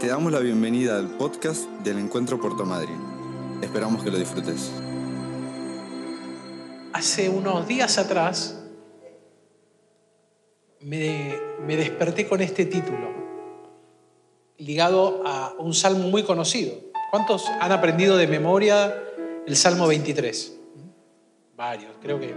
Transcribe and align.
Te 0.00 0.06
damos 0.06 0.30
la 0.30 0.38
bienvenida 0.38 0.96
al 0.96 1.08
podcast 1.08 1.68
del 1.82 1.98
Encuentro 1.98 2.40
Puerto 2.40 2.64
Madryn. 2.64 3.00
Esperamos 3.60 4.04
que 4.04 4.12
lo 4.12 4.16
disfrutes. 4.16 4.70
Hace 6.92 7.28
unos 7.28 7.66
días 7.66 7.98
atrás 7.98 8.62
me, 10.80 11.36
me 11.66 11.74
desperté 11.74 12.28
con 12.28 12.40
este 12.40 12.66
título, 12.66 13.12
ligado 14.58 15.22
a 15.26 15.54
un 15.58 15.74
salmo 15.74 16.06
muy 16.06 16.22
conocido. 16.22 16.74
¿Cuántos 17.10 17.48
han 17.60 17.72
aprendido 17.72 18.16
de 18.16 18.28
memoria 18.28 19.02
el 19.48 19.56
Salmo 19.56 19.88
23? 19.88 20.60
Varios, 21.56 21.90
creo 22.00 22.20
que 22.20 22.36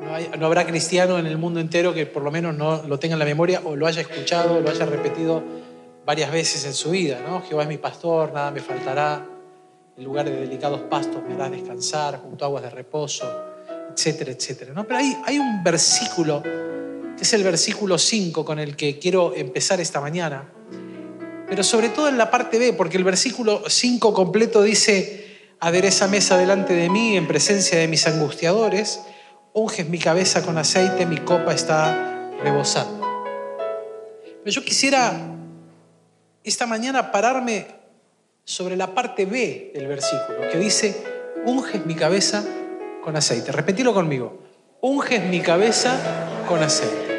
no, 0.00 0.36
no 0.38 0.46
habrá 0.46 0.66
cristiano 0.66 1.18
en 1.18 1.26
el 1.26 1.36
mundo 1.36 1.60
entero 1.60 1.92
que 1.92 2.06
por 2.06 2.22
lo 2.22 2.30
menos 2.30 2.56
no 2.56 2.82
lo 2.84 2.98
tenga 2.98 3.16
en 3.16 3.18
la 3.18 3.26
memoria 3.26 3.60
o 3.66 3.76
lo 3.76 3.86
haya 3.86 4.00
escuchado, 4.00 4.56
o 4.56 4.60
lo 4.60 4.70
haya 4.70 4.86
repetido 4.86 5.59
varias 6.04 6.30
veces 6.32 6.64
en 6.64 6.74
su 6.74 6.90
vida. 6.90 7.20
¿no? 7.26 7.42
Jehová 7.42 7.62
es 7.62 7.68
mi 7.68 7.78
pastor, 7.78 8.32
nada 8.32 8.50
me 8.50 8.60
faltará, 8.60 9.26
en 9.96 10.04
lugar 10.04 10.24
de 10.24 10.36
delicados 10.36 10.80
pastos 10.82 11.22
me 11.26 11.34
harás 11.34 11.50
descansar, 11.50 12.18
junto 12.18 12.44
a 12.44 12.48
aguas 12.48 12.62
de 12.62 12.70
reposo, 12.70 13.26
etcétera, 13.94 14.32
etcétera. 14.32 14.72
¿no? 14.72 14.84
Pero 14.84 14.98
hay, 14.98 15.16
hay 15.24 15.38
un 15.38 15.62
versículo, 15.62 16.42
que 16.42 17.22
es 17.22 17.32
el 17.32 17.42
versículo 17.42 17.98
5 17.98 18.44
con 18.44 18.58
el 18.58 18.76
que 18.76 18.98
quiero 18.98 19.34
empezar 19.34 19.80
esta 19.80 20.00
mañana, 20.00 20.52
pero 21.48 21.64
sobre 21.64 21.88
todo 21.88 22.08
en 22.08 22.16
la 22.16 22.30
parte 22.30 22.58
B, 22.58 22.72
porque 22.72 22.96
el 22.96 23.04
versículo 23.04 23.64
5 23.66 24.14
completo 24.14 24.62
dice, 24.62 25.50
adereza 25.58 26.06
mesa 26.06 26.38
delante 26.38 26.74
de 26.74 26.88
mí 26.88 27.16
en 27.16 27.26
presencia 27.26 27.78
de 27.78 27.88
mis 27.88 28.06
angustiadores, 28.06 29.00
unges 29.52 29.88
mi 29.88 29.98
cabeza 29.98 30.42
con 30.42 30.56
aceite, 30.58 31.06
mi 31.06 31.18
copa 31.18 31.52
está 31.52 32.30
rebosando. 32.42 33.00
Pero 34.22 34.54
yo 34.54 34.64
quisiera 34.64 35.39
esta 36.44 36.66
mañana 36.66 37.12
pararme 37.12 37.66
sobre 38.44 38.76
la 38.76 38.94
parte 38.94 39.26
B 39.26 39.72
del 39.74 39.86
versículo, 39.86 40.48
que 40.50 40.58
dice, 40.58 41.04
unges 41.44 41.84
mi 41.86 41.94
cabeza 41.94 42.44
con 43.04 43.16
aceite. 43.16 43.52
Repetilo 43.52 43.94
conmigo, 43.94 44.38
unges 44.80 45.22
mi 45.24 45.40
cabeza 45.40 45.98
con 46.48 46.62
aceite. 46.62 47.10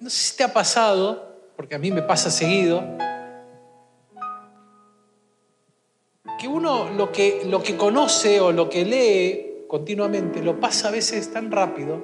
No 0.00 0.10
sé 0.10 0.30
si 0.30 0.36
te 0.36 0.44
ha 0.44 0.52
pasado, 0.52 1.36
porque 1.56 1.74
a 1.74 1.78
mí 1.78 1.90
me 1.90 2.02
pasa 2.02 2.30
seguido, 2.30 2.84
que 6.38 6.46
uno 6.46 6.88
lo 6.90 7.10
que, 7.10 7.42
lo 7.46 7.62
que 7.62 7.76
conoce 7.76 8.40
o 8.40 8.52
lo 8.52 8.70
que 8.70 8.84
lee 8.84 9.66
continuamente 9.66 10.40
lo 10.40 10.60
pasa 10.60 10.88
a 10.88 10.90
veces 10.92 11.32
tan 11.32 11.50
rápido 11.50 12.02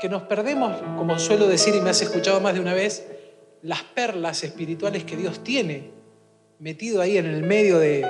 que 0.00 0.08
nos 0.08 0.22
perdemos, 0.22 0.80
como 0.96 1.18
suelo 1.18 1.46
decir 1.46 1.74
y 1.74 1.80
me 1.80 1.90
has 1.90 2.00
escuchado 2.02 2.40
más 2.40 2.54
de 2.54 2.60
una 2.60 2.72
vez, 2.72 3.06
las 3.62 3.82
perlas 3.82 4.42
espirituales 4.42 5.04
que 5.04 5.16
Dios 5.16 5.44
tiene 5.44 5.90
metido 6.58 7.00
ahí 7.00 7.16
en 7.16 7.26
el 7.26 7.42
medio 7.42 7.78
de, 7.78 8.06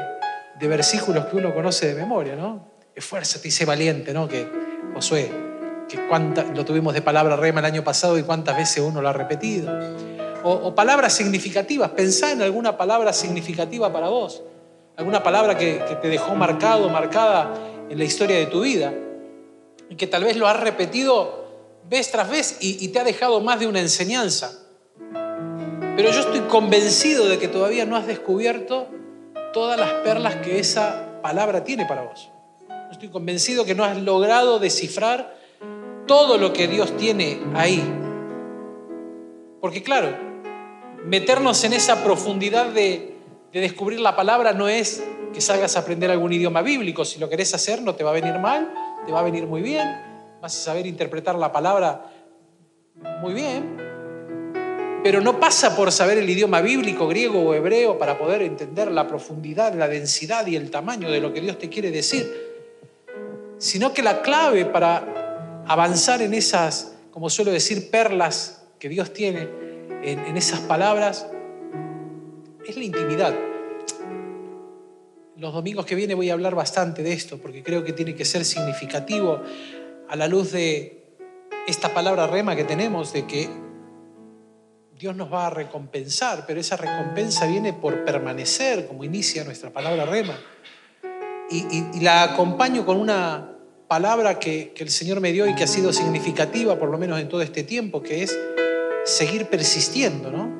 de 0.58 0.68
versículos 0.68 1.26
que 1.26 1.36
uno 1.36 1.54
conoce 1.54 1.88
de 1.88 1.94
memoria, 1.94 2.36
¿no? 2.36 2.72
Esfuérzate 2.94 3.48
y 3.48 3.50
sé 3.50 3.64
valiente, 3.64 4.12
¿no? 4.12 4.28
Que 4.28 4.46
Josué, 4.94 5.30
que 5.88 6.06
cuánta, 6.06 6.44
lo 6.44 6.64
tuvimos 6.64 6.94
de 6.94 7.02
palabra 7.02 7.36
rema 7.36 7.60
el 7.60 7.66
año 7.66 7.84
pasado 7.84 8.18
y 8.18 8.22
cuántas 8.22 8.56
veces 8.56 8.82
uno 8.82 9.00
lo 9.02 9.08
ha 9.08 9.12
repetido. 9.12 9.70
O, 10.42 10.52
o 10.52 10.74
palabras 10.74 11.12
significativas, 11.12 11.90
pensá 11.90 12.32
en 12.32 12.42
alguna 12.42 12.76
palabra 12.76 13.12
significativa 13.12 13.92
para 13.92 14.08
vos, 14.08 14.42
alguna 14.96 15.22
palabra 15.22 15.56
que, 15.56 15.82
te 16.00 16.08
dejó 16.08 16.34
marcado, 16.34 16.88
marcada 16.88 17.54
en 17.88 17.98
la 17.98 18.04
historia 18.04 18.36
de 18.36 18.46
tu 18.46 18.62
vida, 18.62 18.92
y 19.88 19.96
que 19.96 20.06
tal 20.06 20.24
vez 20.24 20.36
lo 20.36 20.48
has 20.48 20.58
repetido 20.58 21.42
vez 21.88 22.10
tras 22.10 22.30
vez 22.30 22.56
y 22.60 22.88
te 22.88 23.00
ha 23.00 23.04
dejado 23.04 23.40
más 23.40 23.60
de 23.60 23.66
una 23.66 23.80
enseñanza. 23.80 24.61
Pero 25.96 26.10
yo 26.10 26.20
estoy 26.20 26.40
convencido 26.40 27.28
de 27.28 27.38
que 27.38 27.48
todavía 27.48 27.84
no 27.84 27.96
has 27.96 28.06
descubierto 28.06 28.88
todas 29.52 29.78
las 29.78 29.92
perlas 30.04 30.36
que 30.36 30.58
esa 30.58 31.20
palabra 31.20 31.64
tiene 31.64 31.84
para 31.84 32.02
vos. 32.02 32.30
Estoy 32.90 33.10
convencido 33.10 33.66
que 33.66 33.74
no 33.74 33.84
has 33.84 33.98
logrado 33.98 34.58
descifrar 34.58 35.36
todo 36.06 36.38
lo 36.38 36.54
que 36.54 36.66
Dios 36.66 36.96
tiene 36.96 37.40
ahí. 37.54 37.82
Porque 39.60 39.82
claro, 39.82 40.16
meternos 41.04 41.62
en 41.64 41.74
esa 41.74 42.02
profundidad 42.02 42.66
de, 42.66 43.14
de 43.52 43.60
descubrir 43.60 44.00
la 44.00 44.16
palabra 44.16 44.54
no 44.54 44.68
es 44.68 45.04
que 45.34 45.42
salgas 45.42 45.76
a 45.76 45.80
aprender 45.80 46.10
algún 46.10 46.32
idioma 46.32 46.62
bíblico. 46.62 47.04
Si 47.04 47.20
lo 47.20 47.28
querés 47.28 47.52
hacer 47.54 47.82
no 47.82 47.94
te 47.94 48.02
va 48.02 48.10
a 48.10 48.14
venir 48.14 48.38
mal, 48.38 48.72
te 49.04 49.12
va 49.12 49.20
a 49.20 49.24
venir 49.24 49.46
muy 49.46 49.60
bien, 49.60 49.88
vas 50.40 50.56
a 50.56 50.60
saber 50.62 50.86
interpretar 50.86 51.34
la 51.34 51.52
palabra 51.52 52.10
muy 53.20 53.34
bien, 53.34 53.91
pero 55.02 55.20
no 55.20 55.40
pasa 55.40 55.74
por 55.74 55.90
saber 55.90 56.18
el 56.18 56.30
idioma 56.30 56.60
bíblico, 56.60 57.08
griego 57.08 57.40
o 57.40 57.54
hebreo 57.54 57.98
para 57.98 58.18
poder 58.18 58.42
entender 58.42 58.90
la 58.90 59.08
profundidad, 59.08 59.74
la 59.74 59.88
densidad 59.88 60.46
y 60.46 60.54
el 60.54 60.70
tamaño 60.70 61.10
de 61.10 61.20
lo 61.20 61.32
que 61.32 61.40
Dios 61.40 61.58
te 61.58 61.68
quiere 61.68 61.90
decir, 61.90 62.52
sino 63.58 63.92
que 63.92 64.02
la 64.02 64.22
clave 64.22 64.64
para 64.64 65.64
avanzar 65.66 66.22
en 66.22 66.34
esas, 66.34 66.94
como 67.10 67.30
suelo 67.30 67.50
decir, 67.50 67.90
perlas 67.90 68.62
que 68.78 68.88
Dios 68.88 69.12
tiene 69.12 69.48
en, 70.02 70.36
esas 70.36 70.60
palabras, 70.60 71.26
es 72.66 72.76
la 72.76 72.84
intimidad. 72.84 73.34
Los 75.36 75.52
domingos 75.52 75.84
que 75.86 75.96
viene 75.96 76.14
voy 76.14 76.30
a 76.30 76.34
hablar 76.34 76.54
bastante 76.54 77.02
de 77.02 77.12
esto, 77.12 77.38
porque 77.38 77.64
creo 77.64 77.82
que 77.82 77.92
tiene 77.92 78.14
que 78.14 78.24
ser 78.24 78.44
significativo 78.44 79.40
a 80.08 80.14
la 80.16 80.28
luz 80.28 80.52
de 80.52 81.04
esta 81.66 81.92
palabra 81.92 82.26
rema 82.28 82.54
que 82.54 82.64
tenemos, 82.64 83.12
de 83.12 83.26
que 83.26 83.48
Dios 85.02 85.16
nos 85.16 85.32
va 85.32 85.48
a 85.48 85.50
recompensar, 85.50 86.44
pero 86.46 86.60
esa 86.60 86.76
recompensa 86.76 87.44
viene 87.48 87.72
por 87.72 88.04
permanecer, 88.04 88.86
como 88.86 89.02
inicia 89.02 89.42
nuestra 89.42 89.72
palabra 89.72 90.06
rema. 90.06 90.38
Y, 91.50 92.00
la 92.00 92.22
acompaño 92.22 92.86
con 92.86 92.98
una 92.98 93.52
palabra 93.88 94.38
que, 94.38 94.70
que 94.72 94.84
el 94.84 94.90
Señor 94.90 95.20
me 95.20 95.32
dio 95.32 95.48
y 95.48 95.56
que 95.56 95.64
ha 95.64 95.66
sido 95.66 95.92
significativa, 95.92 96.78
por 96.78 96.88
lo 96.88 96.98
menos 96.98 97.18
en 97.18 97.28
todo 97.28 97.42
este 97.42 97.64
tiempo, 97.64 98.00
que 98.00 98.22
es 98.22 98.38
seguir 99.04 99.46
persistiendo, 99.46 100.30
¿no? 100.30 100.52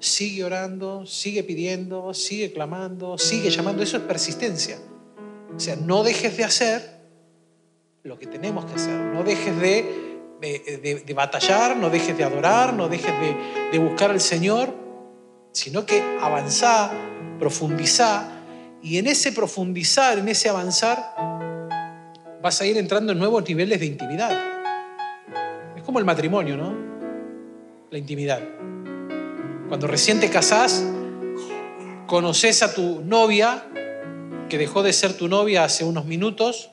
Sigue 0.00 0.42
orando, 0.42 1.06
sigue 1.06 1.44
pidiendo, 1.44 2.12
sigue 2.14 2.52
clamando, 2.52 3.16
sigue 3.16 3.48
llamando. 3.48 3.84
Eso 3.84 3.98
es 3.98 4.02
persistencia. 4.02 4.76
O 5.54 5.60
sea, 5.60 5.76
no 5.76 6.02
dejes 6.02 6.36
de 6.36 6.42
hacer 6.42 7.00
lo 8.02 8.18
que 8.18 8.26
tenemos 8.26 8.64
que 8.64 8.74
hacer. 8.74 8.98
No 9.14 9.22
dejes 9.22 9.56
de, 9.60 10.13
de- 10.40 11.14
batallar, 11.14 11.76
no 11.76 11.90
dejes 11.90 12.16
de 12.16 12.24
adorar, 12.24 12.74
no 12.74 12.88
dejes 12.88 13.12
de, 13.20 13.70
de 13.72 13.78
buscar 13.78 14.10
al 14.10 14.20
Señor, 14.20 14.74
sino 15.52 15.86
que 15.86 16.02
avanzá, 16.20 16.90
profundizá. 17.38 18.30
Y 18.82 18.98
en 18.98 19.06
ese 19.06 19.32
profundizar, 19.32 20.18
en 20.18 20.28
ese 20.28 20.48
avanzar, 20.48 21.14
vas 22.42 22.60
a 22.60 22.66
ir 22.66 22.76
entrando 22.76 23.12
en 23.12 23.18
nuevos 23.18 23.48
niveles 23.48 23.80
de 23.80 23.86
intimidad. 23.86 24.32
Es 25.76 25.82
como 25.82 25.98
el 25.98 26.04
matrimonio, 26.04 26.56
¿no? 26.56 26.74
La 27.90 27.98
intimidad. 27.98 28.40
Cuando 29.68 29.86
recién 29.86 30.20
te 30.20 30.28
casás, 30.28 30.84
conoces 32.06 32.62
a 32.62 32.74
tu 32.74 33.00
novia, 33.00 33.64
que 34.50 34.58
dejó 34.58 34.82
de 34.82 34.92
ser 34.92 35.14
tu 35.16 35.28
novia 35.28 35.64
hace 35.64 35.84
unos 35.84 36.04
minutos, 36.04 36.70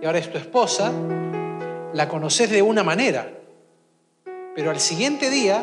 y 0.00 0.06
ahora 0.06 0.18
es 0.18 0.30
tu 0.30 0.38
esposa, 0.38 0.92
la 1.94 2.08
conoces 2.08 2.50
de 2.50 2.62
una 2.62 2.82
manera, 2.82 3.30
pero 4.54 4.70
al 4.70 4.80
siguiente 4.80 5.30
día 5.30 5.62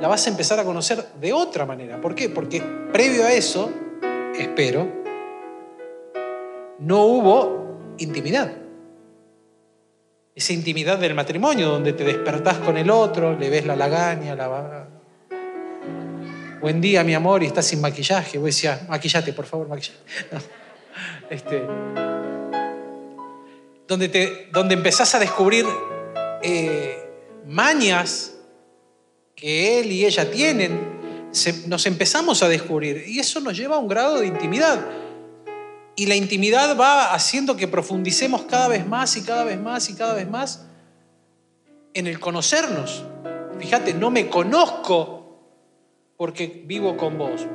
la 0.00 0.08
vas 0.08 0.26
a 0.26 0.30
empezar 0.30 0.58
a 0.58 0.64
conocer 0.64 1.04
de 1.20 1.32
otra 1.32 1.64
manera. 1.66 2.00
¿Por 2.00 2.14
qué? 2.14 2.28
Porque 2.28 2.62
previo 2.92 3.24
a 3.24 3.32
eso, 3.32 3.70
espero, 4.38 4.86
no 6.78 7.04
hubo 7.04 7.94
intimidad. 7.98 8.52
Esa 10.34 10.52
intimidad 10.52 10.98
del 10.98 11.14
matrimonio, 11.14 11.68
donde 11.68 11.94
te 11.94 12.04
despertás 12.04 12.58
con 12.58 12.76
el 12.76 12.90
otro, 12.90 13.38
le 13.38 13.48
ves 13.48 13.64
la 13.64 13.74
lagaña, 13.74 14.34
la... 14.34 14.88
Buen 16.60 16.80
día, 16.80 17.04
mi 17.04 17.14
amor, 17.14 17.42
y 17.42 17.46
estás 17.46 17.66
sin 17.66 17.80
maquillaje. 17.80 18.38
Vos 18.38 18.46
decías, 18.46 18.86
maquillate, 18.88 19.32
por 19.32 19.46
favor, 19.46 19.68
maquillate. 19.68 19.98
Este, 21.28 21.62
donde, 23.86 24.08
te, 24.08 24.48
donde 24.52 24.74
empezás 24.74 25.14
a 25.14 25.18
descubrir 25.18 25.66
eh, 26.42 26.98
mañas 27.46 28.34
que 29.34 29.80
él 29.80 29.92
y 29.92 30.04
ella 30.04 30.30
tienen, 30.30 30.96
nos 31.66 31.86
empezamos 31.86 32.42
a 32.42 32.48
descubrir 32.48 33.04
y 33.06 33.18
eso 33.18 33.40
nos 33.40 33.56
lleva 33.56 33.76
a 33.76 33.78
un 33.78 33.88
grado 33.88 34.20
de 34.20 34.26
intimidad. 34.26 34.84
Y 35.94 36.06
la 36.06 36.14
intimidad 36.14 36.78
va 36.78 37.14
haciendo 37.14 37.56
que 37.56 37.68
profundicemos 37.68 38.42
cada 38.42 38.68
vez 38.68 38.86
más 38.86 39.16
y 39.16 39.22
cada 39.22 39.44
vez 39.44 39.60
más 39.60 39.88
y 39.88 39.94
cada 39.94 40.14
vez 40.14 40.28
más 40.28 40.66
en 41.94 42.06
el 42.06 42.20
conocernos. 42.20 43.04
Fíjate, 43.58 43.94
no 43.94 44.10
me 44.10 44.28
conozco 44.28 45.40
porque 46.16 46.62
vivo 46.66 46.96
con 46.96 47.18
vos, 47.18 47.46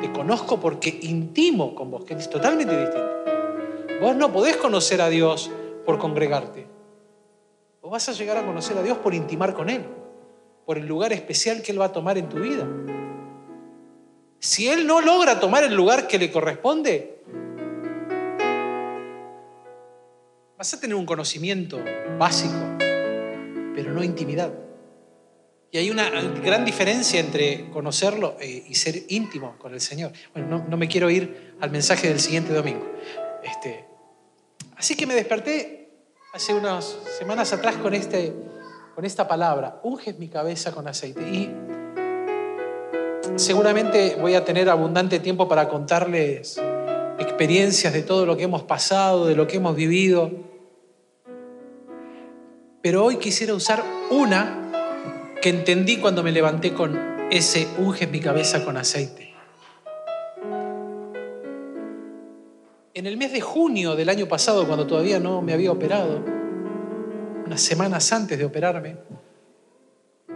te 0.00 0.12
conozco 0.12 0.60
porque 0.60 0.98
intimo 1.02 1.74
con 1.74 1.90
vos, 1.90 2.04
que 2.04 2.14
es 2.14 2.30
totalmente 2.30 2.76
distinto. 2.76 3.10
Vos 4.00 4.16
no 4.16 4.32
podés 4.32 4.56
conocer 4.56 5.00
a 5.00 5.08
Dios 5.08 5.50
por 5.84 5.98
congregarte. 5.98 6.66
Vos 7.80 7.90
vas 7.90 8.08
a 8.08 8.12
llegar 8.12 8.36
a 8.36 8.46
conocer 8.46 8.76
a 8.78 8.82
Dios 8.82 8.98
por 8.98 9.14
intimar 9.14 9.54
con 9.54 9.68
Él, 9.68 9.84
por 10.64 10.78
el 10.78 10.86
lugar 10.86 11.12
especial 11.12 11.62
que 11.62 11.72
Él 11.72 11.80
va 11.80 11.86
a 11.86 11.92
tomar 11.92 12.18
en 12.18 12.28
tu 12.28 12.38
vida. 12.38 12.66
Si 14.44 14.68
él 14.68 14.86
no 14.86 15.00
logra 15.00 15.40
tomar 15.40 15.64
el 15.64 15.74
lugar 15.74 16.06
que 16.06 16.18
le 16.18 16.30
corresponde, 16.30 17.22
vas 20.58 20.74
a 20.74 20.78
tener 20.78 20.94
un 20.94 21.06
conocimiento 21.06 21.82
básico, 22.18 22.76
pero 23.74 23.94
no 23.94 24.04
intimidad. 24.04 24.52
Y 25.70 25.78
hay 25.78 25.90
una 25.90 26.10
gran 26.10 26.66
diferencia 26.66 27.20
entre 27.20 27.70
conocerlo 27.70 28.36
eh, 28.38 28.64
y 28.68 28.74
ser 28.74 29.04
íntimo 29.08 29.56
con 29.58 29.72
el 29.72 29.80
Señor. 29.80 30.12
Bueno, 30.34 30.62
no, 30.68 30.76
me 30.76 30.88
quiero 30.88 31.08
ir 31.08 31.56
al 31.60 31.70
mensaje 31.70 32.08
del 32.08 32.20
siguiente 32.20 32.52
domingo. 32.52 32.86
Este, 33.42 33.86
así 34.84 34.96
que 34.96 35.06
me 35.06 35.14
desperté 35.14 35.88
hace 36.34 36.52
unas 36.52 36.98
semanas 37.18 37.54
atrás 37.54 37.76
con, 37.76 37.94
este, 37.94 38.34
con 38.94 39.06
esta 39.06 39.26
palabra, 39.26 39.80
unges 39.82 40.18
mi 40.18 40.28
cabeza 40.28 40.72
con 40.72 40.86
aceite. 40.86 41.22
Y 41.22 41.50
seguramente 43.36 44.18
voy 44.20 44.34
a 44.34 44.44
tener 44.44 44.68
abundante 44.68 45.20
tiempo 45.20 45.48
para 45.48 45.70
contarles 45.70 46.60
experiencias 47.18 47.94
de 47.94 48.02
todo 48.02 48.26
lo 48.26 48.36
que 48.36 48.42
hemos 48.42 48.64
pasado, 48.64 49.24
de 49.24 49.34
lo 49.34 49.46
que 49.46 49.56
hemos 49.56 49.74
vivido. 49.74 50.30
Pero 52.82 53.06
hoy 53.06 53.16
quisiera 53.16 53.54
usar 53.54 53.82
una 54.10 55.30
que 55.40 55.48
entendí 55.48 55.96
cuando 55.96 56.22
me 56.22 56.30
levanté 56.30 56.74
con 56.74 57.30
ese 57.30 57.68
unge 57.78 58.06
mi 58.06 58.20
cabeza 58.20 58.66
con 58.66 58.76
aceite. 58.76 59.33
En 62.96 63.06
el 63.06 63.16
mes 63.16 63.32
de 63.32 63.40
junio 63.40 63.96
del 63.96 64.08
año 64.08 64.28
pasado, 64.28 64.64
cuando 64.68 64.86
todavía 64.86 65.18
no 65.18 65.42
me 65.42 65.52
había 65.52 65.72
operado, 65.72 66.22
unas 67.44 67.60
semanas 67.60 68.12
antes 68.12 68.38
de 68.38 68.44
operarme, 68.44 68.96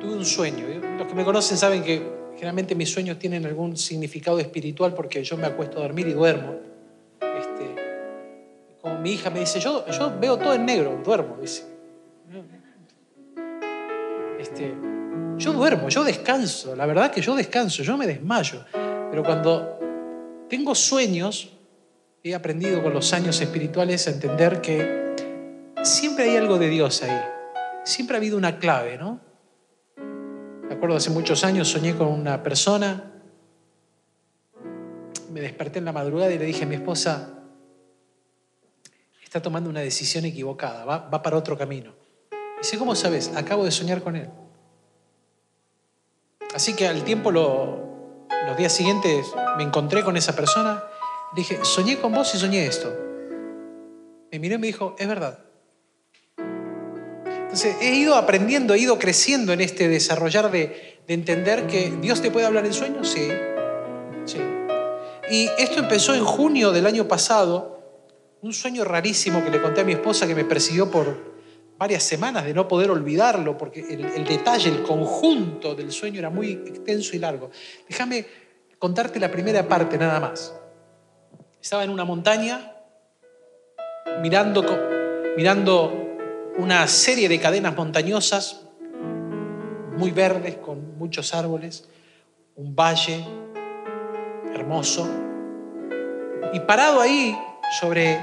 tuve 0.00 0.14
un 0.14 0.24
sueño. 0.24 0.66
Los 0.98 1.06
que 1.06 1.14
me 1.14 1.24
conocen 1.24 1.56
saben 1.56 1.84
que 1.84 2.02
generalmente 2.34 2.74
mis 2.74 2.92
sueños 2.92 3.16
tienen 3.16 3.46
algún 3.46 3.76
significado 3.76 4.40
espiritual 4.40 4.92
porque 4.92 5.22
yo 5.22 5.36
me 5.36 5.46
acuesto 5.46 5.78
a 5.78 5.82
dormir 5.82 6.08
y 6.08 6.14
duermo. 6.14 6.56
Este, 7.20 7.76
como 8.82 8.98
mi 8.98 9.12
hija 9.12 9.30
me 9.30 9.38
dice, 9.38 9.60
yo, 9.60 9.84
veo 10.20 10.36
todo 10.36 10.54
en 10.54 10.66
negro, 10.66 11.00
duermo, 11.04 11.36
dice. 11.40 11.64
Este, 14.40 14.74
yo 15.36 15.52
duermo, 15.52 15.88
yo 15.90 16.02
descanso, 16.02 16.74
la 16.74 16.86
verdad 16.86 17.12
que 17.12 17.20
yo 17.20 17.36
descanso, 17.36 17.84
yo 17.84 17.96
me 17.96 18.08
desmayo. 18.08 18.64
Pero 18.72 19.22
cuando 19.22 19.78
tengo 20.48 20.74
sueños, 20.74 21.52
he 22.30 22.34
aprendido 22.34 22.82
con 22.82 22.92
los 22.92 23.12
años 23.12 23.40
espirituales 23.40 24.06
a 24.06 24.10
entender 24.10 24.60
que 24.60 25.14
siempre 25.82 26.24
hay 26.24 26.36
algo 26.36 26.58
de 26.58 26.68
Dios 26.68 27.02
ahí. 27.02 27.20
Siempre 27.84 28.16
ha 28.16 28.18
habido 28.18 28.36
una 28.36 28.58
clave, 28.58 28.98
¿no? 28.98 29.20
Me 29.96 30.74
acuerdo 30.74 30.96
hace 30.96 31.10
muchos 31.10 31.44
años 31.44 31.68
soñé 31.68 31.96
con 31.96 32.08
una 32.08 32.42
persona, 32.42 33.12
me 35.32 35.40
desperté 35.40 35.78
en 35.78 35.84
la 35.84 35.92
madrugada 35.92 36.32
y 36.32 36.38
le 36.38 36.44
dije 36.44 36.64
a 36.64 36.66
mi 36.66 36.74
esposa, 36.74 37.38
está 39.22 39.40
tomando 39.40 39.68
una 39.70 39.80
decisión 39.80 40.24
equivocada, 40.24 40.84
va, 40.84 41.22
para 41.22 41.36
otro 41.36 41.56
camino. 41.56 41.92
Dice, 42.58 42.78
¿cómo 42.78 42.94
sabes? 42.94 43.30
Acabo 43.36 43.64
de 43.64 43.70
soñar 43.70 44.02
con 44.02 44.16
él. 44.16 44.28
Así 46.54 46.74
que 46.74 46.88
al 46.88 47.04
tiempo, 47.04 47.30
los 47.30 48.56
días 48.56 48.72
siguientes, 48.72 49.26
me 49.56 49.62
encontré 49.62 50.02
con 50.02 50.16
esa 50.16 50.34
persona. 50.34 50.82
Dije, 51.34 51.58
soñé 51.62 51.98
con 51.98 52.12
vos 52.12 52.34
y 52.34 52.38
soñé 52.38 52.66
esto. 52.66 52.94
Me 54.30 54.38
miró 54.38 54.56
y 54.56 54.58
me 54.58 54.66
dijo, 54.66 54.94
es 54.98 55.08
verdad. 55.08 55.44
Entonces, 56.36 57.76
he 57.80 57.94
ido 57.94 58.14
aprendiendo, 58.14 58.74
he 58.74 58.78
ido 58.78 58.98
creciendo 58.98 59.52
en 59.52 59.60
este 59.60 59.88
desarrollar 59.88 60.50
de, 60.50 60.98
de 61.06 61.14
entender 61.14 61.66
que 61.66 61.90
Dios 62.00 62.20
te 62.20 62.30
puede 62.30 62.46
hablar 62.46 62.66
en 62.66 62.74
sueños, 62.74 63.08
sí. 63.08 63.28
Sí. 64.26 64.38
Y 65.30 65.48
esto 65.58 65.80
empezó 65.80 66.14
en 66.14 66.24
junio 66.24 66.72
del 66.72 66.86
año 66.86 67.08
pasado, 67.08 67.78
un 68.42 68.52
sueño 68.52 68.84
rarísimo 68.84 69.42
que 69.42 69.50
le 69.50 69.62
conté 69.62 69.80
a 69.80 69.84
mi 69.84 69.92
esposa 69.92 70.26
que 70.26 70.34
me 70.34 70.44
persiguió 70.44 70.90
por, 70.90 71.28
varias 71.78 72.02
semanas 72.02 72.44
de 72.44 72.52
no 72.52 72.66
poder 72.66 72.90
olvidarlo, 72.90 73.56
porque 73.56 73.80
el, 73.80 74.24
detalle, 74.24 74.68
el 74.68 74.82
conjunto 74.82 75.76
del 75.76 75.92
sueño 75.92 76.18
era 76.18 76.28
muy 76.28 76.50
extenso 76.50 77.14
y 77.14 77.20
largo. 77.20 77.50
Déjame 77.88 78.26
contarte 78.78 79.20
la 79.20 79.30
primera 79.30 79.66
parte 79.66 79.96
nada 79.96 80.18
más. 80.18 80.52
Estaba 81.60 81.84
en 81.84 81.90
una 81.90 82.04
montaña 82.04 82.72
mirando, 84.20 84.64
mirando 85.36 85.92
una 86.56 86.86
serie 86.86 87.28
de 87.28 87.40
cadenas 87.40 87.76
montañosas 87.76 88.64
muy 89.96 90.12
verdes, 90.12 90.56
con 90.56 90.96
muchos 90.96 91.34
árboles, 91.34 91.88
un 92.54 92.76
valle 92.76 93.24
hermoso. 94.54 95.08
Y 96.52 96.60
parado 96.60 97.00
ahí, 97.00 97.36
sobre 97.80 98.18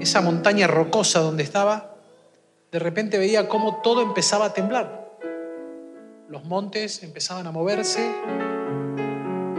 esa 0.00 0.20
montaña 0.20 0.66
rocosa 0.66 1.20
donde 1.20 1.42
estaba, 1.42 1.96
de 2.70 2.78
repente 2.78 3.18
veía 3.18 3.48
cómo 3.48 3.80
todo 3.82 4.02
empezaba 4.02 4.46
a 4.46 4.52
temblar. 4.52 5.18
Los 6.28 6.44
montes 6.44 7.02
empezaban 7.02 7.46
a 7.46 7.52
moverse, 7.52 8.10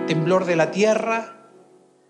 temblor 0.08 0.46
de 0.46 0.56
la 0.56 0.72
tierra, 0.72 1.36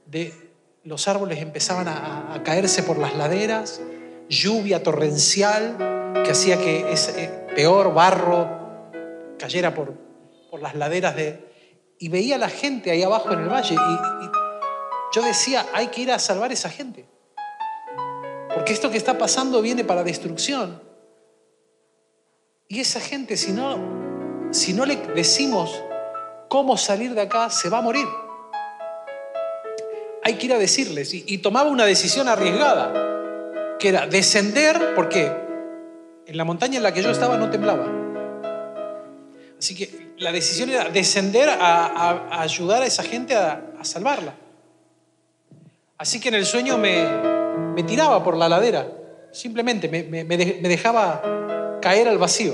de, 0.05 0.46
los 0.87 1.09
árboles 1.09 1.39
empezaban 1.39 1.89
a, 1.89 2.41
caerse 2.45 2.81
por 2.81 2.97
las 2.97 3.13
laderas, 3.13 3.81
lluvia 4.29 4.83
torrencial 4.83 6.13
que 6.23 6.31
hacía 6.31 6.57
que 6.57 6.91
ese 6.93 7.45
peor 7.53 7.93
barro 7.93 8.47
cayera 9.37 9.73
por, 9.73 9.93
por 10.49 10.61
las 10.61 10.75
laderas 10.75 11.15
de... 11.17 11.45
Y 11.99 12.07
veía 12.07 12.35
a 12.35 12.37
la 12.37 12.47
gente 12.47 12.89
ahí 12.89 13.03
abajo 13.03 13.33
en 13.33 13.39
el 13.39 13.49
valle 13.49 13.75
y 13.75 14.29
yo 15.13 15.21
decía, 15.23 15.65
hay 15.73 15.87
que 15.87 16.01
ir 16.01 16.11
a 16.11 16.19
salvar 16.19 16.51
a 16.51 16.53
esa 16.53 16.69
gente. 16.69 17.05
Porque 18.53 18.71
esto 18.71 18.89
que 18.89 18.97
está 18.97 19.17
pasando 19.17 19.61
viene 19.61 19.83
para 19.83 20.03
destrucción. 20.03 20.81
Y 22.69 22.79
esa 22.79 23.01
gente, 23.01 23.35
si 23.35 23.51
no, 23.51 24.51
si 24.51 24.73
no 24.73 24.85
le 24.85 24.95
decimos 24.95 25.83
cómo 26.47 26.77
salir 26.77 27.13
de 27.13 27.21
acá, 27.21 27.49
se 27.49 27.69
va 27.69 27.79
a 27.79 27.81
morir. 27.81 28.07
Hay 30.27 30.33
que 30.33 30.47
ir 30.47 30.53
a 30.53 30.59
decirles. 30.59 31.13
Y, 31.13 31.37
tomaba 31.37 31.69
una 31.69 31.85
decisión 31.85 32.27
arriesgada, 32.27 33.77
que 33.79 33.87
era 33.87 34.07
descender, 34.07 34.93
porque 34.93 35.31
en 36.25 36.35
la 36.35 36.43
montaña 36.43 36.75
en 36.75 36.83
la 36.83 36.93
que 36.93 37.01
yo 37.01 37.11
estaba 37.11 37.37
no 37.37 37.49
temblaba. 37.49 37.87
Así 39.57 39.73
que 39.73 40.11
la 40.17 40.33
decisión 40.33 40.69
era 40.69 40.89
descender 40.89 41.47
a, 41.47 42.41
ayudar 42.41 42.81
a 42.81 42.85
esa 42.85 43.03
gente 43.03 43.35
a, 43.35 43.71
salvarla. 43.83 44.35
Así 45.97 46.19
que 46.19 46.27
en 46.27 46.35
el 46.35 46.45
sueño 46.45 46.77
me, 46.77 47.83
tiraba 47.83 48.21
por 48.21 48.35
la 48.35 48.49
ladera, 48.49 48.85
simplemente 49.31 49.87
me 49.87 50.25
dejaba 50.67 51.79
caer 51.81 52.09
al 52.09 52.17
vacío. 52.17 52.53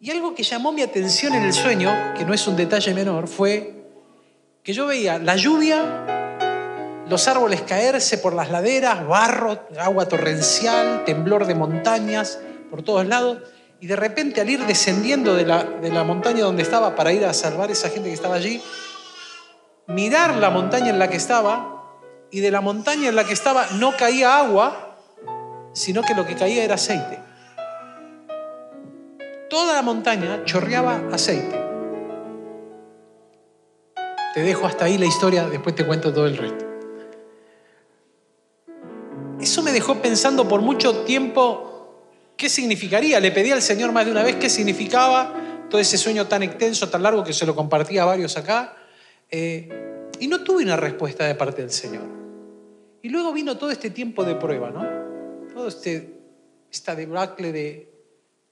Y 0.00 0.10
algo 0.10 0.34
que 0.34 0.42
llamó 0.42 0.72
mi 0.72 0.82
atención 0.82 1.32
en 1.36 1.44
el 1.44 1.52
sueño, 1.52 1.94
que 2.18 2.24
no 2.24 2.34
es 2.34 2.44
un 2.48 2.56
detalle 2.56 2.92
menor, 2.92 3.28
fue 3.28 3.79
que 4.62 4.72
yo 4.72 4.86
veía 4.86 5.18
la 5.18 5.36
lluvia, 5.36 7.04
los 7.08 7.26
árboles 7.28 7.62
caerse 7.62 8.18
por 8.18 8.34
las 8.34 8.50
laderas, 8.50 9.06
barro, 9.06 9.66
agua 9.78 10.06
torrencial, 10.06 11.04
temblor 11.04 11.46
de 11.46 11.54
montañas 11.54 12.38
por 12.70 12.82
todos 12.82 13.06
lados, 13.06 13.38
y 13.80 13.86
de 13.86 13.96
repente 13.96 14.40
al 14.40 14.50
ir 14.50 14.64
descendiendo 14.66 15.34
de 15.34 15.46
la, 15.46 15.64
de 15.64 15.90
la 15.90 16.04
montaña 16.04 16.44
donde 16.44 16.62
estaba 16.62 16.94
para 16.94 17.12
ir 17.12 17.24
a 17.24 17.32
salvar 17.32 17.70
a 17.70 17.72
esa 17.72 17.88
gente 17.88 18.08
que 18.08 18.14
estaba 18.14 18.34
allí, 18.34 18.62
mirar 19.86 20.36
la 20.36 20.50
montaña 20.50 20.90
en 20.90 20.98
la 20.98 21.08
que 21.08 21.16
estaba, 21.16 21.76
y 22.30 22.40
de 22.40 22.50
la 22.50 22.60
montaña 22.60 23.08
en 23.08 23.16
la 23.16 23.24
que 23.24 23.32
estaba 23.32 23.66
no 23.78 23.96
caía 23.96 24.38
agua, 24.38 24.96
sino 25.72 26.02
que 26.02 26.14
lo 26.14 26.26
que 26.26 26.36
caía 26.36 26.62
era 26.62 26.74
aceite. 26.74 27.18
Toda 29.48 29.74
la 29.74 29.82
montaña 29.82 30.44
chorreaba 30.44 31.00
aceite. 31.12 31.69
Te 34.34 34.42
dejo 34.42 34.66
hasta 34.66 34.84
ahí 34.84 34.98
la 34.98 35.06
historia, 35.06 35.48
después 35.48 35.74
te 35.74 35.84
cuento 35.84 36.12
todo 36.12 36.26
el 36.26 36.36
resto. 36.36 36.64
Eso 39.40 39.62
me 39.62 39.72
dejó 39.72 39.96
pensando 40.00 40.46
por 40.46 40.60
mucho 40.60 40.98
tiempo 41.04 42.04
qué 42.36 42.48
significaría. 42.48 43.18
Le 43.20 43.32
pedí 43.32 43.50
al 43.50 43.62
Señor 43.62 43.90
más 43.92 44.04
de 44.04 44.12
una 44.12 44.22
vez 44.22 44.36
qué 44.36 44.48
significaba 44.48 45.34
todo 45.68 45.80
ese 45.80 45.96
sueño 45.96 46.26
tan 46.26 46.42
extenso, 46.42 46.88
tan 46.88 47.02
largo, 47.02 47.24
que 47.24 47.32
se 47.32 47.46
lo 47.46 47.54
compartía 47.54 48.02
a 48.02 48.06
varios 48.06 48.36
acá. 48.36 48.76
Eh, 49.30 49.68
y 50.18 50.28
no 50.28 50.42
tuve 50.44 50.62
una 50.62 50.76
respuesta 50.76 51.24
de 51.24 51.34
parte 51.34 51.62
del 51.62 51.70
Señor. 51.70 52.04
Y 53.02 53.08
luego 53.08 53.32
vino 53.32 53.56
todo 53.56 53.70
este 53.70 53.90
tiempo 53.90 54.24
de 54.24 54.34
prueba, 54.34 54.70
¿no? 54.70 55.00
todo 55.52 55.68
este, 55.68 56.20
esta 56.70 56.94
debacle 56.94 57.52
de 57.52 57.92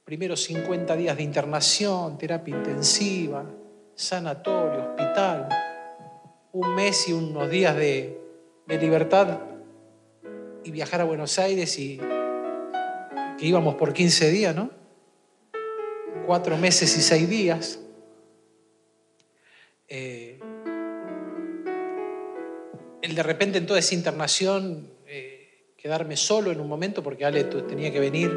primeros 0.05 0.43
50 0.45 0.97
días 0.97 1.17
de 1.17 1.23
internación, 1.23 2.19
terapia 2.19 2.57
intensiva, 2.57 3.45
sanatorio, 3.95 4.91
hospital, 4.91 5.49
un 6.53 6.75
mes 6.75 7.09
y 7.09 7.13
unos 7.13 7.51
días 7.51 7.77
de, 7.77 8.17
libertad 8.67 9.41
y 10.63 10.71
viajar 10.71 11.01
a 11.01 11.05
Buenos 11.05 11.39
Aires 11.39 11.79
y 11.79 11.99
que 13.39 13.47
íbamos 13.47 13.77
por 13.77 13.95
15 13.95 14.31
días, 14.31 14.55
¿no? 14.55 14.71
Cuatro 16.27 16.59
meses 16.59 16.95
y 16.99 17.01
seis 17.01 17.29
días. 17.31 17.81
Eh, 19.89 20.39
el 23.01 23.15
de 23.15 23.23
repente 23.23 23.57
en 23.57 23.65
toda 23.65 23.79
esa 23.79 23.95
internación 23.95 24.91
eh, 25.07 25.73
quedarme 25.79 26.19
solo 26.19 26.53
en 26.53 26.61
un 26.61 26.69
momento 26.69 27.03
porque 27.03 27.25
Ale 27.25 27.45
tenía 27.45 27.91
que 27.91 28.01
venir 28.01 28.31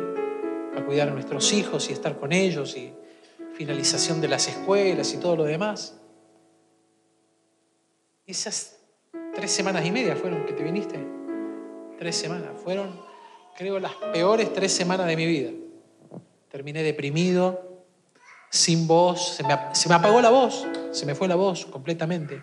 a 0.77 0.86
cuidar 0.86 1.10
a 1.10 1.12
nuestros 1.12 1.51
hijos 1.51 1.89
y 1.89 1.94
estar 1.94 2.18
con 2.18 2.32
ellos 2.32 2.77
y 2.77 2.94
finalización 3.53 4.22
de 4.22 4.30
las 4.30 4.48
escuelas 4.48 5.13
y 5.13 5.18
todo 5.18 5.36
lo 5.36 5.44
demás. 5.44 6.00
Esas 8.25 8.77
tres 9.35 9.51
semanas 9.51 9.85
y 9.85 9.91
media 9.91 10.15
fueron 10.15 10.45
que 10.45 10.53
te 10.53 10.63
viniste. 10.63 10.99
Tres 11.97 12.15
semanas. 12.15 12.49
Fueron, 12.63 12.99
creo, 13.57 13.79
las 13.79 13.93
peores 14.13 14.53
tres 14.53 14.71
semanas 14.71 15.07
de 15.07 15.15
mi 15.15 15.25
vida. 15.25 15.51
Terminé 16.49 16.83
deprimido, 16.83 17.85
sin 18.49 18.85
voz, 18.87 19.35
se 19.35 19.43
me, 19.43 19.95
apagó 19.95 20.21
la 20.21 20.29
voz, 20.29 20.67
se 20.91 21.05
me 21.05 21.15
fue 21.15 21.27
la 21.27 21.35
voz 21.35 21.65
completamente. 21.65 22.41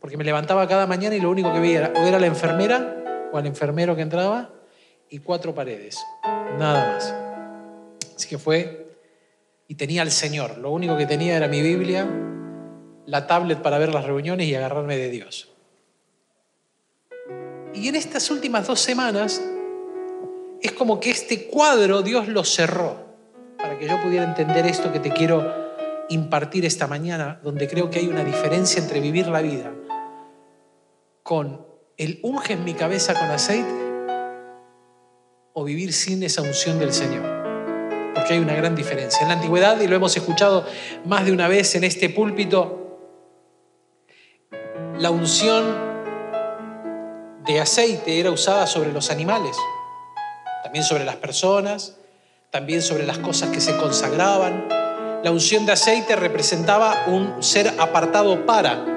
Porque 0.00 0.16
me 0.16 0.24
levantaba 0.24 0.66
cada 0.66 0.86
mañana 0.86 1.14
y 1.16 1.20
lo 1.20 1.30
único 1.30 1.52
que 1.52 1.60
veía 1.60 1.78
era 1.78 2.00
o 2.00 2.06
era 2.06 2.18
la 2.18 2.26
enfermera 2.26 3.28
o 3.32 3.36
al 3.36 3.46
enfermero 3.46 3.94
que 3.94 4.02
entraba 4.02 4.50
y 5.10 5.18
cuatro 5.18 5.54
paredes. 5.54 5.98
Nada 6.58 6.92
más. 6.92 7.14
Así 8.16 8.28
que 8.28 8.38
fue 8.38 8.96
y 9.68 9.74
tenía 9.74 10.02
al 10.02 10.10
Señor. 10.10 10.58
Lo 10.58 10.70
único 10.70 10.96
que 10.96 11.06
tenía 11.06 11.36
era 11.36 11.46
mi 11.46 11.60
Biblia, 11.60 12.08
la 13.08 13.26
tablet 13.26 13.62
para 13.62 13.78
ver 13.78 13.92
las 13.92 14.04
reuniones 14.04 14.46
y 14.46 14.54
agarrarme 14.54 14.96
de 14.96 15.08
Dios. 15.08 15.48
Y 17.72 17.88
en 17.88 17.94
estas 17.94 18.30
últimas 18.30 18.66
dos 18.66 18.80
semanas 18.80 19.42
es 20.60 20.72
como 20.72 21.00
que 21.00 21.10
este 21.10 21.46
cuadro 21.46 22.02
Dios 22.02 22.28
lo 22.28 22.44
cerró 22.44 23.06
para 23.56 23.78
que 23.78 23.88
yo 23.88 24.00
pudiera 24.02 24.24
entender 24.24 24.66
esto 24.66 24.92
que 24.92 25.00
te 25.00 25.10
quiero 25.10 25.68
impartir 26.10 26.66
esta 26.66 26.86
mañana, 26.86 27.40
donde 27.42 27.66
creo 27.66 27.90
que 27.90 27.98
hay 27.98 28.08
una 28.08 28.24
diferencia 28.24 28.80
entre 28.82 29.00
vivir 29.00 29.28
la 29.28 29.40
vida 29.40 29.72
con 31.22 31.66
el 31.96 32.20
unge 32.22 32.54
en 32.54 32.64
mi 32.64 32.74
cabeza 32.74 33.14
con 33.14 33.30
aceite 33.30 33.68
o 35.54 35.64
vivir 35.64 35.92
sin 35.94 36.22
esa 36.22 36.42
unción 36.42 36.78
del 36.78 36.92
Señor. 36.92 37.22
Porque 38.14 38.34
hay 38.34 38.38
una 38.38 38.54
gran 38.54 38.74
diferencia. 38.74 39.22
En 39.22 39.28
la 39.28 39.34
antigüedad, 39.34 39.80
y 39.80 39.86
lo 39.86 39.96
hemos 39.96 40.16
escuchado 40.16 40.66
más 41.06 41.24
de 41.24 41.32
una 41.32 41.48
vez 41.48 41.74
en 41.74 41.84
este 41.84 42.08
púlpito, 42.10 42.87
la 44.98 45.10
unción 45.10 45.76
de 47.44 47.60
aceite 47.60 48.20
era 48.20 48.30
usada 48.30 48.66
sobre 48.66 48.92
los 48.92 49.10
animales, 49.10 49.56
también 50.62 50.84
sobre 50.84 51.04
las 51.04 51.16
personas, 51.16 51.96
también 52.50 52.82
sobre 52.82 53.06
las 53.06 53.18
cosas 53.18 53.50
que 53.50 53.60
se 53.60 53.76
consagraban. 53.76 54.68
La 55.22 55.30
unción 55.30 55.66
de 55.66 55.72
aceite 55.72 56.16
representaba 56.16 57.04
un 57.06 57.42
ser 57.42 57.74
apartado 57.78 58.46
para 58.46 58.96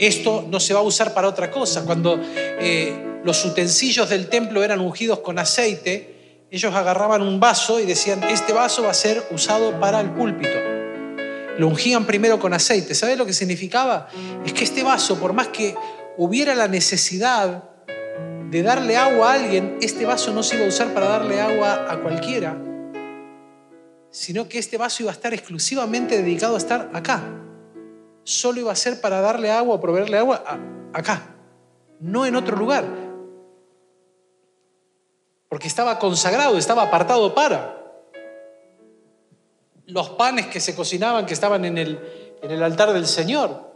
esto 0.00 0.46
no 0.48 0.58
se 0.60 0.72
va 0.72 0.80
a 0.80 0.82
usar 0.82 1.12
para 1.12 1.28
otra 1.28 1.50
cosa. 1.50 1.84
Cuando 1.84 2.18
eh, 2.34 3.20
los 3.22 3.44
utensilios 3.44 4.08
del 4.08 4.28
templo 4.28 4.64
eran 4.64 4.80
ungidos 4.80 5.18
con 5.18 5.38
aceite, 5.38 6.46
ellos 6.50 6.74
agarraban 6.74 7.20
un 7.20 7.38
vaso 7.38 7.78
y 7.78 7.84
decían, 7.84 8.24
este 8.24 8.54
vaso 8.54 8.82
va 8.82 8.90
a 8.90 8.94
ser 8.94 9.22
usado 9.30 9.78
para 9.78 10.00
el 10.00 10.10
púlpito. 10.10 10.56
Lo 11.60 11.68
ungían 11.68 12.06
primero 12.06 12.40
con 12.40 12.54
aceite. 12.54 12.94
¿Sabes 12.94 13.18
lo 13.18 13.26
que 13.26 13.34
significaba? 13.34 14.08
Es 14.46 14.54
que 14.54 14.64
este 14.64 14.82
vaso, 14.82 15.20
por 15.20 15.34
más 15.34 15.48
que 15.48 15.76
hubiera 16.16 16.54
la 16.54 16.68
necesidad 16.68 17.64
de 18.48 18.62
darle 18.62 18.96
agua 18.96 19.30
a 19.30 19.34
alguien, 19.34 19.76
este 19.82 20.06
vaso 20.06 20.32
no 20.32 20.42
se 20.42 20.56
iba 20.56 20.64
a 20.64 20.68
usar 20.68 20.94
para 20.94 21.06
darle 21.06 21.38
agua 21.38 21.92
a 21.92 22.00
cualquiera, 22.00 22.56
sino 24.10 24.48
que 24.48 24.58
este 24.58 24.78
vaso 24.78 25.02
iba 25.02 25.12
a 25.12 25.14
estar 25.14 25.34
exclusivamente 25.34 26.16
dedicado 26.22 26.54
a 26.54 26.58
estar 26.58 26.88
acá, 26.94 27.24
solo 28.24 28.60
iba 28.60 28.72
a 28.72 28.76
ser 28.76 29.02
para 29.02 29.20
darle 29.20 29.50
agua 29.50 29.74
o 29.74 29.80
proveerle 29.82 30.16
agua 30.16 30.42
acá, 30.94 31.36
no 32.00 32.24
en 32.24 32.36
otro 32.36 32.56
lugar. 32.56 32.86
Porque 35.50 35.68
estaba 35.68 35.98
consagrado, 35.98 36.56
estaba 36.56 36.84
apartado 36.84 37.34
para. 37.34 37.79
Los 39.90 40.10
panes 40.10 40.46
que 40.46 40.60
se 40.60 40.74
cocinaban, 40.74 41.26
que 41.26 41.34
estaban 41.34 41.64
en 41.64 41.78
el, 41.78 42.00
en 42.42 42.50
el 42.50 42.62
altar 42.62 42.92
del 42.92 43.06
Señor, 43.06 43.70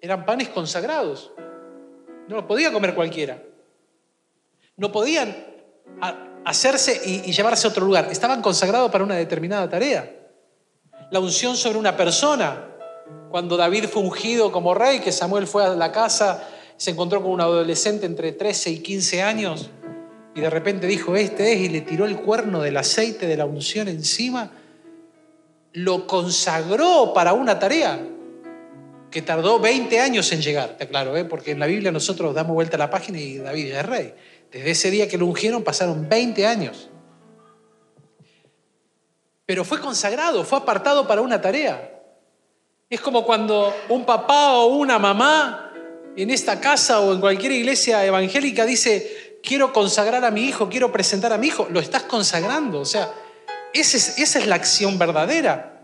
eran 0.00 0.24
panes 0.24 0.48
consagrados. 0.48 1.32
No 2.28 2.36
los 2.36 2.44
podía 2.44 2.72
comer 2.72 2.94
cualquiera. 2.94 3.42
No 4.76 4.92
podían 4.92 5.36
hacerse 6.44 7.00
y, 7.04 7.32
llevarse 7.32 7.66
a 7.66 7.70
otro 7.70 7.84
lugar. 7.84 8.08
Estaban 8.10 8.42
consagrados 8.42 8.90
para 8.90 9.04
una 9.04 9.16
determinada 9.16 9.68
tarea. 9.68 10.14
La 11.10 11.20
unción 11.20 11.56
sobre 11.56 11.78
una 11.78 11.96
persona 11.96 12.66
cuando 13.30 13.56
David 13.56 13.86
fue 13.86 14.02
ungido 14.02 14.52
como 14.52 14.74
rey, 14.74 15.00
que 15.00 15.12
Samuel 15.12 15.46
fue 15.46 15.64
a 15.64 15.70
la 15.70 15.92
casa, 15.92 16.46
se 16.76 16.90
encontró 16.90 17.22
con 17.22 17.32
un 17.32 17.40
adolescente 17.40 18.06
entre 18.06 18.32
13 18.32 18.70
y 18.70 18.78
15 18.80 19.22
años 19.22 19.70
y 20.38 20.40
de 20.40 20.50
repente 20.50 20.86
dijo, 20.86 21.16
este 21.16 21.52
es, 21.52 21.60
y 21.60 21.68
le 21.68 21.80
tiró 21.80 22.06
el 22.06 22.16
cuerno 22.20 22.62
del 22.62 22.76
aceite 22.76 23.26
de 23.26 23.36
la 23.36 23.44
unción 23.44 23.88
encima, 23.88 24.52
lo 25.78 26.06
consagró 26.06 27.12
para 27.14 27.34
una 27.34 27.58
tarea 27.58 28.00
que 29.10 29.22
tardó 29.22 29.58
20 29.60 30.00
años 30.00 30.30
en 30.32 30.42
llegar, 30.42 30.76
te 30.76 30.84
aclaro, 30.84 31.16
¿eh? 31.16 31.24
porque 31.24 31.52
en 31.52 31.60
la 31.60 31.66
Biblia 31.66 31.92
nosotros 31.92 32.34
damos 32.34 32.54
vuelta 32.54 32.76
a 32.76 32.78
la 32.78 32.90
página 32.90 33.18
y 33.20 33.38
David 33.38 33.72
es 33.72 33.86
rey. 33.86 34.14
Desde 34.50 34.70
ese 34.70 34.90
día 34.90 35.08
que 35.08 35.16
lo 35.16 35.26
ungieron 35.26 35.62
pasaron 35.62 36.08
20 36.08 36.46
años. 36.46 36.90
Pero 39.46 39.64
fue 39.64 39.80
consagrado, 39.80 40.44
fue 40.44 40.58
apartado 40.58 41.06
para 41.06 41.22
una 41.22 41.40
tarea. 41.40 42.02
Es 42.90 43.00
como 43.00 43.24
cuando 43.24 43.72
un 43.88 44.04
papá 44.04 44.54
o 44.54 44.66
una 44.66 44.98
mamá 44.98 45.72
en 46.16 46.30
esta 46.30 46.60
casa 46.60 47.00
o 47.00 47.14
en 47.14 47.20
cualquier 47.20 47.52
iglesia 47.52 48.04
evangélica 48.04 48.66
dice, 48.66 49.38
quiero 49.42 49.72
consagrar 49.72 50.24
a 50.24 50.30
mi 50.30 50.42
hijo, 50.42 50.68
quiero 50.68 50.90
presentar 50.90 51.32
a 51.32 51.38
mi 51.38 51.46
hijo. 51.46 51.68
Lo 51.70 51.80
estás 51.80 52.02
consagrando. 52.02 52.80
O 52.80 52.84
sea, 52.84 53.12
esa 53.72 54.38
es, 54.38 54.46
la 54.46 54.54
acción 54.54 54.98
verdadera 54.98 55.82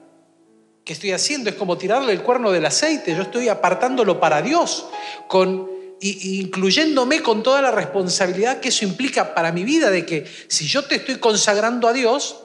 que 0.85 0.93
estoy 0.93 1.13
haciendo. 1.13 1.51
Es 1.51 1.57
como 1.57 1.79
tirarle 1.79 2.13
el 2.13 2.23
cuerno 2.23 2.51
del 2.51 2.67
aceite. 2.67 3.15
Yo 3.15 3.23
estoy 3.23 3.49
apartándolo 3.49 4.21
para 4.21 4.43
Dios, 4.43 4.87
con, 5.29 5.71
incluyéndome 6.01 7.23
con 7.23 7.43
toda 7.43 7.63
la 7.63 7.71
responsabilidad 7.71 8.61
que 8.61 8.69
eso 8.69 8.85
implica 8.85 9.35
para 9.35 9.53
mi 9.53 9.65
vida, 9.65 9.91
de 9.91 10.05
que 10.05 10.27
si 10.49 10.67
yo 10.67 10.85
te 10.85 10.97
estoy 10.97 11.17
consagrando 11.17 11.89
a 11.89 11.93
Dios, 11.93 12.45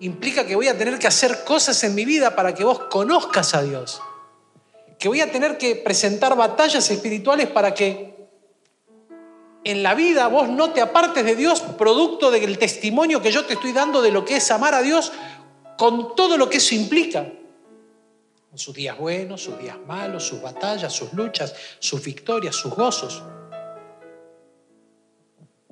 implica 0.00 0.46
que 0.46 0.56
voy 0.56 0.68
a 0.68 0.76
tener 0.76 0.98
que 0.98 1.06
hacer 1.06 1.44
cosas 1.44 1.82
en 1.84 1.94
mi 1.94 2.04
vida 2.04 2.34
para 2.34 2.54
que 2.54 2.64
vos 2.64 2.80
conozcas 2.90 3.54
a 3.54 3.62
Dios. 3.62 4.00
Que 4.98 5.08
voy 5.08 5.20
a 5.20 5.30
tener 5.30 5.58
que 5.58 5.76
presentar 5.76 6.36
batallas 6.36 6.90
espirituales 6.90 7.48
para 7.48 7.74
que 7.74 8.11
en 9.64 9.82
la 9.82 9.94
vida 9.94 10.26
vos 10.28 10.48
no 10.48 10.72
te 10.72 10.80
apartes 10.80 11.24
de 11.24 11.36
Dios 11.36 11.60
producto 11.60 12.30
del 12.30 12.58
testimonio 12.58 13.22
que 13.22 13.30
yo 13.30 13.44
te 13.44 13.54
estoy 13.54 13.72
dando 13.72 14.02
de 14.02 14.10
lo 14.10 14.24
que 14.24 14.36
es 14.36 14.50
amar 14.50 14.74
a 14.74 14.82
Dios 14.82 15.12
con 15.76 16.14
todo 16.14 16.36
lo 16.36 16.48
que 16.48 16.58
eso 16.58 16.74
implica. 16.74 17.30
Con 18.50 18.58
sus 18.58 18.74
días 18.74 18.98
buenos, 18.98 19.42
sus 19.42 19.58
días 19.58 19.78
malos, 19.86 20.24
sus 20.24 20.42
batallas, 20.42 20.92
sus 20.92 21.12
luchas, 21.12 21.54
sus 21.78 22.04
victorias, 22.04 22.54
sus 22.54 22.74
gozos. 22.74 23.22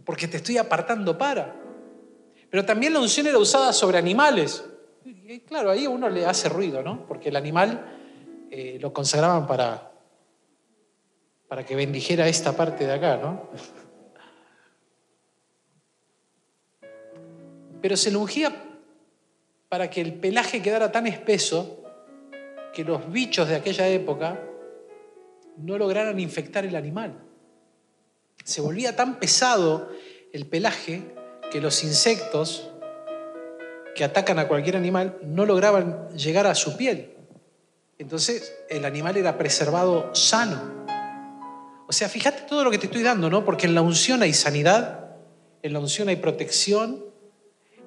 Porque 0.04 0.28
te 0.28 0.38
estoy 0.38 0.56
apartando 0.58 1.18
para. 1.18 1.56
Pero 2.48 2.64
también 2.64 2.92
la 2.94 3.00
unción 3.00 3.26
era 3.26 3.38
usada 3.38 3.72
sobre 3.72 3.98
animales. 3.98 4.64
Y 5.04 5.40
claro, 5.40 5.70
ahí 5.70 5.86
uno 5.86 6.08
le 6.08 6.26
hace 6.26 6.48
ruido, 6.48 6.82
¿no? 6.82 7.06
Porque 7.06 7.28
el 7.28 7.36
animal 7.36 7.98
eh, 8.50 8.78
lo 8.80 8.92
consagraban 8.92 9.46
para, 9.46 9.92
para 11.46 11.64
que 11.64 11.76
bendijera 11.76 12.26
esta 12.26 12.56
parte 12.56 12.86
de 12.86 12.92
acá, 12.92 13.16
¿no? 13.16 13.50
Pero 17.80 17.96
se 17.96 18.10
lo 18.10 18.20
ungía 18.20 18.54
para 19.68 19.88
que 19.88 20.00
el 20.00 20.14
pelaje 20.14 20.62
quedara 20.62 20.90
tan 20.90 21.06
espeso 21.06 21.82
que 22.72 22.84
los 22.84 23.10
bichos 23.10 23.48
de 23.48 23.56
aquella 23.56 23.88
época 23.88 24.40
no 25.56 25.78
lograran 25.78 26.18
infectar 26.18 26.64
el 26.64 26.76
animal. 26.76 27.14
Se 28.44 28.60
volvía 28.60 28.96
tan 28.96 29.18
pesado 29.18 29.90
el 30.32 30.46
pelaje 30.46 31.02
que 31.50 31.60
los 31.60 31.82
insectos 31.84 32.70
que 33.94 34.04
atacan 34.04 34.38
a 34.38 34.48
cualquier 34.48 34.76
animal 34.76 35.18
no 35.22 35.44
lograban 35.44 36.08
llegar 36.16 36.46
a 36.46 36.54
su 36.54 36.76
piel. 36.76 37.16
Entonces 37.98 38.56
el 38.68 38.84
animal 38.84 39.16
era 39.16 39.36
preservado 39.36 40.14
sano. 40.14 40.86
O 41.86 41.92
sea, 41.92 42.08
fíjate 42.08 42.42
todo 42.42 42.64
lo 42.64 42.70
que 42.70 42.78
te 42.78 42.86
estoy 42.86 43.02
dando, 43.02 43.28
¿no? 43.28 43.44
Porque 43.44 43.66
en 43.66 43.74
la 43.74 43.82
unción 43.82 44.22
hay 44.22 44.32
sanidad, 44.32 45.16
en 45.62 45.72
la 45.72 45.80
unción 45.80 46.08
hay 46.08 46.16
protección, 46.16 47.04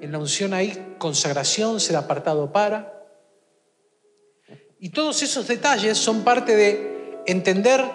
en 0.03 0.11
la 0.11 0.19
unción 0.19 0.53
hay 0.53 0.95
consagración, 0.97 1.79
ser 1.79 1.95
apartado 1.95 2.51
para. 2.51 3.07
Y 4.79 4.89
todos 4.89 5.23
esos 5.23 5.47
detalles 5.47 5.97
son 5.97 6.23
parte 6.23 6.55
de 6.55 7.21
entender 7.25 7.85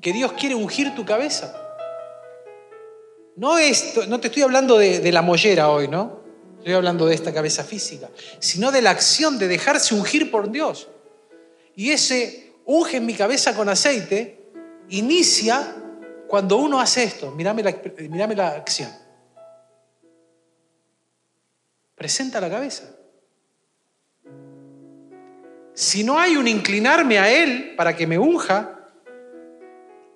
que 0.00 0.12
Dios 0.12 0.32
quiere 0.32 0.56
ungir 0.56 0.94
tu 0.96 1.04
cabeza. 1.04 1.54
No, 3.36 3.58
esto, 3.58 4.06
no 4.06 4.18
te 4.18 4.26
estoy 4.26 4.42
hablando 4.42 4.76
de, 4.76 5.12
la 5.12 5.22
mollera 5.22 5.70
hoy, 5.70 5.86
¿no? 5.86 6.20
Estoy 6.58 6.72
hablando 6.72 7.06
de 7.06 7.14
esta 7.14 7.32
cabeza 7.32 7.62
física, 7.62 8.08
sino 8.40 8.72
de 8.72 8.82
la 8.82 8.90
acción 8.90 9.38
de 9.38 9.46
dejarse 9.46 9.94
ungir 9.94 10.32
por 10.32 10.50
Dios. 10.50 10.88
Y 11.76 11.90
ese 11.90 12.54
unge 12.64 12.96
en 12.96 13.06
mi 13.06 13.14
cabeza 13.14 13.54
con 13.54 13.68
aceite 13.68 14.50
inicia 14.88 15.76
cuando 16.26 16.56
uno 16.56 16.80
hace 16.80 17.04
esto, 17.04 17.30
mírame 17.30 17.62
la, 17.62 17.76
mírame 18.08 18.34
la 18.34 18.48
acción. 18.48 19.05
Presenta 21.96 22.40
la 22.40 22.50
cabeza. 22.50 22.94
Si 25.72 26.04
no 26.04 26.18
hay 26.18 26.36
un 26.36 26.46
inclinarme 26.46 27.18
a 27.18 27.30
Él 27.30 27.74
para 27.76 27.96
que 27.96 28.06
me 28.06 28.18
unja, 28.18 28.90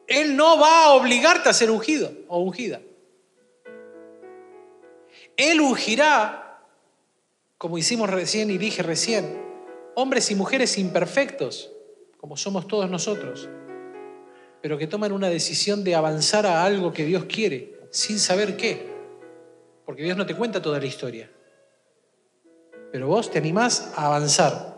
Él 0.07 0.37
no 0.37 0.59
va 0.59 0.85
a 0.85 0.91
obligarte 0.93 1.49
a 1.49 1.53
ser 1.53 1.71
ungido 1.71 2.13
o 2.29 2.41
ungida. 2.41 2.81
Él 5.37 5.61
ungirá, 5.61 6.63
como 7.57 7.79
hicimos 7.79 8.11
recién 8.11 8.51
y 8.51 8.59
dije 8.59 8.83
recién, 8.83 9.43
hombres 9.95 10.31
y 10.31 10.35
mujeres 10.35 10.77
imperfectos, 10.77 11.73
como 12.19 12.37
somos 12.37 12.69
todos 12.69 12.91
nosotros, 12.91 13.49
pero 14.61 14.77
que 14.77 14.87
toman 14.87 15.13
una 15.13 15.29
decisión 15.29 15.83
de 15.83 15.95
avanzar 15.95 16.45
a 16.45 16.63
algo 16.65 16.93
que 16.93 17.07
Dios 17.07 17.25
quiere, 17.25 17.81
sin 17.91 18.19
saber 18.19 18.59
qué, 18.59 18.87
porque 19.87 20.03
Dios 20.03 20.19
no 20.19 20.27
te 20.27 20.37
cuenta 20.37 20.61
toda 20.61 20.79
la 20.79 20.87
historia. 20.87 21.31
Pero 22.93 23.07
vos 23.07 23.31
te 23.31 23.39
animás 23.39 23.93
a 23.97 24.07
avanzar 24.07 24.71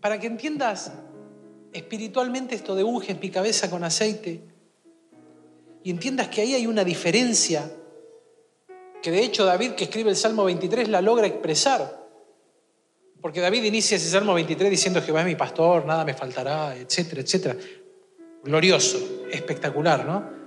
Para 0.00 0.20
que 0.20 0.26
entiendas 0.26 0.92
espiritualmente 1.72 2.54
esto 2.54 2.74
de 2.74 2.84
unges 2.84 3.20
mi 3.20 3.30
cabeza 3.30 3.68
con 3.68 3.84
aceite 3.84 4.40
y 5.82 5.90
entiendas 5.90 6.28
que 6.28 6.40
ahí 6.40 6.54
hay 6.54 6.66
una 6.66 6.84
diferencia 6.84 7.70
que 9.02 9.10
de 9.10 9.22
hecho 9.22 9.44
David 9.44 9.72
que 9.72 9.84
escribe 9.84 10.10
el 10.10 10.16
Salmo 10.16 10.44
23 10.44 10.88
la 10.88 11.00
logra 11.00 11.26
expresar. 11.26 12.06
Porque 13.20 13.40
David 13.40 13.64
inicia 13.64 13.96
ese 13.96 14.08
Salmo 14.08 14.34
23 14.34 14.70
diciendo 14.70 15.02
Jehová 15.02 15.20
es 15.20 15.26
mi 15.26 15.34
pastor, 15.34 15.84
nada 15.84 16.04
me 16.04 16.14
faltará, 16.14 16.76
etcétera, 16.76 17.20
etcétera. 17.20 17.56
Glorioso, 18.44 18.98
espectacular, 19.30 20.04
¿no? 20.04 20.37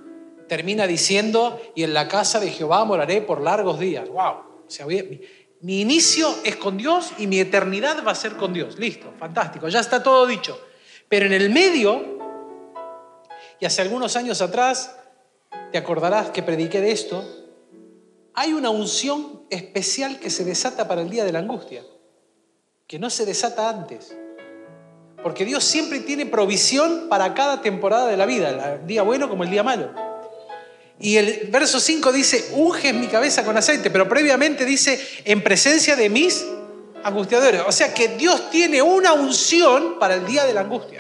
Termina 0.52 0.86
diciendo, 0.86 1.62
y 1.76 1.84
en 1.84 1.94
la 1.94 2.10
casa 2.10 2.42
de 2.42 2.52
Jehová 2.52 2.84
moraré 2.84 3.22
por 3.22 3.40
largos 3.40 3.80
días. 3.80 4.10
¡Wow! 4.10 4.66
O 4.68 4.70
sea, 4.70 4.86
mi 4.86 5.80
inicio 5.80 6.28
es 6.44 6.58
con 6.58 6.76
Dios 6.76 7.14
y 7.18 7.28
mi 7.28 7.40
eternidad 7.40 8.04
va 8.06 8.12
a 8.12 8.16
ser 8.16 8.36
con 8.36 8.52
Dios. 8.52 8.78
Listo, 8.78 9.14
fantástico, 9.18 9.70
ya 9.70 9.80
está 9.80 10.04
todo 10.04 10.28
dicho. 10.28 10.60
Pero 11.08 11.26
en 11.26 11.32
el 11.32 11.52
medio, 11.52 12.04
y 13.62 13.66
hace 13.66 13.82
algunos 13.82 14.18
años 14.18 14.42
atrás, 14.42 14.94
te 15.72 15.78
acordarás 15.78 16.32
que 16.32 16.44
prediqué 16.44 16.82
de 16.82 16.92
esto, 16.92 17.24
hay 18.34 18.52
una 18.52 18.72
unción 18.72 19.44
especial 19.50 20.20
que 20.20 20.30
se 20.30 20.44
desata 20.44 20.86
para 20.86 21.02
el 21.02 21.10
día 21.10 21.24
de 21.24 21.32
la 21.32 21.40
angustia, 21.40 21.82
que 22.88 23.00
no 23.00 23.10
se 23.10 23.26
desata 23.26 23.70
antes. 23.70 24.18
Porque 25.24 25.46
Dios 25.46 25.64
siempre 25.64 26.02
tiene 26.02 26.26
provisión 26.26 27.08
para 27.08 27.34
cada 27.34 27.62
temporada 27.62 28.08
de 28.08 28.18
la 28.18 28.26
vida, 28.26 28.80
el 28.82 28.86
día 28.86 29.04
bueno 29.04 29.30
como 29.30 29.46
el 29.46 29.50
día 29.50 29.64
malo. 29.64 30.11
Y 31.02 31.18
el 31.18 31.48
verso 31.50 31.80
5 31.80 32.12
dice, 32.12 32.50
unges 32.54 32.94
mi 32.94 33.08
cabeza 33.08 33.44
con 33.44 33.58
aceite, 33.58 33.90
pero 33.90 34.08
previamente 34.08 34.66
dice, 34.66 35.02
en 35.26 35.42
presencia 35.42 35.96
de 35.96 36.10
mis 36.10 36.46
angustiadores. 37.04 37.64
O 37.66 37.72
sea 37.72 37.92
que 37.92 38.10
Dios 38.10 38.52
tiene 38.52 38.84
una 38.84 39.14
unción 39.14 39.98
para 39.98 40.14
el 40.14 40.28
día 40.28 40.46
de 40.46 40.54
la 40.54 40.62
angustia. 40.62 41.00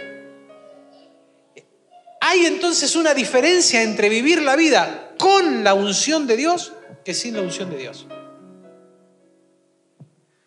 Hay 2.20 2.46
entonces 2.48 2.96
una 2.96 3.14
diferencia 3.14 3.84
entre 3.84 4.10
vivir 4.10 4.42
la 4.42 4.56
vida 4.56 5.14
con 5.20 5.64
la 5.64 5.76
unción 5.76 6.26
de 6.26 6.36
Dios 6.36 6.74
que 7.06 7.14
sin 7.14 7.36
la 7.36 7.42
unción 7.42 7.70
de 7.70 7.78
Dios. 7.78 8.08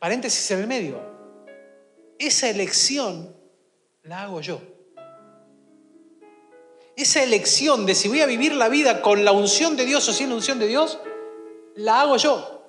Paréntesis 0.00 0.50
en 0.50 0.60
el 0.60 0.66
medio. 0.66 1.00
Esa 2.18 2.48
elección 2.48 3.36
la 4.02 4.22
hago 4.22 4.40
yo 4.40 4.73
esa 6.96 7.22
elección 7.22 7.86
de 7.86 7.94
si 7.94 8.08
voy 8.08 8.20
a 8.20 8.26
vivir 8.26 8.54
la 8.54 8.68
vida 8.68 9.02
con 9.02 9.24
la 9.24 9.32
unción 9.32 9.76
de 9.76 9.84
Dios 9.84 10.08
o 10.08 10.12
sin 10.12 10.28
la 10.28 10.36
unción 10.36 10.58
de 10.58 10.66
Dios, 10.66 10.98
la 11.76 12.02
hago 12.02 12.16
yo. 12.16 12.62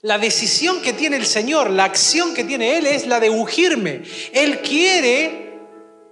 La 0.00 0.18
decisión 0.18 0.82
que 0.82 0.92
tiene 0.92 1.16
el 1.16 1.26
Señor, 1.26 1.70
la 1.70 1.84
acción 1.84 2.34
que 2.34 2.42
tiene 2.42 2.76
Él 2.78 2.86
es 2.86 3.06
la 3.06 3.20
de 3.20 3.30
ungirme. 3.30 4.02
Él 4.32 4.60
quiere 4.60 5.42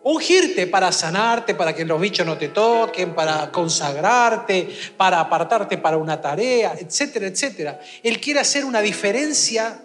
ungirte 0.05 0.67
para 0.69 0.93
sanarte, 0.93 1.55
para 1.55 1.75
que 1.75 1.85
los 1.85 2.01
bichos 2.01 2.25
no 2.25 2.39
te 2.39 2.49
toquen, 2.49 3.15
para 3.15 3.51
consagrarte, 3.51 4.69
para 4.97 5.21
apartarte 5.21 5.77
para 5.79 5.97
una 5.97 6.21
tarea, 6.21 6.75
etcétera, 6.79 7.27
etcétera. 7.27 7.81
Él 8.03 8.21
quiere 8.21 8.41
hacer 8.41 8.65
una 8.65 8.81
diferencia 8.81 9.83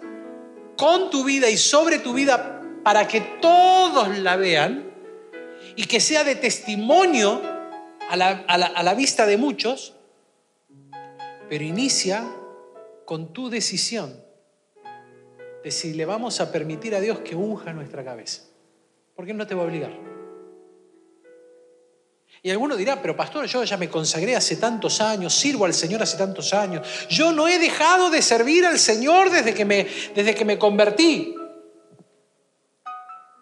con 0.76 1.10
tu 1.10 1.24
vida 1.24 1.50
y 1.50 1.56
sobre 1.56 1.98
tu 1.98 2.12
vida 2.12 2.62
para 2.84 3.08
que 3.08 3.20
todos 3.20 4.16
la 4.18 4.36
vean 4.36 4.85
y 5.76 5.84
que 5.84 6.00
sea 6.00 6.24
de 6.24 6.34
testimonio 6.34 7.40
a 8.08 8.16
la, 8.16 8.94
vista 8.94 9.26
de 9.26 9.36
muchos, 9.36 9.94
pero 11.48 11.64
inicia 11.64 12.26
con 13.04 13.32
tu 13.32 13.50
decisión 13.50 14.24
de 15.62 15.70
si 15.70 15.92
le 15.92 16.04
vamos 16.06 16.40
a 16.40 16.50
permitir 16.50 16.94
a 16.94 17.00
Dios 17.00 17.20
que 17.20 17.36
unja 17.36 17.72
nuestra 17.72 18.04
cabeza. 18.04 18.42
Porque 19.14 19.32
Él 19.32 19.36
no 19.36 19.46
te 19.46 19.54
va 19.54 19.62
a 19.62 19.66
obligar. 19.66 19.92
Y 22.42 22.50
alguno 22.50 22.76
dirá, 22.76 23.00
pero 23.00 23.16
pastor, 23.16 23.46
yo 23.46 23.64
ya 23.64 23.76
me 23.76 23.88
consagré 23.88 24.36
hace 24.36 24.56
tantos 24.56 25.00
años, 25.00 25.34
sirvo 25.34 25.64
al 25.64 25.74
Señor 25.74 26.02
hace 26.02 26.16
tantos 26.16 26.54
años, 26.54 26.86
yo 27.08 27.32
no 27.32 27.48
he 27.48 27.58
dejado 27.58 28.10
de 28.10 28.22
servir 28.22 28.64
al 28.64 28.78
Señor 28.78 29.30
desde 29.30 29.54
que 29.54 29.64
me, 29.64 29.86
desde 30.14 30.34
que 30.34 30.44
me 30.44 30.58
convertí. 30.58 31.35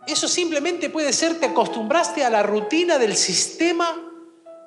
Eso 0.06 0.28
simplemente 0.28 0.90
puede 0.90 1.12
ser, 1.12 1.40
te 1.40 1.46
acostumbraste 1.46 2.24
a 2.24 2.30
la 2.30 2.42
rutina 2.42 2.98
del 2.98 3.16
sistema 3.16 3.96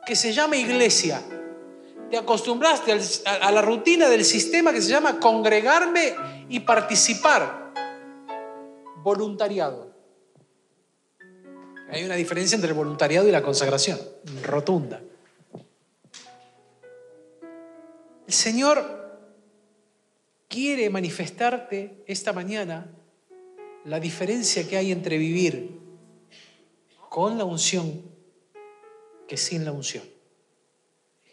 que 0.05 0.15
se 0.15 0.33
llama 0.33 0.55
iglesia. 0.55 1.21
Te 2.09 2.17
acostumbraste 2.17 2.97
a 3.25 3.51
la 3.51 3.61
rutina 3.61 4.07
del 4.09 4.23
sistema 4.23 4.71
que 4.71 4.81
se 4.81 4.89
llama 4.89 5.19
congregarme 5.19 6.15
y 6.49 6.61
participar. 6.61 7.73
Voluntariado. 9.03 9.93
Hay 11.89 12.03
una 12.03 12.15
diferencia 12.15 12.55
entre 12.55 12.69
el 12.69 12.75
voluntariado 12.75 13.27
y 13.27 13.31
la 13.31 13.41
consagración, 13.41 13.99
rotunda. 14.43 15.01
El 18.25 18.33
Señor 18.33 19.07
quiere 20.49 20.89
manifestarte 20.89 22.03
esta 22.07 22.33
mañana 22.33 22.91
la 23.87 24.01
diferencia 24.01 24.67
que 24.67 24.77
hay 24.77 24.91
entre 24.91 25.17
vivir 25.17 25.79
con 27.09 27.37
la 27.37 27.45
unción 27.45 28.01
que 29.27 29.37
sin 29.37 29.63
la 29.63 29.71
unción. 29.71 30.03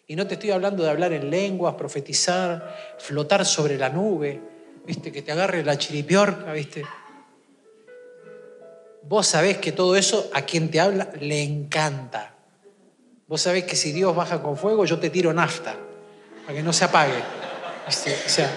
Y 0.07 0.17
no 0.17 0.27
te 0.27 0.35
estoy 0.35 0.53
hablando 0.53 0.85
de 0.85 0.91
hablar 0.91 1.13
en 1.13 1.31
lenguas, 1.31 1.75
profetizar, 1.75 2.95
flotar 2.99 3.45
sobre 3.45 3.77
la 3.77 3.89
nube, 3.89 4.41
viste, 4.87 5.11
que 5.11 5.23
te 5.23 5.33
agarre 5.33 5.65
la 5.65 5.77
chiripiorca, 5.79 6.53
viste. 6.53 6.85
Vos 9.03 9.27
sabés 9.27 9.59
que 9.59 9.73
todo 9.73 9.97
eso 9.97 10.31
a 10.33 10.43
quien 10.43 10.71
te 10.71 10.81
habla 10.81 11.11
le 11.21 11.43
encanta. 11.43 12.37
Vos 13.27 13.41
sabés 13.41 13.65
que 13.65 13.77
si 13.77 13.93
Dios 13.93 14.15
baja 14.15 14.43
con 14.43 14.57
fuego, 14.57 14.85
yo 14.85 15.01
te 15.01 15.11
tiro 15.11 15.33
nafta, 15.33 15.77
para 16.43 16.57
que 16.57 16.63
no 16.63 16.73
se 16.73 16.85
apague. 16.85 17.19
O 17.87 17.91
sea, 17.91 18.55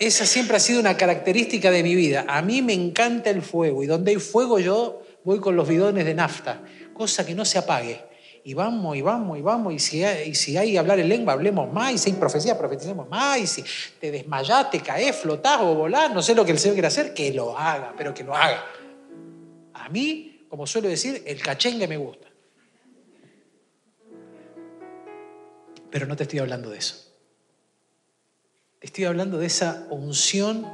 esa 0.00 0.24
siempre 0.24 0.56
ha 0.56 0.60
sido 0.60 0.80
una 0.80 0.96
característica 0.96 1.70
de 1.70 1.82
mi 1.82 1.94
vida. 1.94 2.24
A 2.26 2.40
mí 2.40 2.62
me 2.62 2.72
encanta 2.72 3.28
el 3.28 3.42
fuego 3.42 3.82
y 3.82 3.86
donde 3.86 4.12
hay 4.12 4.16
fuego 4.16 4.58
yo 4.58 5.02
voy 5.24 5.40
con 5.40 5.54
los 5.56 5.68
bidones 5.68 6.06
de 6.06 6.14
nafta, 6.14 6.62
cosa 6.94 7.24
que 7.26 7.34
no 7.34 7.44
se 7.44 7.58
apague. 7.58 8.00
Y 8.42 8.54
vamos, 8.54 8.96
y 8.96 9.02
vamos, 9.02 9.38
y 9.38 9.42
vamos, 9.42 9.74
y 9.74 9.78
si 9.78 10.02
hay, 10.02 10.30
y 10.30 10.34
si 10.34 10.56
hay 10.56 10.78
hablar 10.78 10.98
en 10.98 11.10
lengua, 11.10 11.34
hablemos 11.34 11.70
más, 11.70 11.92
y 11.92 11.98
si 11.98 12.08
hay 12.08 12.16
profecía, 12.16 12.56
profeticemos 12.56 13.06
más, 13.10 13.38
y 13.38 13.46
si 13.46 13.62
te 14.00 14.10
desmayás, 14.10 14.70
te 14.70 14.80
caes, 14.80 15.14
flotás 15.14 15.60
o 15.60 15.74
volás, 15.74 16.10
no 16.14 16.22
sé 16.22 16.34
lo 16.34 16.46
que 16.46 16.52
el 16.52 16.58
Señor 16.58 16.76
quiere 16.76 16.88
hacer, 16.88 17.12
que 17.12 17.34
lo 17.34 17.56
haga, 17.58 17.92
pero 17.94 18.14
que 18.14 18.24
lo 18.24 18.34
haga. 18.34 18.64
A 19.74 19.90
mí, 19.90 20.46
como 20.48 20.66
suelo 20.66 20.88
decir, 20.88 21.22
el 21.26 21.42
cachengue 21.42 21.86
me 21.86 21.98
gusta. 21.98 22.26
Pero 25.90 26.06
no 26.06 26.16
te 26.16 26.22
estoy 26.22 26.38
hablando 26.38 26.70
de 26.70 26.78
eso. 26.78 27.09
Estoy 28.80 29.04
hablando 29.04 29.36
de 29.36 29.46
esa 29.46 29.86
unción 29.90 30.66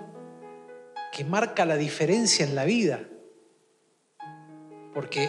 que 1.12 1.24
marca 1.24 1.64
la 1.64 1.76
diferencia 1.76 2.46
en 2.46 2.54
la 2.54 2.64
vida. 2.64 3.00
Porque 4.94 5.28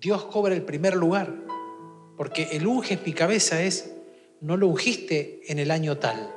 Dios 0.00 0.26
cobra 0.26 0.54
el 0.54 0.62
primer 0.62 0.94
lugar. 0.94 1.34
Porque 2.16 2.50
el 2.52 2.68
unge 2.68 3.00
mi 3.04 3.12
cabeza 3.12 3.60
es, 3.62 3.90
no 4.40 4.56
lo 4.56 4.68
ungiste 4.68 5.40
en 5.48 5.58
el 5.58 5.72
año 5.72 5.98
tal. 5.98 6.32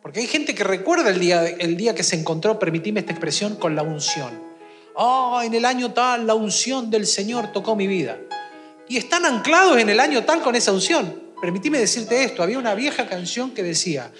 Porque 0.00 0.20
hay 0.20 0.26
gente 0.26 0.54
que 0.54 0.64
recuerda 0.64 1.10
el 1.10 1.20
día, 1.20 1.44
el 1.46 1.76
día 1.76 1.94
que 1.94 2.02
se 2.02 2.16
encontró, 2.16 2.58
permitime 2.58 3.00
esta 3.00 3.12
expresión, 3.12 3.56
con 3.56 3.76
la 3.76 3.82
unción. 3.82 4.42
Ah, 4.96 5.42
en 5.44 5.52
el 5.52 5.66
año 5.66 5.92
tal, 5.92 6.26
la 6.26 6.34
unción 6.34 6.90
del 6.90 7.06
Señor 7.06 7.52
tocó 7.52 7.76
mi 7.76 7.86
vida. 7.86 8.18
Y 8.88 8.96
están 8.96 9.26
anclados 9.26 9.76
en 9.76 9.90
el 9.90 10.00
año 10.00 10.24
tal 10.24 10.40
con 10.40 10.54
esa 10.54 10.72
unción. 10.72 11.23
Permitime 11.44 11.78
decirte 11.78 12.24
esto, 12.24 12.42
había 12.42 12.58
una 12.58 12.74
vieja 12.74 13.06
canción 13.06 13.50
que 13.50 13.62
decía 13.62 14.10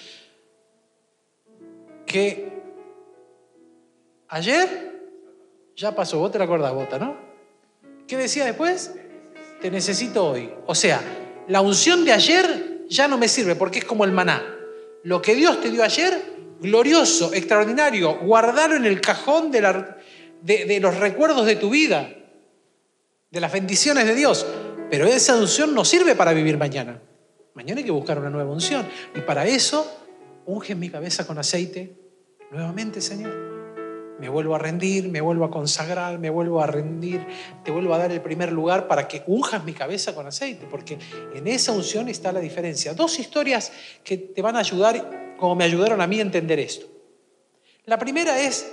que 2.04 2.52
ayer 4.28 5.00
Ya 5.74 5.94
pasó, 5.94 6.18
vos 6.18 6.30
te 6.30 6.38
la 6.38 6.44
acordás, 6.44 6.74
Bota, 6.74 6.98
¿no? 6.98 7.16
¿Qué 8.06 8.18
decía 8.18 8.44
después? 8.44 8.92
Te 9.62 9.70
necesito 9.70 10.32
hoy. 10.32 10.52
O 10.66 10.74
sea, 10.74 11.00
la 11.48 11.62
unción 11.62 12.04
de 12.04 12.12
ayer 12.12 12.84
ya 12.90 13.08
no 13.08 13.16
me 13.16 13.28
sirve 13.28 13.54
porque 13.54 13.78
es 13.78 13.86
como 13.86 14.04
el 14.04 14.12
maná. 14.12 14.44
Lo 15.02 15.22
que 15.22 15.34
Dios 15.34 15.62
te 15.62 15.70
dio 15.70 15.82
ayer, 15.82 16.20
glorioso, 16.60 17.32
extraordinario, 17.32 18.18
guardalo 18.18 18.76
en 18.76 18.84
el 18.84 19.00
cajón 19.00 19.50
de 19.50 19.62
los 20.78 20.98
recuerdos 20.98 21.46
de 21.46 21.56
tu 21.56 21.70
vida, 21.70 22.06
de 23.30 23.40
las 23.40 23.50
bendiciones 23.50 24.04
de 24.04 24.14
Dios. 24.14 24.46
Pero 24.90 25.06
esa 25.06 25.34
unción 25.36 25.74
no 25.74 25.86
sirve 25.86 26.14
para 26.14 26.34
vivir 26.34 26.58
mañana. 26.58 27.00
Mañana 27.54 27.78
hay 27.78 27.84
que 27.84 27.92
buscar 27.92 28.18
una 28.18 28.30
nueva 28.30 28.50
unción. 28.50 28.86
Y 29.14 29.20
para 29.20 29.46
eso, 29.46 29.86
unge 30.44 30.74
mi 30.74 30.90
cabeza 30.90 31.26
con 31.26 31.38
aceite 31.38 31.96
nuevamente, 32.50 33.00
Señor. 33.00 33.32
Me 34.18 34.28
vuelvo 34.28 34.54
a 34.54 34.58
rendir, 34.58 35.08
me 35.08 35.20
vuelvo 35.20 35.44
a 35.44 35.50
consagrar, 35.50 36.18
me 36.18 36.30
vuelvo 36.30 36.60
a 36.60 36.66
rendir, 36.66 37.26
te 37.64 37.70
vuelvo 37.70 37.94
a 37.94 37.98
dar 37.98 38.12
el 38.12 38.20
primer 38.20 38.52
lugar 38.52 38.86
para 38.86 39.08
que 39.08 39.22
unjas 39.26 39.64
mi 39.64 39.72
cabeza 39.72 40.14
con 40.14 40.26
aceite, 40.26 40.66
porque 40.70 40.98
en 41.34 41.46
esa 41.46 41.72
unción 41.72 42.08
está 42.08 42.32
la 42.32 42.40
diferencia. 42.40 42.94
Dos 42.94 43.18
historias 43.18 43.72
que 44.04 44.16
te 44.16 44.40
van 44.40 44.56
a 44.56 44.60
ayudar, 44.60 45.34
como 45.36 45.56
me 45.56 45.64
ayudaron 45.64 46.00
a 46.00 46.06
mí 46.06 46.18
a 46.20 46.22
entender 46.22 46.60
esto. 46.60 46.86
La 47.86 47.98
primera 47.98 48.40
es 48.40 48.72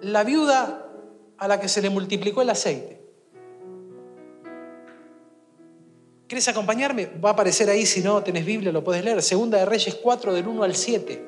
la 0.00 0.24
viuda 0.24 0.90
a 1.38 1.48
la 1.48 1.60
que 1.60 1.68
se 1.68 1.82
le 1.82 1.90
multiplicó 1.90 2.42
el 2.42 2.50
aceite. 2.50 3.03
¿Quieres 6.26 6.48
acompañarme? 6.48 7.06
Va 7.22 7.30
a 7.30 7.32
aparecer 7.32 7.68
ahí, 7.68 7.84
si 7.84 8.00
no 8.00 8.22
tenés 8.22 8.44
Biblia, 8.44 8.72
lo 8.72 8.82
puedes 8.82 9.04
leer. 9.04 9.20
Segunda 9.22 9.58
de 9.58 9.66
Reyes 9.66 9.94
4, 9.96 10.32
del 10.32 10.48
1 10.48 10.62
al 10.62 10.74
7. 10.74 11.24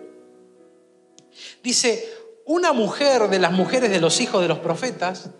Dice, 1.62 2.04
una 2.46 2.72
mujer 2.72 3.28
de 3.28 3.38
las 3.38 3.52
mujeres 3.52 3.90
de 3.90 4.00
los 4.00 4.20
hijos 4.20 4.40
de 4.40 4.48
los 4.48 4.60
profetas 4.60 5.30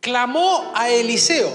clamó 0.00 0.72
a 0.74 0.90
Eliseo, 0.90 1.50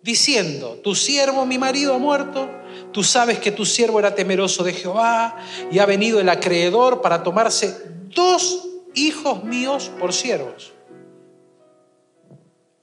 diciendo, 0.00 0.80
tu 0.82 0.94
siervo, 0.94 1.44
mi 1.44 1.58
marido, 1.58 1.94
ha 1.94 1.98
muerto, 1.98 2.48
tú 2.92 3.02
sabes 3.02 3.38
que 3.38 3.50
tu 3.50 3.66
siervo 3.66 3.98
era 3.98 4.14
temeroso 4.14 4.62
de 4.64 4.72
Jehová 4.72 5.36
y 5.70 5.80
ha 5.80 5.86
venido 5.86 6.20
el 6.20 6.28
acreedor 6.28 7.02
para 7.02 7.22
tomarse 7.22 7.76
dos 8.14 8.68
hijos 8.94 9.44
míos 9.44 9.90
por 9.98 10.12
siervos. 10.12 10.72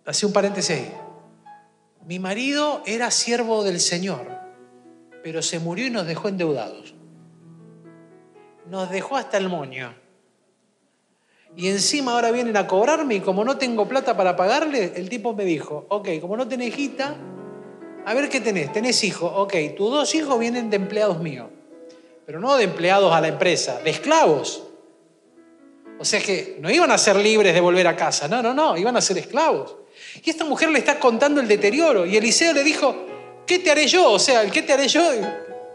Hace 0.06 0.26
un 0.26 0.34
paréntesis 0.34 0.72
ahí. 0.72 1.03
Mi 2.06 2.20
marido 2.20 2.82
era 2.86 3.12
siervo 3.12 3.64
del 3.64 3.80
Señor, 3.80 4.28
pero 5.24 5.42
se 5.42 5.60
murió 5.60 5.88
y 5.88 5.90
nos 5.90 6.06
dejó 6.06 6.28
endeudados 6.28 6.94
nos 8.70 8.90
dejó 8.90 9.18
hasta 9.18 9.38
el 9.38 9.50
moño. 9.50 9.94
Y 11.56 11.68
encima 11.68 12.14
ahora 12.14 12.32
vienen 12.32 12.58
a 12.58 12.68
cobrarme 12.68 13.16
y 13.16 13.20
como 13.20 13.44
no 13.44 13.58
tengo 13.58 13.88
plata 13.88 14.18
para 14.18 14.36
pagarle, 14.36 14.94
el 14.96 15.10
tipo 15.10 15.34
me 15.36 15.46
dijo, 15.46 15.86
ok, 15.90 16.10
como 16.20 16.36
no 16.36 16.48
tenés 16.48 16.70
hijita, 16.70 17.16
a 18.06 18.14
ver 18.14 18.30
qué 18.30 18.42
tenés, 18.42 18.72
tenés 18.74 19.04
hijos, 19.04 19.32
ok, 19.36 19.54
tus 19.78 19.92
dos 19.92 20.16
hijos 20.16 20.40
vienen 20.40 20.70
de 20.70 20.78
empleados 20.78 21.20
míos, 21.20 21.50
pero 22.26 22.40
no 22.40 22.58
de 22.58 22.64
empleados 22.64 23.14
a 23.14 23.22
la 23.22 23.28
empresa, 23.28 23.80
de 23.82 23.92
esclavos. 23.92 24.64
O 26.00 26.06
sea 26.06 26.20
que 26.20 26.58
no 26.60 26.72
iban 26.72 26.90
a 26.90 26.98
ser 26.98 27.16
libres 27.18 27.54
de 27.54 27.62
volver 27.62 27.88
a 27.88 27.96
casa, 27.96 28.28
no, 28.28 28.42
no, 28.42 28.54
no, 28.54 28.76
iban 28.76 28.98
a 28.98 29.02
ser 29.02 29.20
esclavos. 29.20 29.76
Y 30.22 30.30
esta 30.30 30.46
mujer 30.46 30.70
le 30.70 30.80
está 30.80 31.00
contando 31.00 31.42
el 31.42 31.48
deterioro 31.48 32.06
y 32.06 32.18
Eliseo 32.18 32.54
le 32.54 32.64
dijo, 32.64 32.96
¿qué 33.48 33.60
te 33.60 33.72
haré 33.72 33.88
yo? 33.88 34.12
O 34.12 34.20
sea, 34.20 34.46
qué 34.50 34.62
te 34.62 34.74
haré 34.74 34.88
yo, 34.88 35.02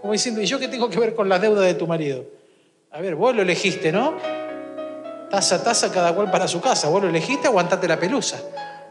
como 0.01 0.13
diciendo, 0.13 0.41
¿y 0.41 0.47
yo 0.47 0.59
qué 0.59 0.69
tengo 0.69 0.89
que 0.89 0.99
ver 0.99 1.15
con 1.15 1.29
las 1.29 1.41
deudas 1.41 1.65
de 1.65 1.75
tu 1.75 1.87
marido? 1.87 2.25
A 2.91 3.01
ver, 3.01 3.15
vos 3.17 3.35
lo 3.35 3.43
elegiste, 3.43 3.93
¿no? 3.93 4.17
Taza 5.31 5.63
taza, 5.63 5.93
cada 5.93 6.15
cual 6.15 6.31
para 6.31 6.49
su 6.49 6.61
casa. 6.61 6.89
Vos 6.89 7.03
lo 7.03 7.09
elegiste, 7.09 7.49
aguantate 7.49 7.87
la 7.87 7.99
pelusa. 7.99 8.41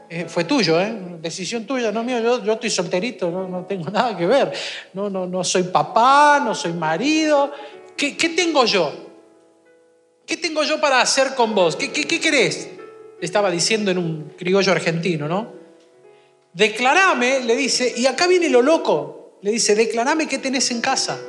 Eh, 0.09 0.25
fue 0.27 0.43
tuyo, 0.43 0.79
¿eh? 0.79 0.95
Decisión 1.19 1.65
tuya, 1.65 1.91
no 1.91 2.03
mío. 2.03 2.19
Yo, 2.19 2.43
yo 2.43 2.53
estoy 2.53 2.69
solterito, 2.69 3.31
no, 3.31 3.47
no, 3.47 3.65
tengo 3.65 3.89
nada 3.91 4.15
que 4.15 4.27
ver. 4.27 4.53
No, 4.93 5.09
no, 5.09 5.25
no 5.25 5.43
soy 5.43 5.63
papá, 5.63 6.39
no 6.43 6.53
soy 6.53 6.73
marido. 6.73 7.51
¿Qué, 7.95 8.15
qué 8.15 8.29
tengo 8.29 8.65
yo? 8.65 8.93
¿Qué 10.25 10.37
tengo 10.37 10.61
yo 10.63 10.79
para 10.79 11.01
hacer 11.01 11.33
con 11.35 11.55
vos? 11.55 11.75
¿Qué, 11.75 11.91
qué, 11.91 12.05
qué 12.05 12.19
querés? 12.19 12.69
Estaba 13.21 13.49
diciendo 13.51 13.91
en 13.91 13.97
un 13.97 14.33
criollo 14.37 14.71
argentino, 14.71 15.27
¿no? 15.27 15.53
Declarame, 16.53 17.41
le 17.41 17.55
dice, 17.55 17.93
y 17.95 18.05
acá 18.05 18.27
viene 18.27 18.49
lo 18.49 18.61
loco. 18.61 19.37
Le 19.41 19.51
dice, 19.51 19.75
declarame 19.75 20.27
qué 20.27 20.39
tenés 20.39 20.71
en 20.71 20.81
casa. 20.81 21.19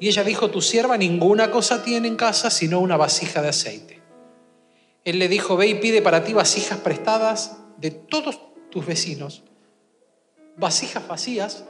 Y 0.00 0.08
ella 0.08 0.24
dijo, 0.24 0.50
tu 0.50 0.60
sierva 0.60 0.96
ninguna 0.96 1.50
cosa 1.50 1.82
tiene 1.82 2.08
en 2.08 2.16
casa 2.16 2.50
sino 2.50 2.80
una 2.80 2.96
vasija 2.96 3.40
de 3.40 3.48
aceite. 3.48 4.02
Él 5.04 5.18
le 5.18 5.28
dijo, 5.28 5.56
ve 5.56 5.68
y 5.68 5.74
pide 5.74 6.02
para 6.02 6.24
ti 6.24 6.32
vasijas 6.32 6.78
prestadas 6.80 7.58
de 7.76 7.90
todos 7.90 8.40
tus 8.70 8.84
vecinos, 8.86 9.42
vasijas 10.56 11.06
vacías, 11.06 11.64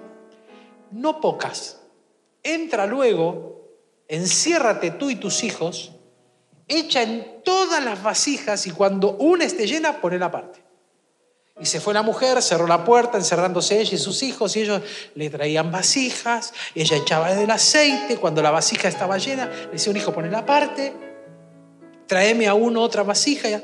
no 0.91 1.21
pocas. 1.21 1.81
Entra 2.43 2.87
luego, 2.87 3.71
enciérrate 4.09 4.91
tú 4.91 5.11
y 5.11 5.17
tus 5.17 5.45
hijos, 5.45 5.93
echa 6.69 7.03
en 7.03 7.43
todas 7.45 7.85
las 7.85 8.03
vasijas 8.03 8.67
y 8.67 8.71
cuando 8.71 9.13
una 9.13 9.45
esté 9.45 9.67
llena, 9.67 10.01
ponela 10.01 10.27
aparte. 10.27 10.63
Y 11.61 11.67
se 11.67 11.81
fue 11.81 11.95
la 11.95 12.03
mujer, 12.03 12.43
cerró 12.43 12.67
la 12.67 12.85
puerta, 12.85 13.17
encerrándose 13.17 13.81
ella 13.81 13.95
y 13.95 13.99
sus 13.99 14.25
hijos, 14.25 14.57
y 14.57 14.63
ellos 14.63 14.83
le 15.15 15.31
traían 15.31 15.71
vasijas, 15.71 16.53
ella 16.75 16.97
echaba 16.97 17.33
del 17.33 17.51
aceite, 17.51 18.17
cuando 18.17 18.43
la 18.43 18.51
vasija 18.51 18.89
estaba 18.89 19.19
llena, 19.19 19.47
le 19.47 19.73
decía 19.73 19.93
un 19.93 19.97
hijo, 19.97 20.13
ponela 20.13 20.39
aparte, 20.39 20.93
tráeme 22.09 22.49
a 22.49 22.55
uno 22.55 22.83
otra 22.83 23.05
vasija, 23.05 23.63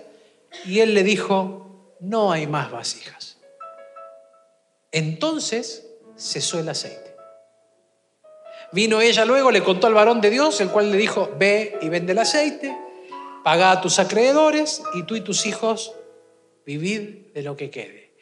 y 0.64 0.78
él 0.78 0.94
le 0.94 1.02
dijo, 1.02 1.96
no 1.98 2.30
hay 2.30 2.46
más 2.46 2.70
vasijas. 2.70 3.38
Entonces 4.92 5.84
cesó 6.16 6.60
el 6.60 6.68
aceite. 6.68 7.16
Vino 8.72 9.00
ella 9.00 9.24
luego, 9.24 9.50
le 9.50 9.64
contó 9.64 9.88
al 9.88 9.94
varón 9.94 10.20
de 10.20 10.30
Dios, 10.30 10.60
el 10.60 10.70
cual 10.70 10.92
le 10.92 10.96
dijo, 10.96 11.28
ve 11.38 11.76
y 11.82 11.88
vende 11.88 12.12
el 12.12 12.18
aceite, 12.18 12.76
paga 13.42 13.72
a 13.72 13.80
tus 13.80 13.98
acreedores, 13.98 14.82
y 14.94 15.04
tú 15.04 15.16
y 15.16 15.20
tus 15.20 15.46
hijos 15.46 15.94
vivid 16.66 17.32
de 17.34 17.42
lo 17.42 17.56
que 17.56 17.70
quede. 17.70 18.14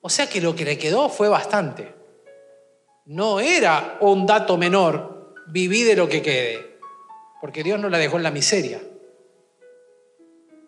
O 0.00 0.10
sea 0.10 0.28
que 0.28 0.40
lo 0.40 0.54
que 0.54 0.64
le 0.64 0.78
quedó 0.78 1.08
fue 1.08 1.28
bastante. 1.28 1.94
No 3.06 3.40
era 3.40 3.98
un 4.00 4.26
dato 4.26 4.56
menor, 4.56 5.34
viví 5.46 5.82
de 5.82 5.96
lo 5.96 6.08
que 6.08 6.22
quede, 6.22 6.78
porque 7.40 7.62
Dios 7.62 7.80
no 7.80 7.88
la 7.88 7.98
dejó 7.98 8.16
en 8.16 8.22
la 8.22 8.30
miseria. 8.30 8.80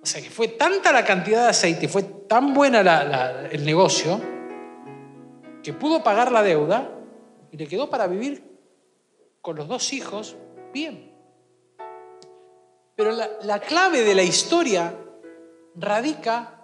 O 0.03 0.07
sea 0.07 0.23
que 0.23 0.31
fue 0.31 0.49
tanta 0.49 0.93
la 0.93 1.05
cantidad 1.05 1.43
de 1.43 1.49
aceite, 1.51 1.89
fue 1.89 2.03
tan 2.03 2.55
buena 2.55 3.49
el 3.51 3.65
negocio, 3.65 4.21
que 5.63 5.73
pudo 5.73 6.03
pagar 6.05 6.31
la 6.31 6.43
deuda 6.43 6.93
y 7.51 7.57
le 7.57 7.67
quedó 7.67 7.91
para 7.91 8.07
vivir 8.07 8.45
con 9.41 9.57
los 9.57 9.67
dos 9.67 9.93
hijos 9.93 10.37
bien. 10.73 11.06
Pero 12.97 13.13
la, 13.13 13.31
la 13.43 13.61
clave 13.61 14.03
de 14.03 14.15
la 14.15 14.23
historia 14.23 14.95
radica 15.77 16.57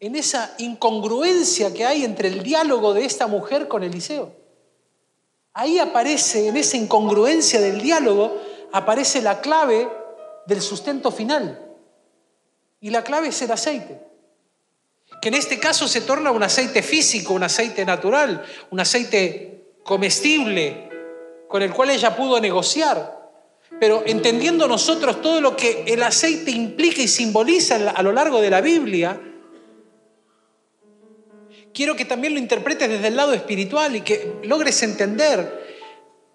en 0.00 0.16
esa 0.16 0.54
incongruencia 0.58 1.74
que 1.74 1.84
hay 1.84 2.04
entre 2.04 2.28
el 2.28 2.42
diálogo 2.42 2.94
de 2.94 3.04
esta 3.04 3.26
mujer 3.26 3.68
con 3.68 3.82
Eliseo. 3.82 4.32
Ahí 5.52 5.78
aparece, 5.78 6.48
en 6.48 6.56
esa 6.56 6.76
incongruencia 6.76 7.60
del 7.60 7.80
diálogo, 7.80 8.36
aparece 8.72 9.22
la 9.22 9.40
clave 9.40 9.88
del 10.46 10.60
sustento 10.60 11.10
final. 11.12 11.60
Y 12.80 12.90
la 12.90 13.04
clave 13.04 13.28
es 13.28 13.40
el 13.40 13.52
aceite. 13.52 14.00
Que 15.22 15.28
en 15.28 15.34
este 15.34 15.58
caso 15.58 15.86
se 15.86 16.00
torna 16.00 16.32
un 16.32 16.42
aceite 16.42 16.82
físico, 16.82 17.34
un 17.34 17.44
aceite 17.44 17.84
natural, 17.84 18.44
un 18.70 18.80
aceite 18.80 19.76
comestible, 19.84 20.90
con 21.48 21.62
el 21.62 21.72
cual 21.72 21.90
ella 21.90 22.16
pudo 22.16 22.40
negociar. 22.40 23.23
Pero 23.80 24.02
entendiendo 24.06 24.68
nosotros 24.68 25.20
todo 25.20 25.40
lo 25.40 25.56
que 25.56 25.84
el 25.86 26.02
aceite 26.02 26.50
implica 26.50 27.02
y 27.02 27.08
simboliza 27.08 27.90
a 27.90 28.02
lo 28.02 28.12
largo 28.12 28.40
de 28.40 28.50
la 28.50 28.60
Biblia, 28.60 29.20
quiero 31.72 31.96
que 31.96 32.04
también 32.04 32.34
lo 32.34 32.38
interpretes 32.38 32.88
desde 32.88 33.08
el 33.08 33.16
lado 33.16 33.32
espiritual 33.34 33.96
y 33.96 34.00
que 34.02 34.34
logres 34.44 34.82
entender 34.82 35.64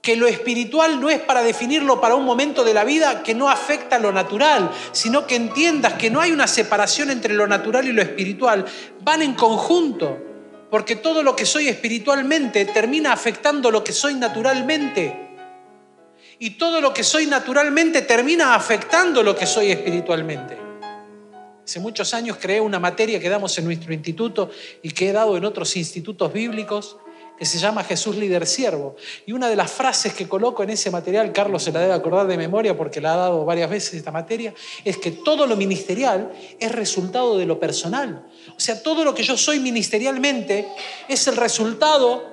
que 0.01 0.15
lo 0.15 0.27
espiritual 0.27 0.99
no 1.01 1.09
es 1.09 1.19
para 1.19 1.43
definirlo 1.43 1.99
para 1.99 2.15
un 2.15 2.25
momento 2.25 2.63
de 2.63 2.73
la 2.73 2.83
vida 2.83 3.21
que 3.23 3.35
no 3.35 3.49
afecta 3.49 3.97
a 3.97 3.99
lo 3.99 4.11
natural, 4.11 4.71
sino 4.91 5.27
que 5.27 5.35
entiendas 5.35 5.93
que 5.93 6.09
no 6.09 6.21
hay 6.21 6.31
una 6.31 6.47
separación 6.47 7.09
entre 7.09 7.33
lo 7.33 7.47
natural 7.47 7.87
y 7.87 7.91
lo 7.91 8.01
espiritual, 8.01 8.65
van 9.01 9.21
en 9.21 9.33
conjunto, 9.33 10.17
porque 10.69 10.95
todo 10.95 11.21
lo 11.21 11.35
que 11.35 11.45
soy 11.45 11.67
espiritualmente 11.67 12.65
termina 12.65 13.11
afectando 13.11 13.71
lo 13.71 13.83
que 13.83 13.91
soy 13.91 14.13
naturalmente. 14.15 15.28
Y 16.39 16.51
todo 16.51 16.79
lo 16.79 16.93
que 16.93 17.03
soy 17.03 17.25
naturalmente 17.25 18.01
termina 18.03 18.55
afectando 18.55 19.21
lo 19.21 19.35
que 19.35 19.45
soy 19.45 19.71
espiritualmente. 19.71 20.57
Hace 21.65 21.81
muchos 21.81 22.13
años 22.13 22.37
creé 22.39 22.61
una 22.61 22.79
materia 22.79 23.19
que 23.19 23.29
damos 23.29 23.57
en 23.57 23.65
nuestro 23.65 23.93
instituto 23.93 24.49
y 24.81 24.91
que 24.91 25.09
he 25.09 25.11
dado 25.11 25.37
en 25.37 25.45
otros 25.45 25.75
institutos 25.75 26.31
bíblicos 26.31 26.97
que 27.37 27.45
se 27.45 27.57
llama 27.57 27.83
Jesús 27.83 28.17
líder 28.17 28.45
siervo. 28.47 28.95
Y 29.25 29.33
una 29.33 29.49
de 29.49 29.55
las 29.55 29.71
frases 29.71 30.13
que 30.13 30.27
coloco 30.27 30.63
en 30.63 30.71
ese 30.71 30.91
material, 30.91 31.31
Carlos 31.31 31.63
se 31.63 31.71
la 31.71 31.79
debe 31.79 31.93
acordar 31.93 32.27
de 32.27 32.37
memoria 32.37 32.75
porque 32.75 32.99
la 32.99 33.13
ha 33.13 33.17
dado 33.17 33.45
varias 33.45 33.69
veces 33.69 33.93
esta 33.93 34.11
materia, 34.11 34.53
es 34.83 34.97
que 34.97 35.11
todo 35.11 35.45
lo 35.45 35.55
ministerial 35.55 36.33
es 36.59 36.71
resultado 36.71 37.37
de 37.37 37.45
lo 37.45 37.59
personal. 37.59 38.25
O 38.57 38.59
sea, 38.59 38.81
todo 38.83 39.05
lo 39.05 39.13
que 39.13 39.23
yo 39.23 39.37
soy 39.37 39.59
ministerialmente 39.59 40.67
es 41.07 41.27
el 41.27 41.37
resultado 41.37 42.29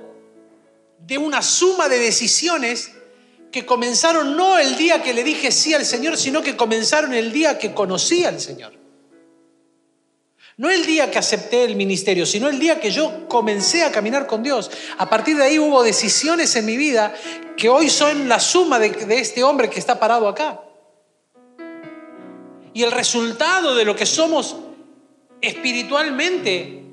de 0.98 1.18
una 1.18 1.40
suma 1.42 1.88
de 1.88 1.98
decisiones 1.98 2.95
que 3.50 3.64
comenzaron 3.64 4.36
no 4.36 4.58
el 4.58 4.76
día 4.76 5.02
que 5.02 5.14
le 5.14 5.24
dije 5.24 5.50
sí 5.50 5.74
al 5.74 5.84
Señor, 5.84 6.16
sino 6.16 6.42
que 6.42 6.56
comenzaron 6.56 7.14
el 7.14 7.32
día 7.32 7.58
que 7.58 7.72
conocí 7.72 8.24
al 8.24 8.40
Señor. 8.40 8.72
No 10.58 10.70
el 10.70 10.86
día 10.86 11.10
que 11.10 11.18
acepté 11.18 11.64
el 11.64 11.76
ministerio, 11.76 12.24
sino 12.24 12.48
el 12.48 12.58
día 12.58 12.80
que 12.80 12.90
yo 12.90 13.28
comencé 13.28 13.84
a 13.84 13.92
caminar 13.92 14.26
con 14.26 14.42
Dios. 14.42 14.70
A 14.96 15.08
partir 15.08 15.36
de 15.36 15.44
ahí 15.44 15.58
hubo 15.58 15.82
decisiones 15.82 16.56
en 16.56 16.64
mi 16.64 16.78
vida 16.78 17.14
que 17.58 17.68
hoy 17.68 17.90
son 17.90 18.28
la 18.28 18.40
suma 18.40 18.78
de, 18.78 19.20
este 19.20 19.44
hombre 19.44 19.68
que 19.68 19.78
está 19.78 19.98
parado 19.98 20.28
acá. 20.28 20.62
Y 22.72 22.82
el 22.82 22.90
resultado 22.90 23.74
de 23.74 23.84
lo 23.84 23.94
que 23.96 24.06
somos 24.06 24.56
espiritualmente 25.42 26.84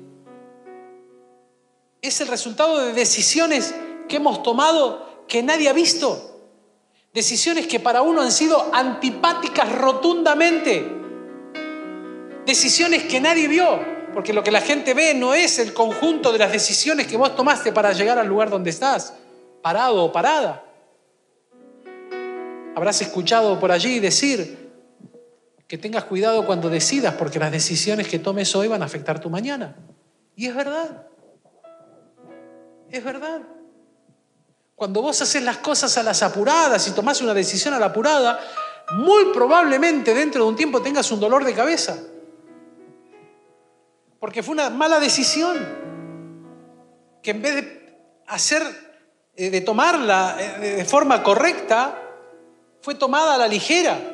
es 2.02 2.20
el 2.20 2.28
resultado 2.28 2.84
de 2.84 2.92
decisiones 2.92 3.74
que 4.08 4.16
hemos 4.16 4.42
tomado 4.42 5.24
que 5.26 5.42
nadie 5.42 5.70
ha 5.70 5.72
visto. 5.72 6.33
Decisiones 7.14 7.68
que 7.68 7.78
para 7.78 8.02
uno 8.02 8.20
han 8.22 8.32
sido 8.32 8.74
antipáticas 8.74 9.70
rotundamente 9.70 10.84
decisiones 12.44 13.04
que 13.04 13.20
nadie 13.20 13.46
vio, 13.46 13.80
porque 14.12 14.32
lo 14.32 14.42
que 14.42 14.50
la 14.50 14.60
gente 14.60 14.94
ve 14.94 15.14
no 15.14 15.32
es 15.32 15.60
el 15.60 15.72
conjunto 15.72 16.32
de 16.32 16.38
las 16.38 16.52
decisiones 16.52 17.06
que 17.06 17.16
vos 17.16 17.34
tomaste 17.36 17.72
para 17.72 17.92
llegar 17.92 18.18
al 18.18 18.26
lugar 18.26 18.50
donde 18.50 18.70
estás, 18.70 19.14
parado 19.62 20.04
o 20.04 20.12
parada. 20.12 20.64
Habrás 22.74 23.00
escuchado 23.00 23.60
por 23.60 23.70
allí 23.70 24.00
decir 24.00 24.72
que 25.68 25.78
tengas 25.78 26.04
cuidado 26.04 26.44
cuando 26.44 26.68
decidas, 26.68 27.14
porque 27.14 27.38
las 27.38 27.52
decisiones 27.52 28.08
que 28.08 28.18
tomes 28.18 28.54
hoy 28.56 28.68
van 28.68 28.82
a 28.82 28.86
afectar 28.86 29.20
tu 29.20 29.30
mañana. 29.30 29.76
Y 30.34 30.46
es 30.46 30.54
verdad. 30.54 31.06
Es 32.90 33.02
verdad. 33.02 33.42
Cuando 34.74 35.02
vos 35.02 35.20
haces 35.22 35.42
las 35.42 35.58
cosas 35.58 35.96
a 35.98 36.02
las 36.02 36.22
apuradas 36.22 36.86
y 36.88 36.92
tomás 36.92 37.20
una 37.20 37.34
decisión 37.34 37.74
a 37.74 37.78
la 37.78 37.86
apurada, 37.86 38.40
muy 38.96 39.32
probablemente 39.32 40.14
dentro 40.14 40.44
de 40.44 40.50
un 40.50 40.56
tiempo 40.56 40.82
tengas 40.82 41.10
un 41.12 41.20
dolor 41.20 41.44
de 41.44 41.54
cabeza 41.54 41.96
porque 44.24 44.42
fue 44.42 44.54
una 44.54 44.70
mala 44.70 45.00
decisión 45.00 45.58
que 47.22 47.32
en 47.32 47.42
vez 47.42 47.54
de 47.56 47.98
hacer, 48.26 48.62
eh, 49.36 49.50
de 49.50 49.60
tomarla 49.60 50.38
eh, 50.40 50.76
de 50.76 50.84
forma 50.86 51.22
correcta, 51.22 52.00
fue 52.80 52.94
tomada 52.94 53.34
a 53.34 53.36
la 53.36 53.46
ligera. 53.46 54.13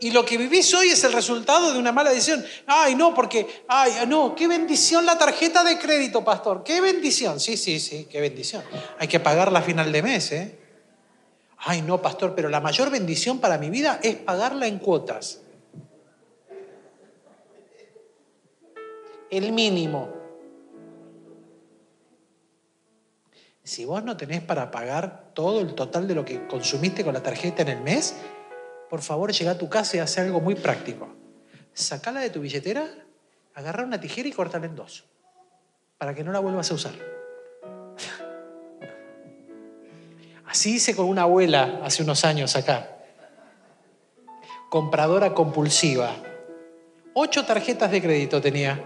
Y 0.00 0.10
lo 0.12 0.24
que 0.24 0.38
vivís 0.38 0.72
hoy 0.74 0.88
es 0.88 1.04
el 1.04 1.12
resultado 1.12 1.72
de 1.72 1.78
una 1.78 1.92
mala 1.92 2.10
decisión. 2.10 2.44
Ay, 2.66 2.94
no, 2.94 3.14
porque, 3.14 3.64
ay, 3.68 3.92
no, 4.08 4.34
qué 4.34 4.48
bendición 4.48 5.04
la 5.04 5.18
tarjeta 5.18 5.62
de 5.62 5.78
crédito, 5.78 6.24
pastor. 6.24 6.64
Qué 6.64 6.80
bendición. 6.80 7.38
Sí, 7.38 7.56
sí, 7.56 7.78
sí, 7.78 8.08
qué 8.10 8.20
bendición. 8.20 8.62
Hay 8.98 9.08
que 9.08 9.20
pagarla 9.20 9.58
a 9.58 9.62
final 9.62 9.92
de 9.92 10.02
mes, 10.02 10.32
¿eh? 10.32 10.58
Ay, 11.58 11.82
no, 11.82 12.00
pastor, 12.00 12.34
pero 12.34 12.48
la 12.48 12.60
mayor 12.60 12.90
bendición 12.90 13.38
para 13.38 13.58
mi 13.58 13.68
vida 13.68 14.00
es 14.02 14.16
pagarla 14.16 14.66
en 14.66 14.78
cuotas. 14.78 15.40
el 19.30 19.52
mínimo. 19.52 20.08
Si 23.62 23.84
vos 23.84 24.02
no 24.02 24.16
tenés 24.16 24.42
para 24.42 24.70
pagar 24.70 25.30
todo 25.32 25.60
el 25.60 25.74
total 25.74 26.08
de 26.08 26.14
lo 26.14 26.24
que 26.24 26.46
consumiste 26.48 27.04
con 27.04 27.14
la 27.14 27.22
tarjeta 27.22 27.62
en 27.62 27.68
el 27.68 27.80
mes, 27.80 28.16
por 28.90 29.02
favor 29.02 29.32
llega 29.32 29.52
a 29.52 29.58
tu 29.58 29.68
casa 29.68 29.96
y 29.96 30.00
haz 30.00 30.18
algo 30.18 30.40
muy 30.40 30.56
práctico. 30.56 31.08
Sacala 31.72 32.20
de 32.20 32.30
tu 32.30 32.40
billetera, 32.40 32.90
agarra 33.54 33.84
una 33.84 34.00
tijera 34.00 34.28
y 34.28 34.32
córtala 34.32 34.66
en 34.66 34.74
dos, 34.74 35.04
para 35.96 36.12
que 36.12 36.24
no 36.24 36.32
la 36.32 36.40
vuelvas 36.40 36.70
a 36.72 36.74
usar. 36.74 36.92
Así 40.44 40.74
hice 40.74 40.96
con 40.96 41.06
una 41.06 41.22
abuela 41.22 41.80
hace 41.84 42.02
unos 42.02 42.24
años 42.24 42.56
acá, 42.56 42.98
compradora 44.68 45.32
compulsiva. 45.32 46.10
Ocho 47.14 47.44
tarjetas 47.46 47.92
de 47.92 48.02
crédito 48.02 48.40
tenía 48.40 48.84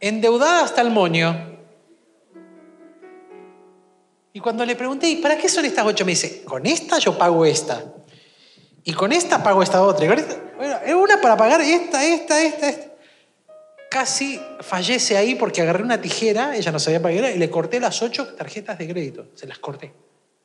endeudada 0.00 0.64
hasta 0.64 0.80
el 0.80 0.90
moño. 0.90 1.58
Y 4.32 4.40
cuando 4.40 4.64
le 4.64 4.74
pregunté, 4.74 5.08
¿y 5.08 5.16
para 5.16 5.38
qué 5.38 5.48
son 5.48 5.64
estas 5.64 5.86
ocho? 5.86 6.04
Me 6.04 6.12
dice, 6.12 6.42
con 6.44 6.66
esta 6.66 6.98
yo 6.98 7.16
pago 7.16 7.44
esta. 7.44 7.84
Y 8.84 8.92
con 8.94 9.12
esta 9.12 9.42
pago 9.42 9.62
esta 9.62 9.82
otra. 9.82 10.06
bueno, 10.56 10.76
es 10.84 10.94
una 10.94 11.20
para 11.20 11.36
pagar 11.36 11.60
esta, 11.60 12.04
esta, 12.04 12.42
esta, 12.42 12.68
esta. 12.68 12.90
Casi 13.90 14.40
fallece 14.60 15.16
ahí 15.16 15.34
porque 15.34 15.62
agarré 15.62 15.82
una 15.82 16.00
tijera, 16.00 16.56
ella 16.56 16.70
no 16.70 16.78
sabía 16.78 17.02
para 17.02 17.14
qué 17.14 17.34
y 17.34 17.38
le 17.38 17.50
corté 17.50 17.80
las 17.80 18.00
ocho 18.02 18.34
tarjetas 18.34 18.78
de 18.78 18.88
crédito. 18.88 19.26
Se 19.34 19.46
las 19.46 19.58
corté. 19.58 19.92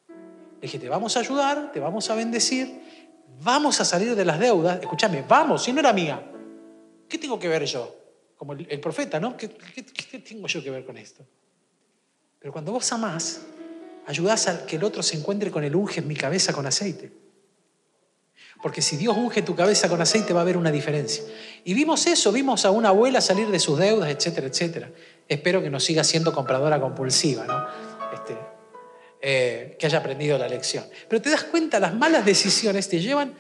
Le 0.09 0.61
dije, 0.61 0.79
te 0.79 0.89
vamos 0.89 1.15
a 1.15 1.19
ayudar, 1.19 1.71
te 1.71 1.79
vamos 1.79 2.09
a 2.09 2.15
bendecir, 2.15 2.81
vamos 3.41 3.79
a 3.81 3.85
salir 3.85 4.15
de 4.15 4.25
las 4.25 4.39
deudas. 4.39 4.79
Escúchame, 4.81 5.23
vamos, 5.27 5.63
si 5.63 5.73
no 5.73 5.79
era 5.79 5.93
mía. 5.93 6.21
¿Qué 7.07 7.19
tengo 7.19 7.37
que 7.37 7.47
ver 7.47 7.65
yo? 7.65 8.05
como 8.35 8.53
el, 8.53 8.79
profeta, 8.79 9.19
¿no? 9.19 9.35
¿Qué, 9.37 9.47
tengo 9.47 10.47
yo 10.47 10.63
que 10.63 10.69
ver 10.69 10.85
con 10.85 10.97
esto? 10.97 11.25
Pero 12.39 12.51
cuando 12.51 12.71
vos 12.71 12.91
amás, 12.91 13.41
ayudás 14.05 14.47
a 14.47 14.65
que 14.65 14.75
el 14.75 14.83
otro 14.83 15.01
se 15.01 15.17
encuentre 15.17 15.49
con 15.49 15.63
el 15.63 15.75
unge 15.75 16.01
en 16.01 16.07
mi 16.07 16.15
cabeza 16.15 16.53
con 16.53 16.65
aceite. 16.65 17.11
Porque 18.65 18.81
si 18.81 18.97
Dios 18.97 19.15
unge 19.15 19.43
tu 19.43 19.55
cabeza 19.55 19.87
con 19.87 20.01
aceite 20.01 20.33
va 20.33 20.39
a 20.39 20.41
haber 20.41 20.57
una 20.57 20.71
diferencia. 20.71 21.23
Y 21.65 21.75
vimos 21.75 22.07
eso, 22.07 22.31
vimos 22.31 22.65
a 22.65 22.71
una 22.71 22.89
abuela 22.89 23.21
salir 23.21 23.47
de 23.51 23.59
sus 23.59 23.77
deudas, 23.77 24.09
etcétera, 24.09 24.47
etcétera. 24.47 24.89
Espero 25.27 25.61
que 25.61 25.69
no 25.69 25.79
siga 25.79 26.03
siendo 26.03 26.33
compradora 26.33 26.81
compulsiva, 26.81 27.45
¿no? 27.45 27.63
Este, 28.11 28.35
eh, 29.21 29.75
que 29.77 29.85
haya 29.85 29.99
aprendido 29.99 30.39
la 30.39 30.47
lección. 30.47 30.83
Pero 31.07 31.21
te 31.21 31.29
das 31.29 31.43
cuenta, 31.43 31.79
las 31.79 31.93
malas 31.93 32.25
decisiones 32.25 32.89
te 32.89 32.99
llevan 32.99 33.35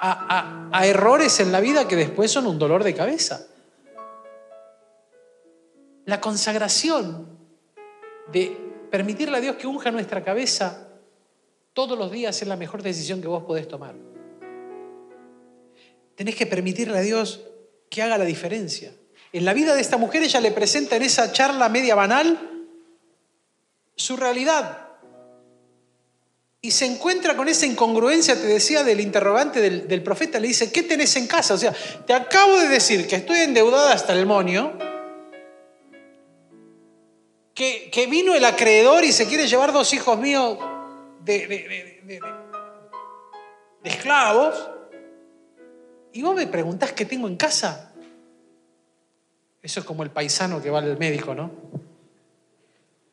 a 0.00 0.86
errores 0.86 1.40
en 1.40 1.50
la 1.50 1.58
vida 1.58 1.88
que 1.88 1.96
después 1.96 2.30
son 2.30 2.46
un 2.46 2.56
dolor 2.56 2.84
de 2.84 2.94
cabeza. 2.94 3.48
La 6.04 6.20
consagración 6.20 7.26
de 8.30 8.56
permitirle 8.92 9.38
a 9.38 9.40
Dios 9.40 9.56
que 9.56 9.66
unja 9.66 9.90
nuestra 9.90 10.22
cabeza 10.22 10.86
todos 11.72 11.98
los 11.98 12.12
días 12.12 12.40
es 12.40 12.46
la 12.46 12.54
mejor 12.54 12.80
decisión 12.84 13.20
que 13.20 13.26
vos 13.26 13.42
podés 13.42 13.66
tomar. 13.66 13.96
Tenés 16.18 16.34
que 16.34 16.46
permitirle 16.46 16.98
a 16.98 17.00
Dios 17.02 17.44
que 17.88 18.02
haga 18.02 18.18
la 18.18 18.24
diferencia. 18.24 18.92
En 19.32 19.44
la 19.44 19.54
vida 19.54 19.76
de 19.76 19.80
esta 19.80 19.98
mujer 19.98 20.24
ella 20.24 20.40
le 20.40 20.50
presenta 20.50 20.96
en 20.96 21.02
esa 21.02 21.30
charla 21.32 21.68
media 21.68 21.94
banal 21.94 22.66
su 23.94 24.16
realidad. 24.16 24.88
Y 26.60 26.72
se 26.72 26.86
encuentra 26.86 27.36
con 27.36 27.46
esa 27.46 27.66
incongruencia, 27.66 28.34
te 28.34 28.48
decía, 28.48 28.82
del 28.82 28.98
interrogante 28.98 29.60
del, 29.60 30.02
profeta. 30.02 30.40
Le 30.40 30.48
dice, 30.48 30.72
¿qué 30.72 30.82
tenés 30.82 31.14
en 31.14 31.28
casa? 31.28 31.54
O 31.54 31.58
sea, 31.58 31.72
te 32.04 32.12
acabo 32.12 32.58
de 32.58 32.66
decir 32.66 33.06
que 33.06 33.14
estoy 33.14 33.38
endeudada 33.38 33.92
hasta 33.92 34.12
el 34.12 34.26
monio 34.26 34.76
que, 37.54 38.06
vino 38.10 38.34
el 38.34 38.44
acreedor 38.44 39.04
y 39.04 39.12
se 39.12 39.28
quiere 39.28 39.46
llevar 39.46 39.72
dos 39.72 39.94
hijos 39.94 40.18
míos 40.18 40.58
de, 41.20 41.92
esclavos, 43.84 44.68
y 46.18 46.22
vos 46.22 46.34
me 46.34 46.48
preguntás 46.48 46.90
qué 46.94 47.04
tengo 47.04 47.28
en 47.28 47.36
casa. 47.36 47.92
Eso 49.62 49.78
es 49.78 49.86
como 49.86 50.02
el 50.02 50.10
paisano 50.10 50.60
que 50.60 50.68
va 50.68 50.80
al 50.80 50.98
médico, 50.98 51.32
¿no? 51.32 51.52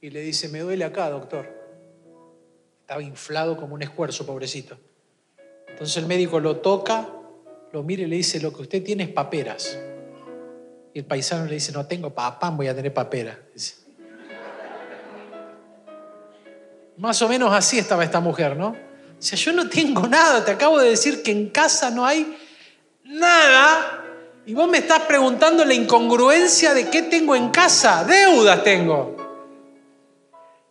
Y 0.02 0.10
le 0.10 0.22
dice, 0.22 0.50
me 0.50 0.62
duele 0.62 0.86
acá, 0.86 1.12
doctor. 1.12 1.48
Estaba 2.82 3.04
inflado 3.04 3.58
como 3.58 3.76
un 3.76 3.84
esfuerzo, 3.84 4.26
pobrecito. 4.26 4.80
Entonces 5.68 5.98
el 5.98 6.08
médico 6.08 6.39
lo 6.39 6.58
toca, 6.62 7.08
lo 7.72 7.84
mira 7.84 8.02
y 8.02 8.08
le 8.08 8.15
dice, 8.15 8.39
lo 8.39 8.52
que 8.52 8.63
usted 8.63 8.84
tiene 8.84 9.04
es 9.04 9.10
paperas. 9.10 9.78
Y 10.91 10.98
el 10.98 11.06
paisano 11.06 11.46
le 11.46 11.54
dice, 11.54 11.72
no 11.74 11.86
tengo 11.86 12.12
papá, 12.12 12.50
voy 12.50 12.70
a 12.70 12.76
tener 12.76 12.91
papera. 12.91 13.39
Más 16.98 17.22
o 17.22 17.30
menos 17.30 17.54
así 17.54 17.78
estaba 17.78 18.04
esta 18.04 18.20
mujer, 18.20 18.58
¿no? 18.58 18.70
O 18.70 19.22
sea, 19.22 19.38
yo 19.38 19.54
no 19.54 19.70
tengo 19.70 20.08
nada, 20.08 20.44
te 20.44 20.50
acabo 20.50 20.80
de 20.80 20.89
decir 20.89 21.22
que 21.22 21.30
en 21.30 21.52
casa 21.52 21.91
no 21.91 22.04
hay 22.04 22.36
nada 23.06 24.04
y 24.46 24.54
vos 24.54 24.68
me 24.68 24.80
estás 24.80 25.02
preguntando 25.02 25.65
la 25.65 25.74
incongruencia 25.74 26.74
de 26.74 26.89
qué 26.89 27.04
tengo 27.04 27.36
en 27.36 27.50
casa, 27.50 28.04
deudas 28.04 28.63
tengo. 28.63 29.15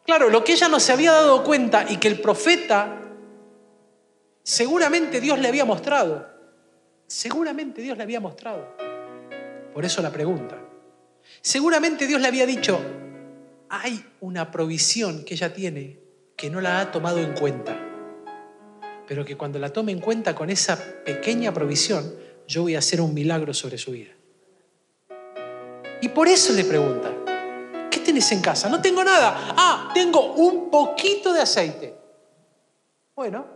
Claro, 0.05 0.29
lo 0.29 0.45
que 0.45 0.53
ella 0.53 0.69
no 0.69 0.79
se 0.79 0.93
había 0.93 1.13
dado 1.13 1.43
cuenta 1.43 1.87
y 1.89 1.97
que 1.97 2.09
el 2.09 2.21
profeta 2.21 3.01
seguramente 4.43 5.21
Dios 5.21 5.39
le 5.39 5.49
había 5.49 5.65
mostrado, 5.65 6.29
seguramente 7.07 7.83
Dios 7.83 7.97
le 7.97 8.03
había 8.03 8.21
mostrado. 8.21 8.77
Por 9.73 9.85
eso 9.85 10.03
la 10.03 10.13
pregunta. 10.13 10.59
Seguramente 11.41 12.07
Dios 12.07 12.21
le 12.21 12.29
había 12.29 12.47
dicho, 12.47 12.81
hay 13.69 14.05
una 14.21 14.51
provisión 14.51 15.25
que 15.25 15.35
ella 15.35 15.53
tiene 15.53 15.99
que 16.37 16.51
no 16.51 16.61
la 16.61 16.81
ha 16.81 16.93
tomado 16.93 17.19
en 17.19 17.33
cuenta, 17.35 17.77
pero 19.07 19.25
que 19.25 19.37
cuando 19.37 19.59
la 19.59 19.71
tome 19.71 19.93
en 19.93 20.01
cuenta 20.01 20.35
con 20.35 20.51
esa 20.51 20.79
pequeña 21.05 21.53
provisión, 21.53 22.15
yo 22.47 22.63
voy 22.63 22.75
a 22.75 22.79
hacer 22.79 23.01
un 23.01 23.15
milagro 23.15 23.55
sobre 23.55 23.79
su 23.79 23.93
vida. 23.93 24.13
Y 26.01 26.09
por 26.09 26.29
eso 26.29 26.53
le 26.53 26.65
pregunta, 26.65 27.11
¿qué 27.91 27.99
tenés 28.01 28.31
en 28.33 28.41
casa? 28.41 28.69
No 28.69 28.81
tengo 28.81 29.03
nada. 29.03 29.55
Ah, 29.57 29.91
tengo 29.95 30.35
un 30.35 30.71
poquito 30.71 31.33
de 31.33 31.41
aceite. 31.41 31.97
Bueno, 33.15 33.47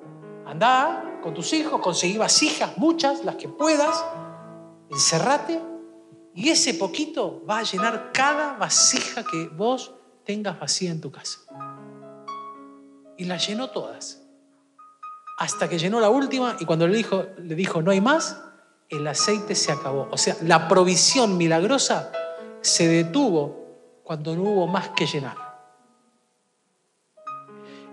anda 0.46 1.18
con 1.22 1.34
tus 1.34 1.52
hijos, 1.52 1.80
conseguí 1.80 2.16
vasijas, 2.16 2.78
muchas, 2.78 3.24
las 3.24 3.37
que 3.37 3.48
puedas, 3.48 4.04
encerrate 4.90 5.61
y 6.34 6.50
ese 6.50 6.74
poquito 6.74 7.44
va 7.44 7.58
a 7.58 7.62
llenar 7.64 8.12
cada 8.12 8.56
vasija 8.56 9.24
que 9.24 9.48
vos 9.48 9.92
tengas 10.24 10.58
vacía 10.61 10.90
en 10.90 11.00
tu 11.00 11.11
casa. 11.11 11.40
Y 13.16 13.24
las 13.24 13.46
llenó 13.46 13.70
todas. 13.70 14.28
Hasta 15.38 15.68
que 15.68 15.79
llenó 15.79 16.01
la 16.01 16.11
última 16.11 16.57
y 16.59 16.64
cuando 16.64 16.87
le 16.87 16.96
dijo, 16.96 17.27
le 17.38 17.55
dijo 17.55 17.81
no 17.81 17.90
hay 17.90 18.01
más, 18.01 18.40
el 18.88 19.07
aceite 19.07 19.55
se 19.55 19.72
acabó. 19.72 20.09
O 20.11 20.18
sea, 20.18 20.37
la 20.42 20.68
provisión 20.68 21.37
milagrosa 21.37 22.12
se 22.61 22.88
detuvo 22.88 24.01
cuando 24.03 24.35
no 24.35 24.42
hubo 24.42 24.66
más 24.66 24.90
que 24.90 25.07
llenar. 25.07 25.37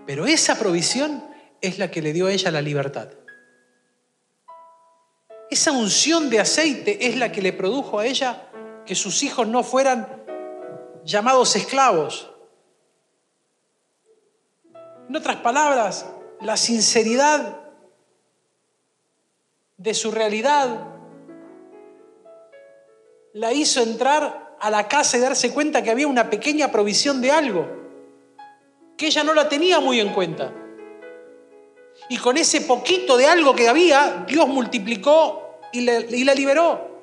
Pero 0.06 0.26
esa 0.26 0.58
provisión 0.58 1.24
es 1.60 1.78
la 1.78 1.90
que 1.90 2.02
le 2.02 2.12
dio 2.12 2.26
a 2.26 2.32
ella 2.32 2.50
la 2.50 2.62
libertad. 2.62 3.08
Esa 5.50 5.72
unción 5.72 6.30
de 6.30 6.40
aceite 6.40 7.06
es 7.08 7.16
la 7.16 7.30
que 7.30 7.42
le 7.42 7.52
produjo 7.52 7.98
a 7.98 8.06
ella 8.06 8.48
que 8.84 8.94
sus 8.94 9.22
hijos 9.22 9.46
no 9.46 9.62
fueran 9.62 10.24
llamados 11.04 11.54
esclavos. 11.54 12.30
En 15.08 15.14
otras 15.14 15.36
palabras, 15.36 16.06
la 16.40 16.56
sinceridad 16.56 17.60
de 19.76 19.94
su 19.94 20.10
realidad 20.10 20.86
la 23.32 23.52
hizo 23.52 23.82
entrar 23.82 24.56
a 24.58 24.70
la 24.70 24.88
casa 24.88 25.18
y 25.18 25.20
darse 25.20 25.52
cuenta 25.52 25.82
que 25.82 25.90
había 25.90 26.06
una 26.06 26.30
pequeña 26.30 26.72
provisión 26.72 27.20
de 27.20 27.30
algo, 27.30 27.66
que 28.96 29.06
ella 29.06 29.24
no 29.24 29.34
la 29.34 29.48
tenía 29.48 29.80
muy 29.80 30.00
en 30.00 30.12
cuenta. 30.12 30.52
Y 32.08 32.16
con 32.18 32.36
ese 32.36 32.62
poquito 32.62 33.16
de 33.16 33.26
algo 33.26 33.54
que 33.54 33.68
había, 33.68 34.24
Dios 34.26 34.48
multiplicó 34.48 35.58
y, 35.72 35.82
la 35.82 36.34
liberó. 36.34 37.02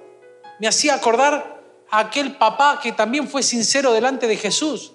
Me 0.59 0.67
hacía 0.67 0.95
acordar 0.95 1.61
a 1.89 1.99
aquel 1.99 2.35
papá 2.37 2.79
que 2.81 2.91
también 2.93 3.27
fue 3.27 3.43
sincero 3.43 3.91
delante 3.93 4.27
de 4.27 4.37
Jesús, 4.37 4.93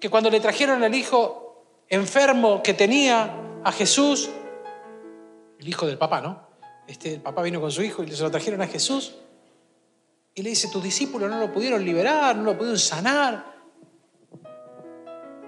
que 0.00 0.08
cuando 0.08 0.30
le 0.30 0.40
trajeron 0.40 0.82
al 0.82 0.94
hijo 0.94 1.43
enfermo 1.88 2.62
que 2.62 2.74
tenía 2.74 3.34
a 3.62 3.72
Jesús, 3.72 4.30
el 5.58 5.68
hijo 5.68 5.86
del 5.86 5.98
papá, 5.98 6.20
¿no? 6.20 6.48
Este, 6.86 7.14
el 7.14 7.20
papá 7.22 7.42
vino 7.42 7.60
con 7.60 7.70
su 7.70 7.82
hijo 7.82 8.02
y 8.02 8.10
se 8.10 8.22
lo 8.22 8.30
trajeron 8.30 8.60
a 8.62 8.66
Jesús. 8.66 9.14
Y 10.34 10.42
le 10.42 10.50
dice, 10.50 10.68
tus 10.68 10.82
discípulos 10.82 11.30
no 11.30 11.38
lo 11.38 11.52
pudieron 11.52 11.84
liberar, 11.84 12.36
no 12.36 12.44
lo 12.44 12.56
pudieron 12.56 12.78
sanar. 12.78 13.54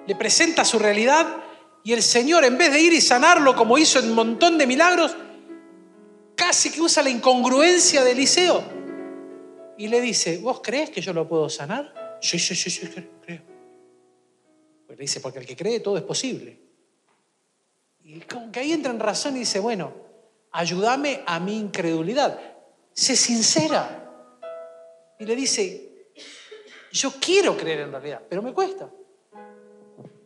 Le 0.06 0.14
presenta 0.14 0.64
su 0.64 0.78
realidad 0.78 1.26
y 1.82 1.92
el 1.92 2.02
Señor, 2.02 2.44
en 2.44 2.56
vez 2.56 2.72
de 2.72 2.80
ir 2.80 2.92
y 2.92 3.00
sanarlo 3.00 3.54
como 3.54 3.78
hizo 3.78 3.98
en 3.98 4.06
un 4.06 4.14
montón 4.14 4.58
de 4.58 4.66
milagros, 4.66 5.16
casi 6.34 6.70
que 6.70 6.80
usa 6.80 7.02
la 7.02 7.10
incongruencia 7.10 8.04
de 8.04 8.12
Eliseo. 8.12 8.62
Y 9.76 9.88
le 9.88 10.00
dice, 10.00 10.38
¿vos 10.38 10.60
crees 10.62 10.90
que 10.90 11.00
yo 11.00 11.12
lo 11.12 11.28
puedo 11.28 11.48
sanar? 11.48 12.18
Sí, 12.20 12.38
sí, 12.38 12.54
sí, 12.54 12.70
sí, 12.70 12.88
Pues 14.86 14.98
le 14.98 15.02
dice, 15.02 15.20
porque 15.20 15.40
el 15.40 15.46
que 15.46 15.56
cree 15.56 15.80
todo 15.80 15.96
es 15.96 16.02
posible. 16.02 16.58
Y 18.04 18.20
como 18.20 18.52
que 18.52 18.60
ahí 18.60 18.72
entra 18.72 18.92
en 18.92 19.00
razón 19.00 19.36
y 19.36 19.40
dice, 19.40 19.58
bueno, 19.58 19.92
ayúdame 20.52 21.22
a 21.26 21.40
mi 21.40 21.58
incredulidad. 21.58 22.38
Sé 22.92 23.16
sincera. 23.16 24.04
Y 25.18 25.24
le 25.24 25.34
dice, 25.34 26.08
yo 26.92 27.12
quiero 27.20 27.56
creer 27.56 27.80
en 27.80 27.90
realidad, 27.90 28.22
pero 28.28 28.42
me 28.42 28.52
cuesta. 28.52 28.88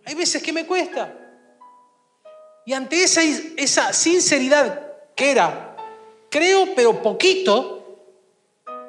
Hay 0.04 0.14
veces 0.14 0.42
que 0.42 0.52
me 0.52 0.66
cuesta. 0.66 1.16
Y 2.66 2.72
ante 2.72 3.02
esa, 3.02 3.22
esa 3.22 3.92
sinceridad 3.92 5.14
que 5.14 5.30
era, 5.30 5.76
creo, 6.28 6.74
pero 6.74 7.02
poquito, 7.02 7.80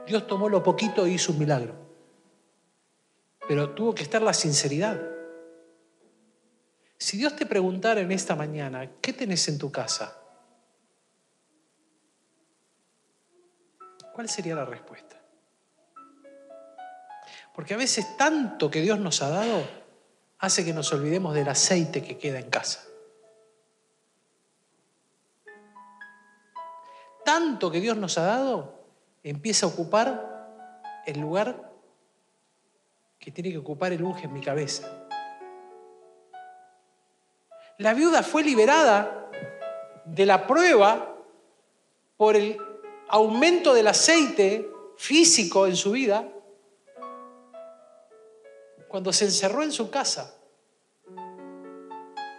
Dios 0.05 0.27
tomó 0.27 0.49
lo 0.49 0.61
poquito 0.61 1.05
e 1.05 1.11
hizo 1.11 1.31
un 1.31 1.39
milagro. 1.39 1.75
Pero 3.47 3.69
tuvo 3.71 3.95
que 3.95 4.03
estar 4.03 4.21
la 4.21 4.33
sinceridad. 4.33 4.99
Si 7.01 7.17
Dios 7.17 7.35
te 7.35 7.47
preguntara 7.47 7.99
en 8.01 8.11
esta 8.11 8.35
mañana, 8.35 8.87
¿qué 9.01 9.11
tenés 9.11 9.47
en 9.47 9.57
tu 9.57 9.71
casa? 9.71 10.15
¿Cuál 14.13 14.29
sería 14.29 14.53
la 14.53 14.65
respuesta? 14.65 15.19
Porque 17.55 17.73
a 17.73 17.77
veces 17.77 18.15
tanto 18.17 18.69
que 18.69 18.81
Dios 18.81 18.99
nos 18.99 19.23
ha 19.23 19.29
dado 19.29 19.67
hace 20.37 20.63
que 20.63 20.73
nos 20.73 20.93
olvidemos 20.93 21.33
del 21.33 21.49
aceite 21.49 22.03
que 22.03 22.19
queda 22.19 22.37
en 22.37 22.51
casa. 22.51 22.83
tanto 27.23 27.71
que 27.71 27.79
Dios 27.79 27.97
nos 27.97 28.17
ha 28.17 28.23
dado, 28.23 28.83
empieza 29.23 29.65
a 29.65 29.69
ocupar 29.69 30.81
el 31.05 31.19
lugar 31.19 31.71
que 33.17 33.31
tiene 33.31 33.51
que 33.51 33.57
ocupar 33.57 33.91
el 33.91 34.03
unge 34.03 34.25
en 34.25 34.33
mi 34.33 34.41
cabeza. 34.41 35.00
La 37.81 37.95
viuda 37.95 38.21
fue 38.21 38.43
liberada 38.43 39.27
de 40.05 40.27
la 40.27 40.45
prueba 40.45 41.15
por 42.15 42.35
el 42.35 42.55
aumento 43.07 43.73
del 43.73 43.87
aceite 43.87 44.69
físico 44.97 45.65
en 45.65 45.75
su 45.75 45.93
vida 45.93 46.27
cuando 48.87 49.11
se 49.11 49.25
encerró 49.25 49.63
en 49.63 49.71
su 49.71 49.89
casa 49.89 50.35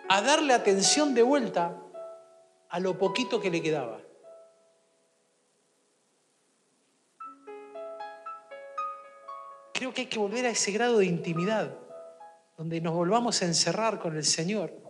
a 0.08 0.22
darle 0.22 0.54
atención 0.54 1.12
de 1.12 1.22
vuelta 1.22 1.76
a 2.68 2.78
lo 2.78 2.96
poquito 2.96 3.40
que 3.40 3.50
le 3.50 3.60
quedaba. 3.60 4.00
creo 9.72 9.92
que 9.92 10.02
hay 10.02 10.06
que 10.06 10.20
volver 10.20 10.46
a 10.46 10.50
ese 10.50 10.70
grado 10.70 10.98
de 10.98 11.06
intimidad, 11.06 11.76
donde 12.56 12.80
nos 12.80 12.94
volvamos 12.94 13.42
a 13.42 13.46
encerrar 13.46 13.98
con 13.98 14.16
el 14.16 14.24
Señor, 14.24 14.81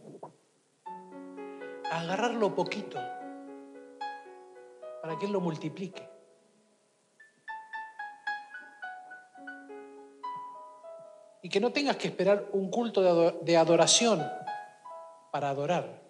a 1.93 2.01
agarrar 2.01 2.33
lo 2.33 2.55
poquito, 2.55 2.99
para 5.03 5.19
que 5.19 5.27
Él 5.27 5.33
lo 5.33 5.43
multiplique. 5.43 6.09
Y 11.43 11.51
que 11.51 11.61
no 11.61 11.71
tengas 11.71 11.97
que 11.97 12.09
esperar 12.09 12.49
un 12.53 12.71
culto 12.71 13.33
de 13.43 13.57
adoración 13.59 14.27
para 15.31 15.51
adorar. 15.51 16.01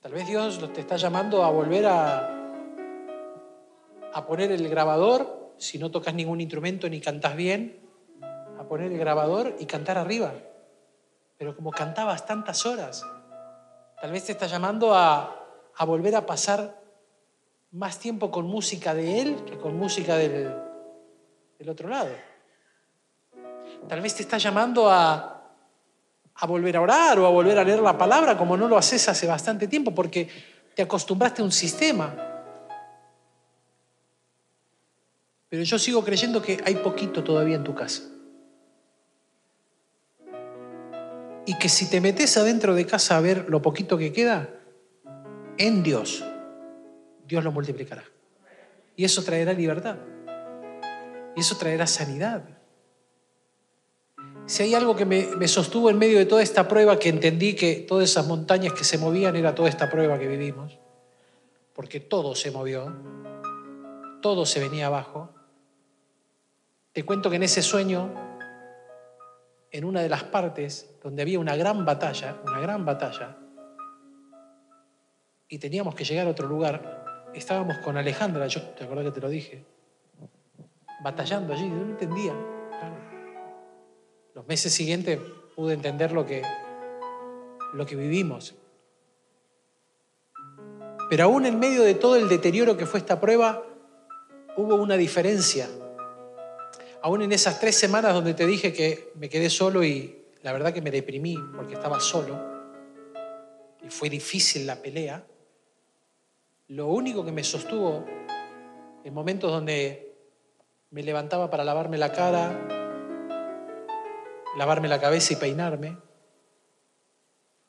Tal 0.00 0.12
vez 0.12 0.28
Dios 0.28 0.72
te 0.72 0.82
está 0.82 0.96
llamando 0.96 1.42
a 1.42 1.50
volver 1.50 1.86
a, 1.86 2.52
a 4.12 4.26
poner 4.26 4.52
el 4.52 4.68
grabador 4.68 5.54
si 5.58 5.78
no 5.78 5.90
tocas 5.90 6.14
ningún 6.14 6.40
instrumento 6.40 6.88
ni 6.88 7.00
cantas 7.00 7.34
bien, 7.34 7.80
a 8.56 8.62
poner 8.68 8.92
el 8.92 8.98
grabador 8.98 9.56
y 9.58 9.66
cantar 9.66 9.98
arriba. 9.98 10.32
Pero 11.38 11.56
como 11.56 11.72
cantabas 11.72 12.24
tantas 12.24 12.64
horas, 12.66 13.04
tal 14.00 14.10
vez 14.10 14.24
te 14.24 14.32
está 14.32 14.46
llamando 14.46 14.94
a, 14.94 15.32
volver 15.86 16.16
a 16.16 16.24
pasar 16.24 16.80
más 17.72 17.98
tiempo 17.98 18.30
con 18.30 18.46
música 18.46 18.94
de 18.94 19.20
él 19.20 19.44
que 19.44 19.58
con 19.58 19.76
música 19.76 20.16
del, 20.16 20.54
otro 21.68 21.88
lado. 21.88 22.10
Tal 23.88 24.00
vez 24.00 24.14
te 24.14 24.22
está 24.22 24.38
llamando 24.38 24.90
a 24.90 25.32
volver 26.46 26.76
a 26.76 26.80
orar 26.80 27.18
o 27.18 27.26
a 27.26 27.30
volver 27.30 27.58
a 27.58 27.64
leer 27.64 27.80
la 27.80 27.96
palabra 27.96 28.36
como 28.36 28.56
no 28.56 28.68
lo 28.68 28.76
haces 28.76 29.08
hace 29.08 29.26
bastante 29.26 29.68
tiempo 29.68 29.94
porque 29.94 30.28
te 30.74 30.82
acostumbraste 30.82 31.42
a 31.42 31.44
un 31.44 31.52
sistema. 31.52 32.14
Pero 35.48 35.62
yo 35.62 35.78
sigo 35.78 36.04
creyendo 36.04 36.42
que 36.42 36.60
hay 36.64 36.76
poquito 36.76 37.22
todavía 37.22 37.56
en 37.56 37.64
tu 37.64 37.74
casa. 37.74 38.15
Y 41.46 41.56
que 41.58 41.68
si 41.68 41.88
te 41.88 42.00
metes 42.00 42.36
adentro 42.36 42.74
de 42.74 42.84
casa 42.84 43.16
a 43.16 43.20
ver 43.20 43.46
lo 43.48 43.62
poquito 43.62 43.96
que 43.96 44.12
queda, 44.12 44.50
en 45.58 45.82
Dios, 45.82 46.24
Dios 47.26 47.44
lo 47.44 47.52
multiplicará. 47.52 48.04
Y 48.96 49.04
eso 49.04 49.22
traerá 49.22 49.52
libertad. 49.52 49.96
Y 51.36 51.40
eso 51.40 51.56
traerá 51.56 51.86
sanidad. 51.86 52.42
Si 54.46 54.62
hay 54.62 54.74
algo 54.74 54.94
que 54.94 55.04
me, 55.04 55.48
sostuvo 55.48 55.90
en 55.90 55.98
medio 55.98 56.18
de 56.18 56.26
toda 56.26 56.42
esta 56.42 56.68
prueba, 56.68 56.98
que 56.98 57.08
entendí 57.08 57.54
que 57.54 57.76
todas 57.76 58.08
esas 58.08 58.26
montañas 58.26 58.72
que 58.72 58.84
se 58.84 58.96
movían 58.96 59.34
era 59.34 59.54
toda 59.54 59.68
esta 59.68 59.90
prueba 59.90 60.18
que 60.18 60.28
vivimos, 60.28 60.78
porque 61.74 61.98
todo 61.98 62.34
se 62.36 62.52
movió, 62.52 62.94
todo 64.22 64.46
se 64.46 64.60
venía 64.60 64.86
abajo, 64.86 65.30
te 66.92 67.04
cuento 67.04 67.28
que 67.28 67.36
en 67.36 67.42
ese 67.42 67.60
sueño 67.60 68.14
en 69.72 69.84
una 69.84 70.00
de 70.00 70.08
las 70.08 70.22
partes 70.22 70.88
donde 71.06 71.22
había 71.22 71.38
una 71.38 71.54
gran 71.54 71.84
batalla, 71.84 72.36
una 72.44 72.58
gran 72.58 72.84
batalla, 72.84 73.36
y 75.46 75.56
teníamos 75.60 75.94
que 75.94 76.02
llegar 76.02 76.26
a 76.26 76.30
otro 76.30 76.48
lugar. 76.48 77.28
Estábamos 77.32 77.78
con 77.78 77.96
Alejandra, 77.96 78.48
yo 78.48 78.60
te 78.60 78.82
acuerdas 78.82 79.04
que 79.04 79.12
te 79.12 79.20
lo 79.20 79.28
dije, 79.28 79.64
batallando 81.04 81.52
allí, 81.52 81.68
no 81.68 81.80
entendía. 81.82 82.34
Los 84.34 84.48
meses 84.48 84.72
siguientes 84.72 85.20
pude 85.54 85.74
entender 85.74 86.10
lo 86.10 86.26
que, 86.26 86.42
lo 87.72 87.86
que 87.86 87.94
vivimos. 87.94 88.56
Pero 91.08 91.22
aún 91.22 91.46
en 91.46 91.60
medio 91.60 91.84
de 91.84 91.94
todo 91.94 92.16
el 92.16 92.28
deterioro 92.28 92.76
que 92.76 92.84
fue 92.84 92.98
esta 92.98 93.20
prueba, 93.20 93.62
hubo 94.56 94.74
una 94.74 94.96
diferencia. 94.96 95.68
Aún 97.00 97.22
en 97.22 97.30
esas 97.30 97.60
tres 97.60 97.76
semanas 97.76 98.12
donde 98.12 98.34
te 98.34 98.44
dije 98.44 98.72
que 98.72 99.12
me 99.14 99.28
quedé 99.28 99.50
solo 99.50 99.84
y 99.84 100.25
la 100.46 100.52
verdad 100.52 100.72
que 100.72 100.80
me 100.80 100.92
deprimí 100.92 101.36
porque 101.56 101.74
estaba 101.74 101.98
solo 101.98 102.38
y 103.82 103.90
fue 103.90 104.08
difícil 104.08 104.64
la 104.64 104.76
pelea, 104.76 105.26
lo 106.68 106.86
único 106.86 107.24
que 107.24 107.32
me 107.32 107.42
sostuvo 107.42 108.06
en 109.02 109.12
momentos 109.12 109.50
donde 109.50 110.14
me 110.90 111.02
levantaba 111.02 111.50
para 111.50 111.64
lavarme 111.64 111.98
la 111.98 112.12
cara, 112.12 112.52
lavarme 114.56 114.86
la 114.86 115.00
cabeza 115.00 115.32
y 115.32 115.36
peinarme, 115.36 115.98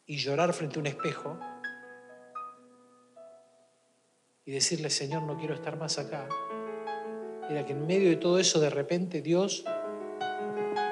y 0.05 0.17
llorar 0.17 0.53
frente 0.53 0.77
a 0.77 0.81
un 0.81 0.85
espejo, 0.85 1.35
y 4.45 4.51
decirle, 4.51 4.91
Señor, 4.91 5.23
no 5.23 5.35
quiero 5.39 5.55
estar 5.55 5.77
más 5.79 5.97
acá, 5.97 6.29
era 7.49 7.65
que 7.65 7.73
en 7.73 7.87
medio 7.87 8.11
de 8.11 8.17
todo 8.17 8.37
eso 8.37 8.59
de 8.59 8.69
repente 8.69 9.23
Dios 9.23 9.65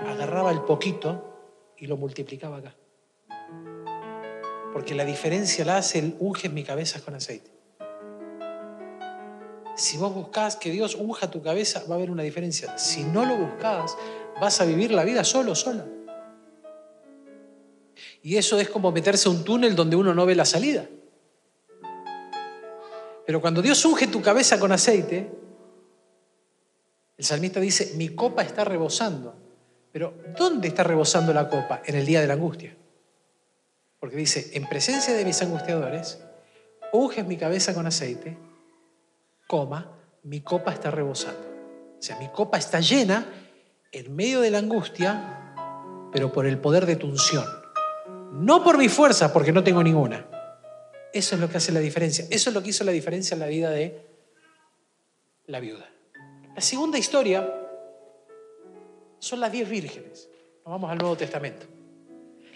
agarraba 0.07 0.49
el 0.49 0.63
poquito 0.63 1.33
y 1.77 1.87
lo 1.87 1.97
multiplicaba 1.97 2.57
acá. 2.57 2.75
Porque 4.73 4.95
la 4.95 5.05
diferencia 5.05 5.63
la 5.65 5.77
hace 5.77 5.99
el 5.99 6.15
unge 6.19 6.47
en 6.47 6.53
mi 6.53 6.63
cabeza 6.63 7.01
con 7.01 7.15
aceite. 7.15 7.51
Si 9.75 9.97
vos 9.97 10.13
buscás 10.13 10.55
que 10.55 10.69
Dios 10.71 10.95
unja 10.95 11.29
tu 11.29 11.41
cabeza, 11.41 11.83
va 11.89 11.95
a 11.95 11.97
haber 11.97 12.09
una 12.09 12.23
diferencia. 12.23 12.77
Si 12.77 13.03
no 13.03 13.25
lo 13.25 13.35
buscás, 13.35 13.97
vas 14.39 14.61
a 14.61 14.65
vivir 14.65 14.91
la 14.91 15.03
vida 15.03 15.23
solo, 15.23 15.53
sola. 15.53 15.85
Y 18.21 18.37
eso 18.37 18.59
es 18.59 18.69
como 18.69 18.91
meterse 18.91 19.27
a 19.27 19.31
un 19.31 19.43
túnel 19.43 19.75
donde 19.75 19.95
uno 19.95 20.13
no 20.13 20.25
ve 20.25 20.35
la 20.35 20.45
salida. 20.45 20.87
Pero 23.25 23.41
cuando 23.41 23.61
Dios 23.61 23.83
unge 23.85 24.07
tu 24.07 24.21
cabeza 24.21 24.59
con 24.59 24.71
aceite, 24.71 25.29
el 27.17 27.25
salmista 27.25 27.59
dice, 27.59 27.93
mi 27.95 28.09
copa 28.09 28.43
está 28.43 28.63
rebosando. 28.63 29.44
Pero 29.95 30.13
¿dónde 30.37 30.67
está 30.67 30.83
rebosando 30.83 31.31
la 31.31 31.47
copa? 31.47 31.81
En 31.85 31.95
el 31.95 32.05
día 32.05 32.19
de 32.19 32.27
la 32.27 32.33
angustia. 32.33 32.75
Porque 33.97 34.17
dice, 34.17 34.51
en 34.51 34.67
presencia 34.67 35.13
de 35.13 35.23
mis 35.23 35.41
angustiadores, 35.41 36.21
unges 36.91 37.25
mi 37.25 37.37
cabeza 37.37 37.73
con 37.73 37.87
aceite 37.87 38.37
coma, 39.47 39.97
mi 40.23 40.41
copa 40.41 40.73
está 40.73 40.91
rebosando. 40.91 41.39
O 41.97 42.01
sea, 42.01 42.19
mi 42.19 42.27
copa 42.27 42.57
está 42.57 42.81
llena 42.81 43.25
en 43.93 44.13
medio 44.13 44.41
de 44.41 44.51
la 44.51 44.57
angustia, 44.57 45.55
pero 46.11 46.29
por 46.29 46.45
el 46.45 46.57
poder 46.57 46.85
de 46.85 46.97
tu 46.97 47.07
unción. 47.07 47.45
No 48.33 48.65
por 48.65 48.77
mi 48.77 48.89
fuerza, 48.89 49.31
porque 49.31 49.53
no 49.53 49.63
tengo 49.63 49.81
ninguna. 49.81 50.27
Eso 51.13 51.35
es 51.35 51.41
lo 51.41 51.49
que 51.49 51.55
hace 51.55 51.71
la 51.71 51.79
diferencia. 51.79 52.25
Eso 52.29 52.49
es 52.49 52.53
lo 52.53 52.61
que 52.61 52.71
hizo 52.71 52.83
la 52.83 52.91
diferencia 52.91 53.35
en 53.35 53.39
la 53.39 53.47
vida 53.47 53.69
de 53.69 54.05
la 55.45 55.61
viuda. 55.61 55.89
La 56.53 56.59
segunda 56.59 56.97
historia 56.97 57.61
son 59.19 59.39
las 59.39 59.51
diez 59.51 59.69
vírgenes. 59.69 60.29
Nos 60.65 60.71
vamos 60.71 60.91
al 60.91 60.97
Nuevo 60.97 61.15
Testamento. 61.15 61.65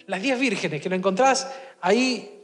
Las 0.07 0.21
diez 0.21 0.39
vírgenes 0.39 0.81
que 0.81 0.89
lo 0.89 0.95
encontrás 0.95 1.47
ahí 1.81 2.39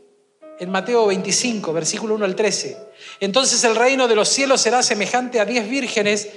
en 0.59 0.70
Mateo 0.70 1.07
25, 1.07 1.74
versículo 1.74 2.16
1 2.16 2.26
al 2.26 2.36
13. 2.36 2.78
Entonces 3.20 3.63
el 3.63 3.76
reino 3.76 4.07
de 4.07 4.16
los 4.16 4.30
cielos 4.30 4.61
será 4.61 4.84
semejante 4.84 5.39
a 5.39 5.45
diez 5.45 5.68
vírgenes 5.70 6.30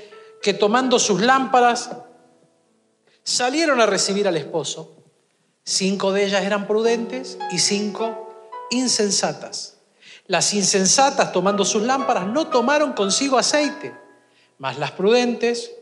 que 0.43 0.55
tomando 0.55 0.99
sus 0.99 1.21
lámparas 1.21 1.91
salieron 3.23 3.81
a 3.81 3.87
recibir 3.87 4.27
al 4.27 4.37
esposo. 4.37 4.97
Cinco 5.65 6.13
de 6.13 6.25
ellas 6.25 6.45
eran 6.45 6.67
prudentes 6.67 7.39
y 7.53 7.59
cinco 7.59 8.35
insensatas. 8.71 9.79
Las 10.27 10.55
insensatas 10.55 11.33
tomando 11.33 11.65
sus 11.65 11.83
lámparas 11.83 12.27
no 12.27 12.49
tomaron 12.49 12.93
consigo 12.93 13.39
aceite, 13.39 13.95
mas 14.59 14.79
las 14.79 14.93
prudentes 14.93 15.73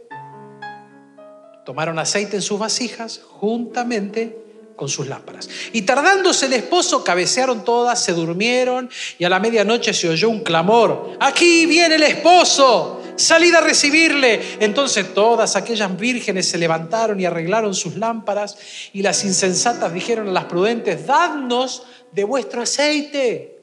tomaron 1.67 1.99
aceite 1.99 2.37
en 2.37 2.43
sus 2.43 2.61
vasijas 2.61 3.21
juntamente 3.29 4.39
con 4.77 4.89
sus 4.89 5.09
lámparas. 5.09 5.49
Y 5.73 5.83
tardándose 5.83 6.47
el 6.47 6.53
esposo, 6.53 7.03
cabecearon 7.03 7.65
todas, 7.65 8.03
se 8.03 8.13
durmieron 8.13 8.89
y 9.19 9.25
a 9.25 9.29
la 9.29 9.41
medianoche 9.41 9.93
se 9.93 10.09
oyó 10.09 10.31
un 10.31 10.45
clamor, 10.45 11.17
aquí 11.19 11.67
viene 11.67 11.97
el 11.97 12.05
esposo, 12.05 13.03
salid 13.17 13.53
a 13.55 13.61
recibirle. 13.61 14.41
Entonces 14.61 15.13
todas 15.13 15.57
aquellas 15.57 15.99
vírgenes 15.99 16.49
se 16.49 16.57
levantaron 16.57 17.19
y 17.19 17.25
arreglaron 17.25 17.75
sus 17.75 17.97
lámparas 17.97 18.57
y 18.93 19.03
las 19.03 19.25
insensatas 19.25 19.93
dijeron 19.93 20.29
a 20.29 20.33
las 20.33 20.45
prudentes, 20.45 21.05
dadnos 21.05 21.83
de 22.13 22.23
vuestro 22.23 22.63
aceite. 22.63 23.55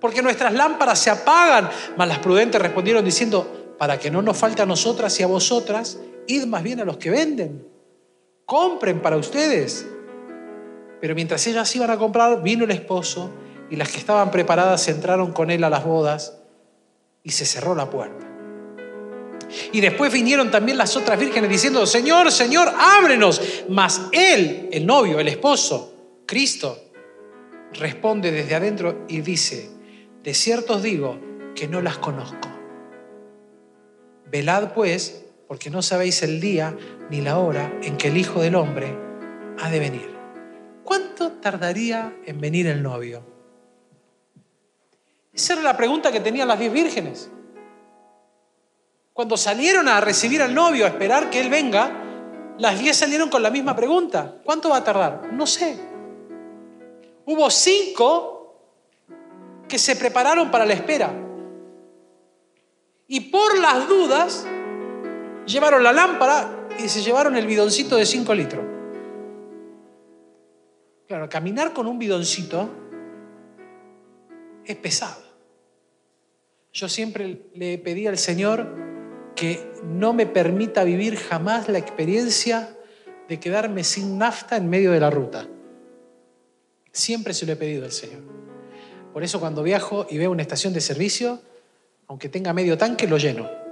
Porque 0.00 0.22
nuestras 0.22 0.52
lámparas 0.54 0.98
se 0.98 1.10
apagan. 1.10 1.70
Mas 1.96 2.08
las 2.08 2.18
prudentes 2.18 2.60
respondieron 2.60 3.04
diciendo, 3.04 3.63
para 3.78 3.98
que 3.98 4.10
no 4.10 4.22
nos 4.22 4.36
falte 4.36 4.62
a 4.62 4.66
nosotras 4.66 5.18
y 5.20 5.22
a 5.22 5.26
vosotras, 5.26 5.98
id 6.26 6.46
más 6.46 6.62
bien 6.62 6.80
a 6.80 6.84
los 6.84 6.96
que 6.96 7.10
venden 7.10 7.74
compren 8.46 9.00
para 9.00 9.16
ustedes. 9.16 9.86
Pero 11.00 11.14
mientras 11.14 11.46
ellas 11.46 11.74
iban 11.76 11.90
a 11.90 11.98
comprar, 11.98 12.42
vino 12.42 12.64
el 12.64 12.70
esposo 12.70 13.30
y 13.70 13.76
las 13.76 13.90
que 13.90 13.98
estaban 13.98 14.30
preparadas 14.30 14.86
entraron 14.88 15.32
con 15.32 15.50
él 15.50 15.64
a 15.64 15.70
las 15.70 15.84
bodas 15.84 16.38
y 17.22 17.30
se 17.30 17.44
cerró 17.44 17.74
la 17.74 17.90
puerta. 17.90 18.26
Y 19.72 19.80
después 19.80 20.12
vinieron 20.12 20.50
también 20.50 20.78
las 20.78 20.96
otras 20.96 21.18
vírgenes 21.18 21.48
diciendo, 21.48 21.86
Señor, 21.86 22.32
Señor, 22.32 22.72
ábrenos. 22.76 23.40
Mas 23.68 24.02
él, 24.12 24.68
el 24.72 24.86
novio, 24.86 25.20
el 25.20 25.28
esposo, 25.28 25.94
Cristo, 26.26 26.78
responde 27.72 28.32
desde 28.32 28.54
adentro 28.54 29.04
y 29.08 29.20
dice, 29.20 29.70
de 30.22 30.34
cierto 30.34 30.74
os 30.74 30.82
digo 30.82 31.18
que 31.54 31.68
no 31.68 31.80
las 31.82 31.98
conozco. 31.98 32.53
Velad 34.26 34.72
pues 34.72 35.24
porque 35.48 35.70
no 35.70 35.82
sabéis 35.82 36.22
el 36.22 36.40
día 36.40 36.76
ni 37.10 37.20
la 37.20 37.38
hora 37.38 37.72
en 37.82 37.96
que 37.96 38.08
el 38.08 38.16
Hijo 38.16 38.40
del 38.40 38.54
Hombre 38.54 38.96
ha 39.60 39.70
de 39.70 39.78
venir. 39.78 40.14
¿Cuánto 40.82 41.32
tardaría 41.32 42.16
en 42.26 42.40
venir 42.40 42.66
el 42.66 42.82
novio? 42.82 43.22
Esa 45.32 45.54
era 45.54 45.62
la 45.62 45.76
pregunta 45.76 46.12
que 46.12 46.20
tenían 46.20 46.48
las 46.48 46.58
diez 46.58 46.72
vírgenes. 46.72 47.30
Cuando 49.12 49.36
salieron 49.36 49.88
a 49.88 50.00
recibir 50.00 50.42
al 50.42 50.54
novio, 50.54 50.84
a 50.84 50.88
esperar 50.88 51.30
que 51.30 51.40
él 51.40 51.48
venga, 51.48 52.04
las 52.58 52.78
diez 52.78 52.96
salieron 52.96 53.30
con 53.30 53.42
la 53.42 53.50
misma 53.50 53.74
pregunta. 53.74 54.38
¿Cuánto 54.44 54.70
va 54.70 54.78
a 54.78 54.84
tardar? 54.84 55.32
No 55.32 55.46
sé. 55.46 55.76
Hubo 57.26 57.50
cinco 57.50 58.60
que 59.68 59.78
se 59.78 59.96
prepararon 59.96 60.50
para 60.50 60.66
la 60.66 60.74
espera. 60.74 61.23
Y 63.06 63.20
por 63.20 63.58
las 63.58 63.88
dudas, 63.88 64.46
llevaron 65.46 65.82
la 65.82 65.92
lámpara 65.92 66.68
y 66.78 66.88
se 66.88 67.02
llevaron 67.02 67.36
el 67.36 67.46
bidoncito 67.46 67.96
de 67.96 68.06
5 68.06 68.34
litros. 68.34 68.64
Claro, 71.06 71.28
caminar 71.28 71.72
con 71.72 71.86
un 71.86 71.98
bidoncito 71.98 72.70
es 74.64 74.76
pesado. 74.76 75.22
Yo 76.72 76.88
siempre 76.88 77.50
le 77.54 77.78
pedí 77.78 78.06
al 78.06 78.18
Señor 78.18 78.66
que 79.36 79.72
no 79.84 80.12
me 80.12 80.26
permita 80.26 80.82
vivir 80.84 81.16
jamás 81.16 81.68
la 81.68 81.78
experiencia 81.78 82.76
de 83.28 83.38
quedarme 83.38 83.84
sin 83.84 84.18
nafta 84.18 84.56
en 84.56 84.68
medio 84.68 84.92
de 84.92 85.00
la 85.00 85.10
ruta. 85.10 85.46
Siempre 86.90 87.34
se 87.34 87.46
lo 87.46 87.52
he 87.52 87.56
pedido 87.56 87.84
al 87.84 87.92
Señor. 87.92 88.22
Por 89.12 89.22
eso 89.22 89.40
cuando 89.40 89.62
viajo 89.62 90.06
y 90.10 90.18
veo 90.18 90.30
una 90.30 90.42
estación 90.42 90.72
de 90.72 90.80
servicio, 90.80 91.40
aunque 92.08 92.28
tenga 92.28 92.52
medio 92.52 92.76
tanque, 92.78 93.06
lo 93.06 93.18
lleno 93.18 93.64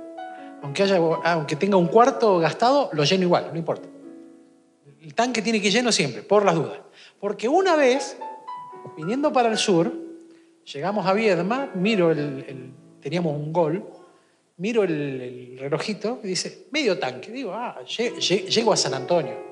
aunque, 0.63 0.85
haya, 0.85 0.97
aunque 0.97 1.57
tenga 1.57 1.77
un 1.77 1.89
cuarto 1.89 2.39
gastado, 2.39 2.89
lo 2.93 3.05
lleno 3.05 3.25
igual, 3.25 3.51
no 3.53 3.59
importa. 3.59 3.89
El 5.01 5.15
tanque 5.15 5.43
tiene 5.43 5.61
que 5.61 5.67
ir 5.67 5.73
lleno 5.73 5.91
siempre, 5.91 6.23
por 6.23 6.45
las 6.45 6.55
dudas. 6.55 6.79
Porque 7.19 7.49
una 7.49 7.75
vez, 7.75 8.17
viniendo 8.97 9.33
para 9.33 9.51
el 9.51 9.59
sur, 9.59 9.93
llegamos 10.73 11.05
a 11.07 11.13
Viedma, 11.13 11.71
miro 11.75 12.13
el, 12.13 12.73
teníamos 13.01 13.35
un 13.35 13.53
gol, 13.53 13.85
miro 14.59 14.85
el, 14.85 15.59
relojito 15.59 16.21
y 16.23 16.29
dice, 16.29 16.69
medio 16.71 16.97
tanque. 16.99 17.33
Digo, 17.33 17.53
ah, 17.53 17.81
llego 17.85 18.73
a 18.73 18.77
San 18.77 18.95
Antonio. 18.95 19.51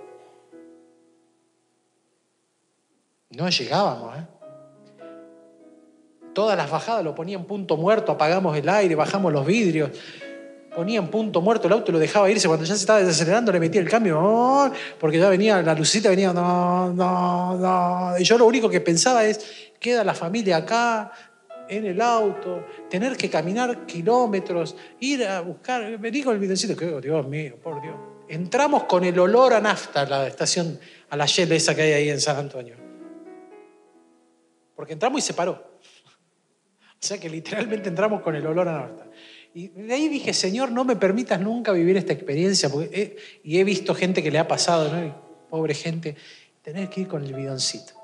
No 3.30 3.48
llegábamos, 3.48 4.16
¿eh? 4.16 4.26
Todas 6.40 6.56
las 6.56 6.70
bajadas 6.70 7.04
lo 7.04 7.14
ponían 7.14 7.44
punto 7.44 7.76
muerto, 7.76 8.12
apagamos 8.12 8.56
el 8.56 8.66
aire, 8.66 8.94
bajamos 8.94 9.30
los 9.30 9.44
vidrios 9.44 9.90
ponía 10.74 10.98
en 10.98 11.08
punto 11.08 11.42
muerto 11.42 11.66
el 11.66 11.74
auto 11.74 11.90
y 11.90 11.92
lo 11.92 11.98
dejaba 11.98 12.30
irse. 12.30 12.48
Cuando 12.48 12.64
ya 12.64 12.74
se 12.74 12.80
estaba 12.80 13.00
desacelerando, 13.00 13.52
le 13.52 13.60
metía 13.60 13.78
el 13.78 13.90
cambio, 13.90 14.18
¡oh! 14.18 14.70
porque 14.98 15.18
ya 15.18 15.28
venía, 15.28 15.60
la 15.60 15.74
lucita 15.74 16.08
venía. 16.08 16.30
Y 18.18 18.24
yo 18.24 18.38
lo 18.38 18.46
único 18.46 18.70
que 18.70 18.80
pensaba 18.80 19.26
es, 19.26 19.68
queda 19.78 20.02
la 20.02 20.14
familia 20.14 20.56
acá, 20.56 21.12
en 21.68 21.84
el 21.84 22.00
auto, 22.00 22.64
tener 22.88 23.18
que 23.18 23.28
caminar 23.28 23.84
kilómetros, 23.84 24.74
ir 25.00 25.26
a 25.26 25.42
buscar, 25.42 25.98
vení 25.98 26.22
con 26.22 26.32
el 26.32 26.40
videocito, 26.40 26.74
que 26.74 26.86
oh, 26.86 27.02
Dios 27.02 27.26
mío, 27.26 27.56
por 27.62 27.82
Dios. 27.82 27.96
Entramos 28.30 28.84
con 28.84 29.04
el 29.04 29.18
olor 29.18 29.52
a 29.52 29.60
nafta 29.60 30.00
a 30.00 30.06
la 30.06 30.26
estación, 30.26 30.80
a 31.10 31.16
la 31.18 31.26
Shell 31.26 31.52
esa 31.52 31.74
que 31.74 31.82
hay 31.82 31.92
ahí 31.92 32.08
en 32.08 32.20
San 32.22 32.38
Antonio. 32.38 32.76
Porque 34.74 34.94
entramos 34.94 35.18
y 35.18 35.26
se 35.26 35.34
paró. 35.34 35.68
O 37.02 37.06
sea 37.06 37.18
que 37.18 37.30
literalmente 37.30 37.88
entramos 37.88 38.20
con 38.20 38.36
el 38.36 38.46
olor 38.46 38.68
a 38.68 38.72
nafta. 38.72 39.06
Y 39.54 39.68
de 39.68 39.94
ahí 39.94 40.08
dije, 40.08 40.32
Señor, 40.34 40.70
no 40.70 40.84
me 40.84 40.96
permitas 40.96 41.40
nunca 41.40 41.72
vivir 41.72 41.96
esta 41.96 42.12
experiencia, 42.12 42.68
porque 42.68 43.16
y 43.42 43.58
he 43.58 43.64
visto 43.64 43.94
gente 43.94 44.22
que 44.22 44.30
le 44.30 44.38
ha 44.38 44.46
pasado, 44.46 44.92
¿no? 44.92 45.30
pobre 45.48 45.74
gente, 45.74 46.14
tener 46.62 46.88
que 46.88 47.00
ir 47.00 47.08
con 47.08 47.24
el 47.24 47.34
bidoncito. 47.34 47.94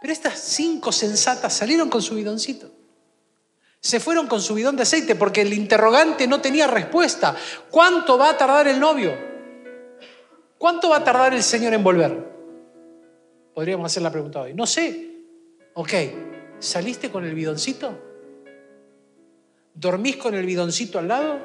Pero 0.00 0.12
estas 0.12 0.38
cinco 0.38 0.92
sensatas 0.92 1.52
salieron 1.52 1.88
con 1.88 2.02
su 2.02 2.14
bidoncito. 2.14 2.70
Se 3.80 4.00
fueron 4.00 4.28
con 4.28 4.40
su 4.40 4.54
bidón 4.54 4.76
de 4.76 4.82
aceite 4.82 5.14
porque 5.14 5.40
el 5.40 5.52
interrogante 5.52 6.26
no 6.26 6.40
tenía 6.40 6.66
respuesta. 6.66 7.36
¿Cuánto 7.70 8.16
va 8.16 8.30
a 8.30 8.38
tardar 8.38 8.68
el 8.68 8.78
novio? 8.78 9.14
¿Cuánto 10.56 10.90
va 10.90 10.98
a 10.98 11.04
tardar 11.04 11.34
el 11.34 11.42
Señor 11.42 11.74
en 11.74 11.82
volver? 11.82 12.24
Podríamos 13.54 13.86
hacer 13.86 14.02
la 14.02 14.10
pregunta 14.10 14.42
hoy. 14.42 14.54
No 14.54 14.66
sé. 14.66 15.10
Ok, 15.74 15.92
¿saliste 16.64 17.10
con 17.10 17.24
el 17.24 17.34
bidoncito? 17.34 18.00
¿Dormís 19.74 20.16
con 20.16 20.34
el 20.34 20.46
bidoncito 20.46 20.98
al 20.98 21.08
lado? 21.08 21.38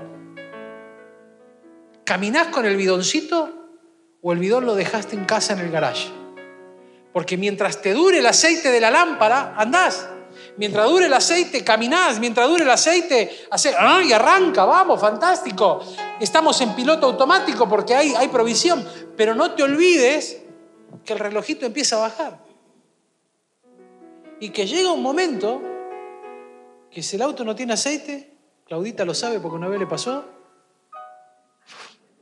¿Caminás 2.05 2.47
con 2.47 2.65
el 2.65 2.77
bidoncito? 2.77 3.55
¿O 4.21 4.33
el 4.33 4.39
bidón 4.39 4.65
lo 4.65 4.75
dejaste 4.75 5.15
en 5.15 5.25
casa 5.25 5.53
en 5.53 5.59
el 5.59 5.71
garage? 5.71 6.09
Porque 7.13 7.37
mientras 7.37 7.81
te 7.81 7.93
dure 7.93 8.19
el 8.19 8.25
aceite 8.25 8.71
de 8.71 8.79
la 8.79 8.91
lámpara, 8.91 9.55
andás. 9.57 10.07
Mientras 10.57 10.87
dure 10.87 11.07
el 11.07 11.13
aceite, 11.13 11.63
caminás. 11.63 12.19
Mientras 12.19 12.47
dure 12.47 12.63
el 12.63 12.69
aceite, 12.69 13.45
hace, 13.51 13.73
¡ay, 13.77 14.13
arranca! 14.13 14.65
Vamos, 14.65 14.99
fantástico. 15.01 15.81
Estamos 16.19 16.59
en 16.61 16.75
piloto 16.75 17.07
automático 17.07 17.67
porque 17.67 17.95
hay, 17.95 18.13
hay 18.15 18.27
provisión. 18.27 18.87
Pero 19.17 19.35
no 19.35 19.51
te 19.51 19.63
olvides 19.63 20.41
que 21.03 21.13
el 21.13 21.19
relojito 21.19 21.65
empieza 21.65 21.97
a 21.97 21.99
bajar. 21.99 22.48
Y 24.39 24.49
que 24.49 24.65
llega 24.65 24.91
un 24.91 25.01
momento 25.01 25.61
que 26.89 27.03
si 27.03 27.15
el 27.15 27.21
auto 27.21 27.43
no 27.43 27.55
tiene 27.55 27.73
aceite, 27.73 28.33
Claudita 28.65 29.05
lo 29.05 29.13
sabe 29.13 29.39
porque 29.39 29.57
una 29.57 29.67
vez 29.67 29.79
le 29.79 29.87
pasó, 29.87 30.25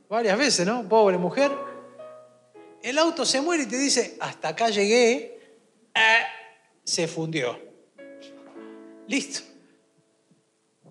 varias 0.08 0.38
veces, 0.38 0.66
¿no? 0.66 0.88
Pobre 0.88 1.18
mujer. 1.18 1.52
El 2.82 2.98
auto 2.98 3.24
se 3.24 3.40
muere 3.40 3.64
y 3.64 3.66
te 3.66 3.76
dice, 3.76 4.16
hasta 4.20 4.48
acá 4.48 4.68
llegué, 4.68 5.56
eh, 5.94 6.22
se 6.84 7.06
fundió. 7.06 7.58
Listo. 9.06 9.40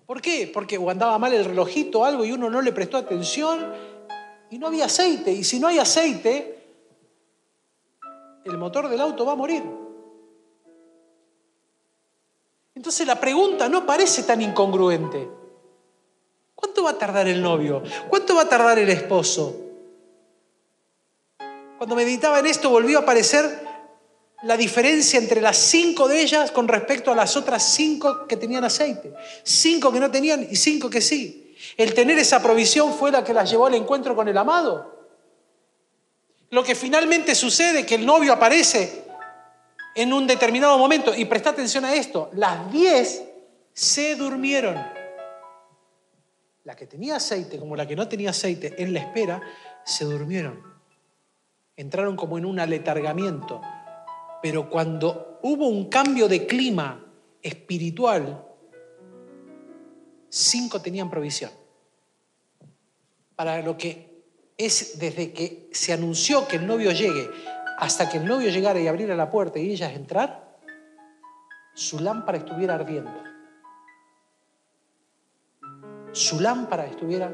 ¿Por 0.06 0.22
qué? 0.22 0.50
Porque 0.52 0.76
andaba 0.76 1.18
mal 1.18 1.34
el 1.34 1.44
relojito 1.44 2.00
o 2.00 2.04
algo 2.04 2.24
y 2.24 2.32
uno 2.32 2.48
no 2.48 2.62
le 2.62 2.72
prestó 2.72 2.96
atención 2.96 3.74
y 4.50 4.58
no 4.58 4.68
había 4.68 4.86
aceite. 4.86 5.32
Y 5.32 5.44
si 5.44 5.60
no 5.60 5.68
hay 5.68 5.78
aceite, 5.78 6.58
el 8.44 8.56
motor 8.56 8.88
del 8.88 9.00
auto 9.00 9.26
va 9.26 9.32
a 9.32 9.36
morir. 9.36 9.62
Entonces 12.78 13.08
la 13.08 13.18
pregunta 13.18 13.68
no 13.68 13.84
parece 13.84 14.22
tan 14.22 14.40
incongruente. 14.40 15.28
¿Cuánto 16.54 16.84
va 16.84 16.90
a 16.90 16.96
tardar 16.96 17.26
el 17.26 17.42
novio? 17.42 17.82
¿Cuánto 18.08 18.36
va 18.36 18.42
a 18.42 18.48
tardar 18.48 18.78
el 18.78 18.88
esposo? 18.88 19.52
Cuando 21.76 21.96
meditaba 21.96 22.38
en 22.38 22.46
esto 22.46 22.70
volvió 22.70 22.98
a 22.98 23.02
aparecer 23.02 23.66
la 24.44 24.56
diferencia 24.56 25.18
entre 25.18 25.40
las 25.40 25.56
cinco 25.56 26.06
de 26.06 26.22
ellas 26.22 26.52
con 26.52 26.68
respecto 26.68 27.10
a 27.10 27.16
las 27.16 27.36
otras 27.36 27.64
cinco 27.64 28.28
que 28.28 28.36
tenían 28.36 28.62
aceite. 28.62 29.12
Cinco 29.42 29.90
que 29.90 29.98
no 29.98 30.12
tenían 30.12 30.46
y 30.48 30.54
cinco 30.54 30.88
que 30.88 31.00
sí. 31.00 31.56
El 31.76 31.94
tener 31.94 32.16
esa 32.20 32.40
provisión 32.40 32.94
fue 32.94 33.10
la 33.10 33.24
que 33.24 33.34
las 33.34 33.50
llevó 33.50 33.66
al 33.66 33.74
encuentro 33.74 34.14
con 34.14 34.28
el 34.28 34.38
amado. 34.38 35.08
Lo 36.50 36.62
que 36.62 36.76
finalmente 36.76 37.34
sucede, 37.34 37.84
que 37.84 37.96
el 37.96 38.06
novio 38.06 38.32
aparece 38.34 39.07
en 39.98 40.12
un 40.12 40.28
determinado 40.28 40.78
momento. 40.78 41.12
Y 41.14 41.24
presta 41.24 41.50
atención 41.50 41.84
a 41.84 41.92
esto, 41.92 42.30
las 42.34 42.70
diez 42.70 43.24
se 43.72 44.14
durmieron. 44.14 44.76
La 46.62 46.76
que 46.76 46.86
tenía 46.86 47.16
aceite 47.16 47.58
como 47.58 47.74
la 47.74 47.86
que 47.86 47.96
no 47.96 48.06
tenía 48.06 48.30
aceite 48.30 48.80
en 48.80 48.92
la 48.94 49.00
espera, 49.00 49.42
se 49.84 50.04
durmieron. 50.04 50.62
Entraron 51.76 52.14
como 52.14 52.38
en 52.38 52.46
un 52.46 52.60
aletargamiento. 52.60 53.60
Pero 54.40 54.70
cuando 54.70 55.40
hubo 55.42 55.66
un 55.66 55.88
cambio 55.88 56.28
de 56.28 56.46
clima 56.46 57.04
espiritual, 57.42 58.46
cinco 60.28 60.80
tenían 60.80 61.10
provisión. 61.10 61.50
Para 63.34 63.62
lo 63.62 63.76
que 63.76 64.22
es 64.56 65.00
desde 65.00 65.32
que 65.32 65.68
se 65.72 65.92
anunció 65.92 66.46
que 66.46 66.56
el 66.56 66.66
novio 66.68 66.92
llegue 66.92 67.28
hasta 67.78 68.08
que 68.08 68.18
el 68.18 68.26
novio 68.26 68.50
llegara 68.50 68.80
y 68.80 68.88
abriera 68.88 69.14
la 69.14 69.30
puerta 69.30 69.60
y 69.60 69.70
ellas 69.70 69.92
entrar, 69.92 70.48
su 71.74 72.00
lámpara 72.00 72.38
estuviera 72.38 72.74
ardiendo. 72.74 73.22
Su 76.10 76.40
lámpara 76.40 76.86
estuviera 76.86 77.32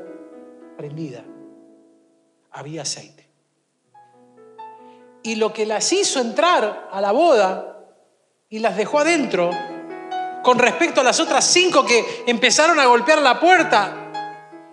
prendida. 0.76 1.24
Había 2.52 2.82
aceite. 2.82 3.26
Y 5.22 5.36
lo 5.36 5.54
que 5.54 5.64
las 5.64 5.90
hizo 5.94 6.20
entrar 6.20 6.90
a 6.92 7.00
la 7.00 7.12
boda 7.12 7.78
y 8.50 8.58
las 8.58 8.76
dejó 8.76 8.98
adentro, 8.98 9.50
con 10.42 10.58
respecto 10.58 11.00
a 11.00 11.04
las 11.04 11.20
otras 11.20 11.46
cinco 11.46 11.86
que 11.86 12.24
empezaron 12.26 12.78
a 12.78 12.84
golpear 12.84 13.22
la 13.22 13.40
puerta 13.40 14.12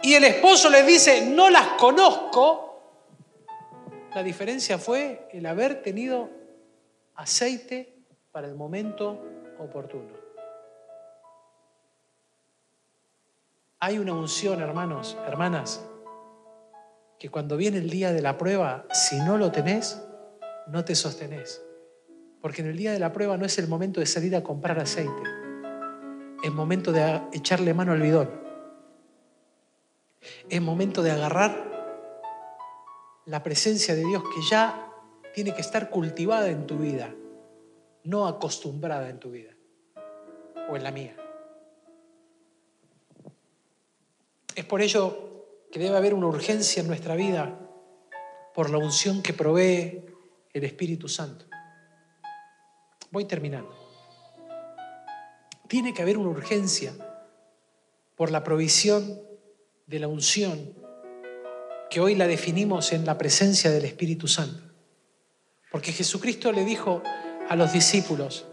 y 0.01 0.15
el 0.15 0.25
esposo 0.25 0.69
les 0.69 0.85
dice, 0.85 1.27
no 1.27 1.49
las 1.49 1.67
conozco, 1.79 2.70
la 4.13 4.23
diferencia 4.23 4.77
fue 4.77 5.27
el 5.31 5.45
haber 5.45 5.81
tenido 5.81 6.29
aceite 7.15 7.95
para 8.31 8.47
el 8.47 8.55
momento 8.55 9.21
oportuno. 9.59 10.19
Hay 13.79 13.97
una 13.97 14.13
unción, 14.13 14.61
hermanos, 14.61 15.17
hermanas, 15.25 15.83
que 17.17 17.29
cuando 17.29 17.57
viene 17.57 17.77
el 17.77 17.89
día 17.89 18.11
de 18.11 18.21
la 18.21 18.37
prueba, 18.37 18.85
si 18.91 19.17
no 19.17 19.37
lo 19.37 19.51
tenés, 19.51 20.03
no 20.67 20.83
te 20.85 20.93
sostenés. 20.93 21.61
Porque 22.41 22.61
en 22.61 22.67
el 22.67 22.77
día 22.77 22.91
de 22.91 22.99
la 22.99 23.13
prueba 23.13 23.37
no 23.37 23.45
es 23.45 23.57
el 23.59 23.67
momento 23.67 23.99
de 23.99 24.05
salir 24.05 24.35
a 24.35 24.43
comprar 24.43 24.79
aceite, 24.79 25.23
es 26.43 26.51
momento 26.51 26.91
de 26.91 27.21
echarle 27.33 27.73
mano 27.73 27.91
al 27.93 28.01
bidón, 28.01 28.29
es 30.49 30.61
momento 30.61 31.01
de 31.01 31.11
agarrar 31.11 31.70
la 33.25 33.43
presencia 33.43 33.95
de 33.95 34.05
Dios 34.05 34.23
que 34.23 34.41
ya 34.49 34.91
tiene 35.33 35.53
que 35.53 35.61
estar 35.61 35.89
cultivada 35.89 36.49
en 36.49 36.65
tu 36.65 36.77
vida, 36.77 37.13
no 38.03 38.27
acostumbrada 38.27 39.09
en 39.09 39.19
tu 39.19 39.31
vida 39.31 39.51
o 40.69 40.75
en 40.75 40.83
la 40.83 40.91
mía. 40.91 41.15
Es 44.55 44.65
por 44.65 44.81
ello 44.81 45.67
que 45.71 45.79
debe 45.79 45.95
haber 45.95 46.13
una 46.13 46.27
urgencia 46.27 46.81
en 46.81 46.87
nuestra 46.87 47.15
vida 47.15 47.57
por 48.53 48.69
la 48.69 48.77
unción 48.77 49.21
que 49.21 49.33
provee 49.33 50.03
el 50.53 50.63
Espíritu 50.63 51.07
Santo. 51.07 51.45
Voy 53.11 53.25
terminando. 53.25 53.73
Tiene 55.67 55.93
que 55.93 56.01
haber 56.01 56.17
una 56.17 56.29
urgencia 56.29 56.93
por 58.15 58.29
la 58.31 58.43
provisión 58.43 59.21
de 59.87 59.99
la 59.99 60.09
unción 60.09 60.80
que 61.91 61.99
hoy 61.99 62.15
la 62.15 62.25
definimos 62.25 62.93
en 62.93 63.05
la 63.05 63.17
presencia 63.17 63.69
del 63.69 63.83
Espíritu 63.83 64.25
Santo. 64.25 64.63
Porque 65.69 65.91
Jesucristo 65.91 66.53
le 66.53 66.63
dijo 66.63 67.03
a 67.49 67.55
los 67.57 67.73
discípulos, 67.73 68.47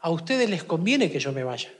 a 0.00 0.08
ustedes 0.08 0.48
les 0.48 0.64
conviene 0.64 1.10
que 1.10 1.20
yo 1.20 1.30
me 1.30 1.44
vaya. 1.44 1.70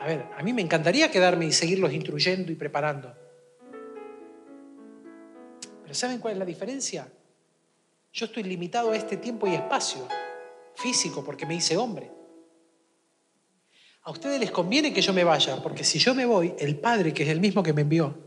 A 0.00 0.06
ver, 0.06 0.24
a 0.38 0.42
mí 0.44 0.52
me 0.52 0.62
encantaría 0.62 1.10
quedarme 1.10 1.46
y 1.46 1.52
seguirlos 1.52 1.92
instruyendo 1.92 2.52
y 2.52 2.54
preparando. 2.54 3.12
Pero 5.82 5.94
¿saben 5.94 6.20
cuál 6.20 6.34
es 6.34 6.38
la 6.38 6.44
diferencia? 6.44 7.08
Yo 8.12 8.26
estoy 8.26 8.44
limitado 8.44 8.92
a 8.92 8.96
este 8.96 9.16
tiempo 9.16 9.48
y 9.48 9.54
espacio 9.54 10.06
físico 10.76 11.24
porque 11.24 11.44
me 11.44 11.56
hice 11.56 11.76
hombre. 11.76 12.12
A 14.02 14.12
ustedes 14.12 14.38
les 14.38 14.52
conviene 14.52 14.94
que 14.94 15.02
yo 15.02 15.12
me 15.12 15.24
vaya, 15.24 15.60
porque 15.60 15.82
si 15.82 15.98
yo 15.98 16.14
me 16.14 16.24
voy, 16.24 16.54
el 16.56 16.78
Padre, 16.78 17.12
que 17.12 17.24
es 17.24 17.30
el 17.30 17.40
mismo 17.40 17.64
que 17.64 17.72
me 17.72 17.82
envió, 17.82 18.25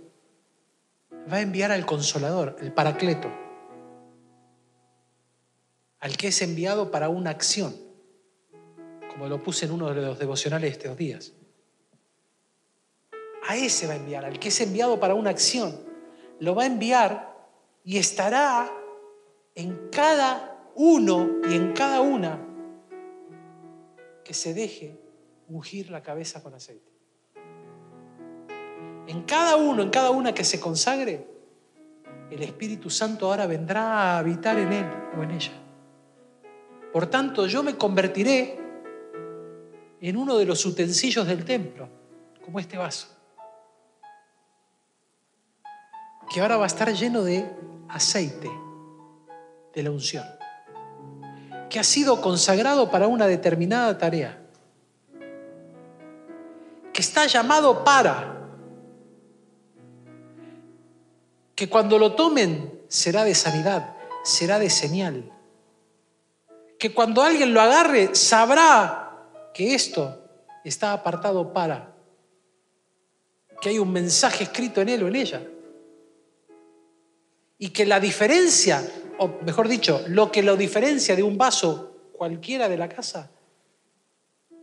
va 1.31 1.37
a 1.37 1.41
enviar 1.41 1.71
al 1.71 1.85
consolador, 1.85 2.57
el 2.59 2.73
paracleto, 2.73 3.31
al 5.99 6.17
que 6.17 6.29
es 6.29 6.41
enviado 6.41 6.91
para 6.91 7.09
una 7.09 7.29
acción, 7.29 7.75
como 9.09 9.27
lo 9.27 9.43
puse 9.43 9.65
en 9.65 9.71
uno 9.71 9.93
de 9.93 10.01
los 10.01 10.17
devocionales 10.17 10.71
de 10.71 10.77
estos 10.77 10.97
días. 10.97 11.33
A 13.47 13.55
ese 13.55 13.87
va 13.87 13.93
a 13.93 13.97
enviar, 13.97 14.25
al 14.25 14.39
que 14.39 14.49
es 14.49 14.61
enviado 14.61 14.99
para 14.99 15.15
una 15.15 15.29
acción. 15.29 15.75
Lo 16.39 16.55
va 16.55 16.63
a 16.63 16.67
enviar 16.67 17.35
y 17.83 17.97
estará 17.97 18.71
en 19.55 19.89
cada 19.91 20.71
uno 20.75 21.41
y 21.49 21.55
en 21.55 21.73
cada 21.73 22.01
una 22.01 22.45
que 24.23 24.33
se 24.33 24.53
deje 24.53 24.97
ungir 25.47 25.89
la 25.89 26.01
cabeza 26.01 26.41
con 26.43 26.53
aceite. 26.53 26.88
En 29.09 29.23
cada 29.23 29.55
uno, 29.55 29.81
en 29.81 29.89
cada 29.89 30.11
una 30.11 30.35
que 30.35 30.43
se 30.43 30.59
consagre, 30.59 31.25
el 32.29 32.43
Espíritu 32.43 32.91
Santo 32.91 33.25
ahora 33.25 33.47
vendrá 33.47 33.81
a 33.81 34.19
habitar 34.19 34.59
en 34.59 34.71
él 34.71 34.85
o 35.17 35.23
en 35.23 35.31
ella. 35.31 35.51
Por 36.93 37.07
tanto, 37.07 37.47
yo 37.47 37.63
me 37.63 37.75
convertiré 37.75 38.59
en 39.99 40.15
uno 40.15 40.37
de 40.37 40.45
los 40.45 40.63
utensilios 40.63 41.25
del 41.25 41.43
templo, 41.43 41.89
como 42.45 42.59
este 42.59 42.77
vaso, 42.77 43.07
que 46.31 46.39
ahora 46.39 46.57
va 46.57 46.65
a 46.65 46.67
estar 46.67 46.93
lleno 46.93 47.23
de 47.23 47.51
aceite 47.87 48.51
de 49.73 49.81
la 49.81 49.89
unción, 49.89 50.25
que 51.67 51.79
ha 51.79 51.83
sido 51.83 52.21
consagrado 52.21 52.91
para 52.91 53.07
una 53.07 53.25
determinada 53.25 53.97
tarea, 53.97 54.39
que 56.93 57.01
está 57.01 57.25
llamado 57.25 57.83
para, 57.83 58.38
que 61.59 61.67
cuando 61.67 61.99
lo 61.99 62.13
tomen 62.15 62.85
será 62.87 63.25
de 63.25 63.35
sanidad, 63.35 63.93
será 64.23 64.59
de 64.59 64.69
señal, 64.69 65.29
que 66.79 66.93
cuando 66.93 67.21
alguien 67.21 67.53
lo 67.53 67.59
agarre 67.59 68.15
sabrá 68.15 69.27
que 69.53 69.75
esto 69.75 70.23
está 70.63 70.93
apartado 70.93 71.51
para, 71.51 71.93
que 73.59 73.67
hay 73.67 73.77
un 73.77 73.91
mensaje 73.91 74.45
escrito 74.45 74.79
en 74.79 74.87
él 74.87 75.03
o 75.03 75.09
en 75.09 75.17
ella. 75.17 75.45
Y 77.57 77.71
que 77.71 77.85
la 77.85 77.99
diferencia, 77.99 78.81
o 79.17 79.27
mejor 79.43 79.67
dicho, 79.67 80.01
lo 80.07 80.31
que 80.31 80.41
lo 80.41 80.55
diferencia 80.55 81.13
de 81.13 81.23
un 81.23 81.37
vaso 81.37 81.91
cualquiera 82.13 82.69
de 82.69 82.77
la 82.77 82.87
casa, 82.87 83.31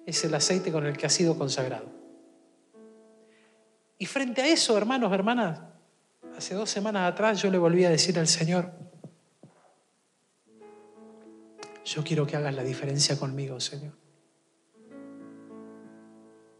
es 0.07 0.25
el 0.25 0.35
aceite 0.35 0.73
con 0.73 0.87
el 0.87 0.97
que 0.97 1.05
ha 1.05 1.11
sido 1.11 1.37
consagrado. 1.37 1.91
Y 3.99 4.07
frente 4.07 4.41
a 4.41 4.47
eso, 4.47 4.79
hermanos, 4.79 5.13
hermanas, 5.13 5.76
hace 6.37 6.55
dos 6.55 6.69
semanas 6.71 7.11
atrás 7.11 7.41
yo 7.41 7.51
le 7.51 7.59
volví 7.59 7.85
a 7.85 7.91
decir 7.91 8.19
al 8.19 8.29
Señor, 8.29 8.73
yo 11.85 12.05
quiero 12.05 12.27
que 12.27 12.37
hagas 12.37 12.55
la 12.55 12.63
diferencia 12.63 13.19
conmigo, 13.19 13.61
Señor 13.61 14.07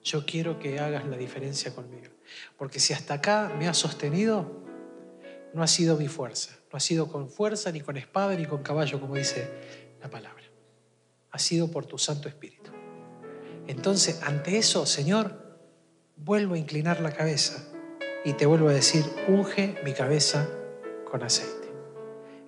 yo 0.07 0.25
quiero 0.25 0.59
que 0.61 0.79
hagas 0.79 1.05
la 1.07 1.17
diferencia 1.17 1.75
conmigo. 1.75 2.13
Porque 2.57 2.79
si 2.79 2.93
hasta 2.93 3.15
acá 3.15 3.53
me 3.59 3.67
has 3.67 3.77
sostenido, 3.77 4.63
no 5.53 5.65
ha 5.65 5.67
sido 5.67 5.97
mi 5.97 6.07
fuerza. 6.07 6.57
No 6.73 6.77
ha 6.77 6.81
sido 6.81 7.09
con 7.09 7.29
fuerza, 7.29 7.73
ni 7.73 7.81
con 7.81 7.97
espada, 7.97 8.37
ni 8.37 8.47
con 8.47 8.63
caballo, 8.63 9.01
como 9.01 9.17
dice 9.17 9.51
la 10.01 10.09
palabra. 10.09 10.45
Ha 11.33 11.39
sido 11.41 11.73
por 11.73 11.87
tu 11.87 11.99
Santo 11.99 12.29
Espíritu. 12.29 12.71
Entonces, 13.67 14.23
ante 14.23 14.59
eso, 14.59 14.87
Señor, 14.87 15.59
vuelvo 16.17 16.55
a 16.55 16.59
inclinar 16.59 17.01
la 17.01 17.11
cabeza 17.11 17.67
y 18.27 18.33
te 18.33 18.45
vuelvo 18.45 18.69
a 18.69 18.73
decir, 18.73 19.05
unge 19.29 19.77
mi 19.85 19.93
cabeza 19.93 20.49
con 21.09 21.23
aceite. 21.23 21.73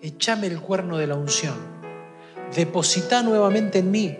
Échame 0.02 0.48
el 0.48 0.60
cuerno 0.60 0.98
de 0.98 1.06
la 1.06 1.14
unción. 1.14 1.54
Deposita 2.52 3.22
nuevamente 3.22 3.78
en 3.78 3.92
mí 3.92 4.18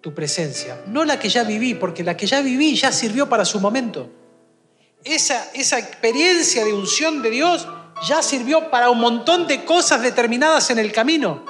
tu 0.00 0.14
presencia, 0.14 0.82
no 0.86 1.04
la 1.04 1.18
que 1.18 1.28
ya 1.28 1.44
viví, 1.44 1.74
porque 1.74 2.02
la 2.02 2.16
que 2.16 2.26
ya 2.26 2.40
viví 2.40 2.74
ya 2.74 2.90
sirvió 2.90 3.28
para 3.28 3.44
su 3.44 3.60
momento. 3.60 4.08
Esa, 5.04 5.50
esa 5.52 5.78
experiencia 5.78 6.64
de 6.64 6.72
unción 6.72 7.20
de 7.20 7.28
Dios 7.28 7.68
ya 8.08 8.22
sirvió 8.22 8.70
para 8.70 8.88
un 8.88 8.98
montón 8.98 9.46
de 9.46 9.62
cosas 9.62 10.00
determinadas 10.00 10.70
en 10.70 10.78
el 10.78 10.90
camino. 10.90 11.44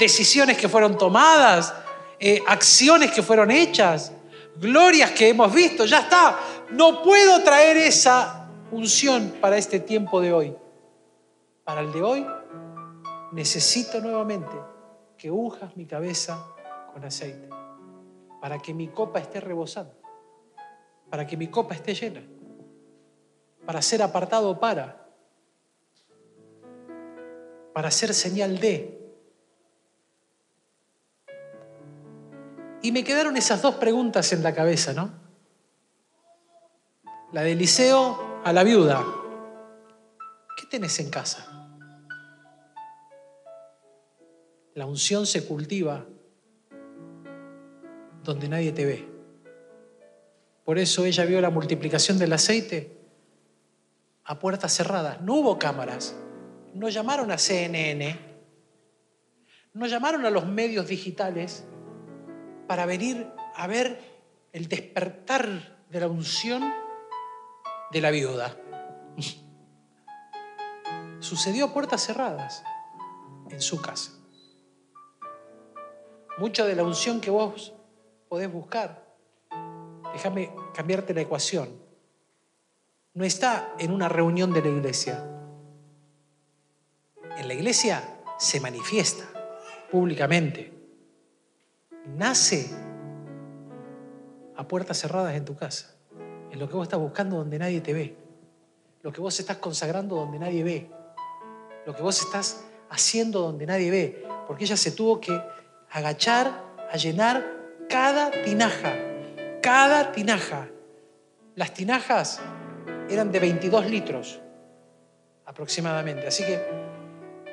Decisiones 0.00 0.58
que 0.58 0.68
fueron 0.68 0.98
tomadas, 0.98 1.72
eh, 2.18 2.42
acciones 2.48 3.12
que 3.12 3.22
fueron 3.22 3.52
hechas, 3.52 4.10
glorias 4.58 5.12
que 5.12 5.28
hemos 5.28 5.54
visto, 5.54 5.86
ya 5.86 6.00
está. 6.00 6.40
No 6.70 7.02
puedo 7.02 7.42
traer 7.42 7.76
esa 7.76 8.48
unción 8.70 9.34
para 9.40 9.56
este 9.56 9.80
tiempo 9.80 10.20
de 10.20 10.32
hoy. 10.32 10.56
Para 11.64 11.80
el 11.80 11.92
de 11.92 12.02
hoy 12.02 12.26
necesito 13.32 14.00
nuevamente 14.00 14.56
que 15.16 15.30
unjas 15.30 15.76
mi 15.76 15.86
cabeza 15.86 16.44
con 16.92 17.04
aceite 17.04 17.48
para 18.40 18.60
que 18.60 18.72
mi 18.72 18.86
copa 18.86 19.18
esté 19.18 19.40
rebosando, 19.40 19.92
para 21.10 21.26
que 21.26 21.36
mi 21.36 21.48
copa 21.48 21.74
esté 21.74 21.94
llena, 21.94 22.22
para 23.64 23.82
ser 23.82 24.02
apartado 24.02 24.60
para, 24.60 25.08
para 27.72 27.90
ser 27.90 28.14
señal 28.14 28.60
de. 28.60 29.02
Y 32.82 32.92
me 32.92 33.02
quedaron 33.02 33.36
esas 33.36 33.62
dos 33.62 33.74
preguntas 33.76 34.32
en 34.32 34.44
la 34.44 34.54
cabeza, 34.54 34.92
¿no? 34.92 35.25
La 37.32 37.42
de 37.42 37.52
Eliseo 37.52 38.40
a 38.44 38.52
la 38.52 38.62
viuda. 38.62 39.04
¿Qué 40.56 40.66
tenés 40.70 41.00
en 41.00 41.10
casa? 41.10 41.44
La 44.74 44.86
unción 44.86 45.26
se 45.26 45.44
cultiva 45.44 46.06
donde 48.22 48.48
nadie 48.48 48.70
te 48.70 48.84
ve. 48.84 49.08
Por 50.64 50.78
eso 50.78 51.04
ella 51.04 51.24
vio 51.24 51.40
la 51.40 51.50
multiplicación 51.50 52.16
del 52.16 52.32
aceite 52.32 52.96
a 54.24 54.38
puertas 54.38 54.72
cerradas. 54.72 55.20
No 55.20 55.34
hubo 55.34 55.58
cámaras. 55.58 56.16
No 56.74 56.88
llamaron 56.88 57.32
a 57.32 57.38
CNN. 57.38 58.20
No 59.74 59.86
llamaron 59.86 60.24
a 60.26 60.30
los 60.30 60.46
medios 60.46 60.86
digitales 60.86 61.64
para 62.68 62.86
venir 62.86 63.26
a 63.56 63.66
ver 63.66 64.00
el 64.52 64.68
despertar 64.68 65.84
de 65.90 66.00
la 66.00 66.06
unción 66.06 66.85
de 67.92 68.00
la 68.00 68.10
viuda. 68.10 68.56
Sucedió 71.20 71.66
a 71.66 71.72
puertas 71.72 72.04
cerradas 72.04 72.62
en 73.50 73.60
su 73.60 73.80
casa. 73.80 74.12
Mucha 76.38 76.64
de 76.64 76.76
la 76.76 76.84
unción 76.84 77.20
que 77.20 77.30
vos 77.30 77.74
podés 78.28 78.52
buscar. 78.52 79.06
Déjame 80.12 80.54
cambiarte 80.74 81.14
la 81.14 81.22
ecuación. 81.22 81.80
No 83.14 83.24
está 83.24 83.74
en 83.78 83.92
una 83.92 84.08
reunión 84.08 84.52
de 84.52 84.62
la 84.62 84.68
iglesia. 84.68 85.24
En 87.38 87.48
la 87.48 87.54
iglesia 87.54 88.20
se 88.38 88.60
manifiesta 88.60 89.24
públicamente. 89.90 90.72
Nace 92.06 92.70
a 94.56 94.68
puertas 94.68 94.98
cerradas 94.98 95.34
en 95.34 95.44
tu 95.44 95.56
casa. 95.56 95.95
En 96.50 96.58
lo 96.58 96.68
que 96.68 96.74
vos 96.74 96.84
estás 96.84 97.00
buscando 97.00 97.36
donde 97.36 97.58
nadie 97.58 97.80
te 97.80 97.92
ve. 97.92 98.16
Lo 99.02 99.12
que 99.12 99.20
vos 99.20 99.38
estás 99.38 99.58
consagrando 99.58 100.16
donde 100.16 100.38
nadie 100.38 100.64
ve. 100.64 100.90
Lo 101.84 101.94
que 101.94 102.02
vos 102.02 102.20
estás 102.20 102.64
haciendo 102.90 103.40
donde 103.40 103.66
nadie 103.66 103.90
ve. 103.90 104.24
Porque 104.46 104.64
ella 104.64 104.76
se 104.76 104.92
tuvo 104.92 105.20
que 105.20 105.38
agachar 105.90 106.64
a 106.90 106.96
llenar 106.96 107.44
cada 107.88 108.30
tinaja, 108.42 108.94
cada 109.62 110.12
tinaja. 110.12 110.68
Las 111.54 111.72
tinajas 111.72 112.40
eran 113.08 113.30
de 113.32 113.40
22 113.40 113.86
litros 113.86 114.40
aproximadamente. 115.44 116.26
Así 116.26 116.44
que 116.44 116.60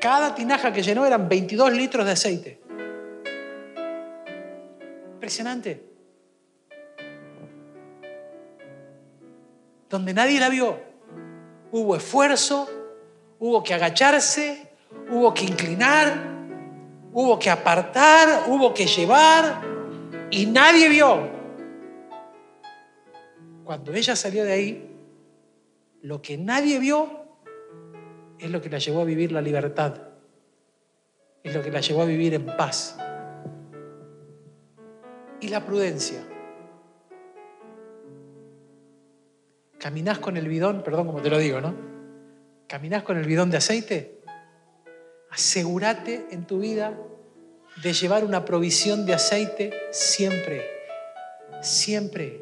cada 0.02 0.36
tinaja 0.36 0.74
que 0.74 0.82
llenó 0.82 1.06
eran 1.06 1.30
22 1.30 1.74
litros 1.74 2.06
de 2.06 2.12
aceite. 2.12 2.62
Impresionante. 5.14 5.93
Donde 9.94 10.12
nadie 10.12 10.40
la 10.40 10.50
vio, 10.50 10.80
hubo 11.72 11.96
esfuerzo, 11.96 12.68
hubo 13.38 13.64
que 13.64 13.76
agacharse, 13.76 14.72
hubo 15.12 15.32
que 15.36 15.46
inclinar, 15.46 16.16
hubo 17.12 17.38
que 17.38 17.52
apartar, 17.52 18.46
hubo 18.48 18.74
que 18.74 18.88
llevar, 18.88 19.62
y 20.32 20.48
nadie 20.48 20.90
vio. 20.90 21.30
Cuando 23.64 23.94
ella 23.94 24.16
salió 24.16 24.44
de 24.44 24.54
ahí, 24.54 24.98
lo 26.02 26.24
que 26.24 26.40
nadie 26.40 26.80
vio 26.80 27.28
es 28.40 28.50
lo 28.50 28.64
que 28.64 28.72
la 28.72 28.80
llevó 28.80 29.02
a 29.02 29.06
vivir 29.06 29.32
la 29.32 29.42
libertad, 29.42 29.94
es 31.44 31.54
lo 31.54 31.62
que 31.62 31.70
la 31.70 31.82
llevó 31.82 32.02
a 32.02 32.06
vivir 32.06 32.34
en 32.34 32.48
paz. 32.48 32.98
Y 35.40 35.50
la 35.50 35.64
prudencia. 35.64 36.33
Caminás 39.84 40.20
con 40.20 40.38
el 40.38 40.48
bidón, 40.48 40.82
perdón 40.82 41.08
como 41.08 41.22
te 41.22 41.30
lo 41.30 41.38
digo, 41.38 41.60
¿no? 41.60 41.76
Caminás 42.68 43.04
con 43.04 43.18
el 43.18 43.26
bidón 43.26 43.52
de 43.52 43.58
aceite. 43.58 44.22
Asegúrate 45.30 46.28
en 46.32 46.48
tu 46.48 46.60
vida 46.60 46.98
de 47.84 47.92
llevar 47.92 48.24
una 48.24 48.46
provisión 48.46 49.06
de 49.06 49.14
aceite 49.14 49.74
siempre, 49.92 50.64
siempre. 51.62 52.42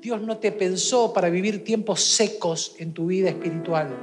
Dios 0.00 0.20
no 0.22 0.38
te 0.38 0.50
pensó 0.50 1.12
para 1.12 1.28
vivir 1.28 1.62
tiempos 1.62 2.02
secos 2.02 2.74
en 2.80 2.92
tu 2.92 3.06
vida 3.06 3.28
espiritual. 3.28 3.96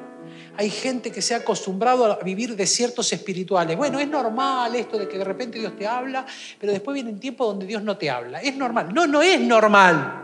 Hay 0.56 0.70
gente 0.70 1.12
que 1.12 1.22
se 1.22 1.34
ha 1.34 1.40
acostumbrado 1.40 2.06
a 2.06 2.24
vivir 2.24 2.56
desiertos 2.56 3.12
espirituales. 3.12 3.76
Bueno, 3.76 4.00
es 4.00 4.08
normal 4.08 4.74
esto 4.76 4.98
de 4.98 5.10
que 5.10 5.18
de 5.18 5.26
repente 5.26 5.60
Dios 5.60 5.76
te 5.76 5.86
habla, 5.86 6.26
pero 6.58 6.72
después 6.72 6.96
viene 6.96 7.10
un 7.10 7.20
tiempo 7.20 7.46
donde 7.46 7.66
Dios 7.66 7.84
no 7.84 7.98
te 7.98 8.10
habla. 8.10 8.42
Es 8.42 8.56
normal. 8.56 8.94
No, 8.94 9.06
no 9.06 9.22
es 9.22 9.38
normal. 9.42 10.23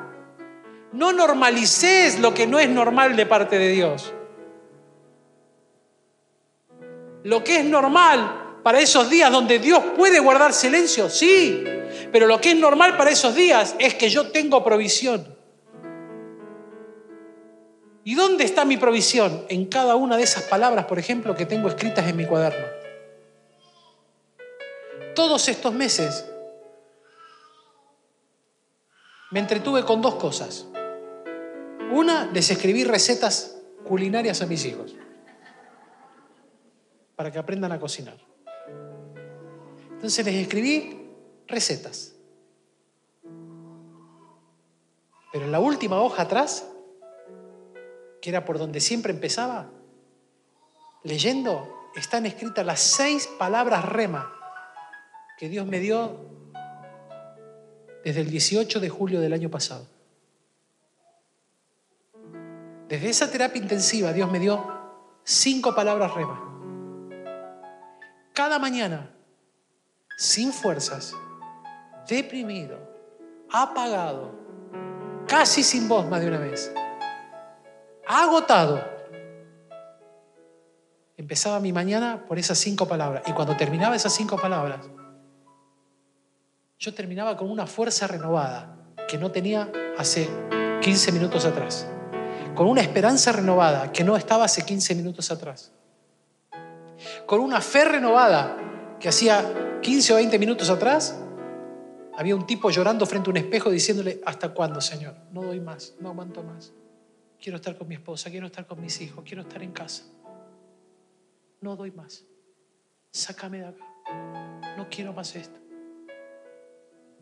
No 0.91 1.13
normalices 1.13 2.19
lo 2.19 2.33
que 2.33 2.47
no 2.47 2.59
es 2.59 2.69
normal 2.69 3.15
de 3.15 3.25
parte 3.25 3.59
de 3.59 3.69
Dios. 3.69 4.13
Lo 7.23 7.43
que 7.43 7.57
es 7.59 7.65
normal 7.65 8.59
para 8.63 8.79
esos 8.79 9.09
días 9.09 9.31
donde 9.31 9.59
Dios 9.59 9.83
puede 9.95 10.19
guardar 10.19 10.53
silencio, 10.53 11.09
sí, 11.09 11.63
pero 12.11 12.27
lo 12.27 12.41
que 12.41 12.51
es 12.51 12.57
normal 12.57 12.97
para 12.97 13.11
esos 13.11 13.35
días 13.35 13.75
es 13.77 13.93
que 13.95 14.09
yo 14.09 14.31
tengo 14.31 14.63
provisión. 14.63 15.37
¿Y 18.03 18.15
dónde 18.15 18.43
está 18.43 18.65
mi 18.65 18.77
provisión? 18.77 19.45
En 19.49 19.65
cada 19.65 19.95
una 19.95 20.17
de 20.17 20.23
esas 20.23 20.43
palabras, 20.43 20.85
por 20.85 20.97
ejemplo, 20.97 21.35
que 21.35 21.45
tengo 21.45 21.67
escritas 21.67 22.07
en 22.07 22.15
mi 22.15 22.25
cuaderno. 22.25 22.65
Todos 25.13 25.47
estos 25.49 25.73
meses 25.73 26.25
me 29.31 29.39
entretuve 29.39 29.83
con 29.83 30.01
dos 30.01 30.15
cosas. 30.15 30.65
Una, 31.91 32.25
les 32.31 32.49
escribí 32.51 32.83
recetas 32.83 33.57
culinarias 33.87 34.41
a 34.41 34.45
mis 34.45 34.65
hijos 34.65 34.95
para 37.15 37.31
que 37.31 37.39
aprendan 37.39 37.71
a 37.71 37.79
cocinar. 37.79 38.17
Entonces 39.91 40.25
les 40.25 40.35
escribí 40.35 41.09
recetas. 41.47 42.15
Pero 45.31 45.45
en 45.45 45.51
la 45.51 45.59
última 45.59 46.01
hoja 46.01 46.23
atrás, 46.23 46.67
que 48.21 48.29
era 48.29 48.45
por 48.45 48.57
donde 48.57 48.79
siempre 48.79 49.11
empezaba, 49.11 49.69
leyendo, 51.03 51.89
están 51.95 52.25
escritas 52.25 52.65
las 52.65 52.79
seis 52.79 53.27
palabras 53.37 53.85
rema 53.85 54.33
que 55.37 55.49
Dios 55.49 55.65
me 55.65 55.79
dio 55.79 56.17
desde 58.03 58.21
el 58.21 58.29
18 58.29 58.79
de 58.79 58.89
julio 58.89 59.21
del 59.21 59.33
año 59.33 59.49
pasado. 59.49 59.85
Desde 62.89 63.07
esa 63.07 63.29
terapia 63.29 63.61
intensiva 63.61 64.11
Dios 64.11 64.31
me 64.31 64.39
dio 64.39 64.65
cinco 65.23 65.75
palabras 65.75 66.11
rema. 66.15 66.41
Cada 68.33 68.57
mañana, 68.57 69.11
sin 70.17 70.51
fuerzas, 70.51 71.13
deprimido, 72.07 72.79
apagado, 73.51 74.31
casi 75.27 75.61
sin 75.61 75.87
voz 75.87 76.07
más 76.07 76.21
de 76.21 76.29
una 76.29 76.39
vez, 76.39 76.73
agotado, 78.07 78.83
empezaba 81.15 81.59
mi 81.59 81.71
mañana 81.71 82.25
por 82.27 82.39
esas 82.39 82.57
cinco 82.57 82.87
palabras. 82.87 83.21
Y 83.27 83.33
cuando 83.33 83.55
terminaba 83.55 83.95
esas 83.95 84.15
cinco 84.15 84.35
palabras, 84.35 84.89
yo 86.79 86.91
terminaba 86.95 87.37
con 87.37 87.51
una 87.51 87.67
fuerza 87.67 88.07
renovada 88.07 88.75
que 89.07 89.19
no 89.19 89.29
tenía 89.29 89.71
hace 89.95 90.27
15 90.81 91.11
minutos 91.11 91.45
atrás 91.45 91.87
con 92.59 92.67
una 92.67 92.81
esperanza 92.81 93.31
renovada 93.31 93.89
que 93.93 94.03
no 94.03 94.17
estaba 94.17 94.43
hace 94.43 94.65
15 94.65 94.93
minutos 94.95 95.31
atrás, 95.31 95.71
con 97.25 97.39
una 97.39 97.61
fe 97.61 97.85
renovada 97.85 98.97
que 98.99 99.07
hacía 99.07 99.79
15 99.81 100.11
o 100.11 100.15
20 100.17 100.37
minutos 100.37 100.69
atrás 100.69 101.17
había 102.17 102.35
un 102.35 102.45
tipo 102.45 102.69
llorando 102.69 103.05
frente 103.05 103.29
a 103.29 103.31
un 103.31 103.37
espejo 103.37 103.69
diciéndole, 103.69 104.19
¿hasta 104.25 104.49
cuándo, 104.49 104.81
Señor? 104.81 105.15
No 105.31 105.43
doy 105.43 105.61
más, 105.61 105.93
no 106.01 106.09
aguanto 106.09 106.43
más. 106.43 106.73
Quiero 107.41 107.55
estar 107.55 107.77
con 107.77 107.87
mi 107.87 107.95
esposa, 107.95 108.29
quiero 108.29 108.47
estar 108.47 108.67
con 108.67 108.81
mis 108.81 108.99
hijos, 108.99 109.23
quiero 109.25 109.43
estar 109.43 109.63
en 109.63 109.71
casa. 109.71 110.03
No 111.61 111.77
doy 111.77 111.91
más. 111.91 112.25
Sácame 113.13 113.59
de 113.59 113.67
acá. 113.67 114.75
No 114.75 114.89
quiero 114.89 115.13
más 115.13 115.33
esto. 115.33 115.61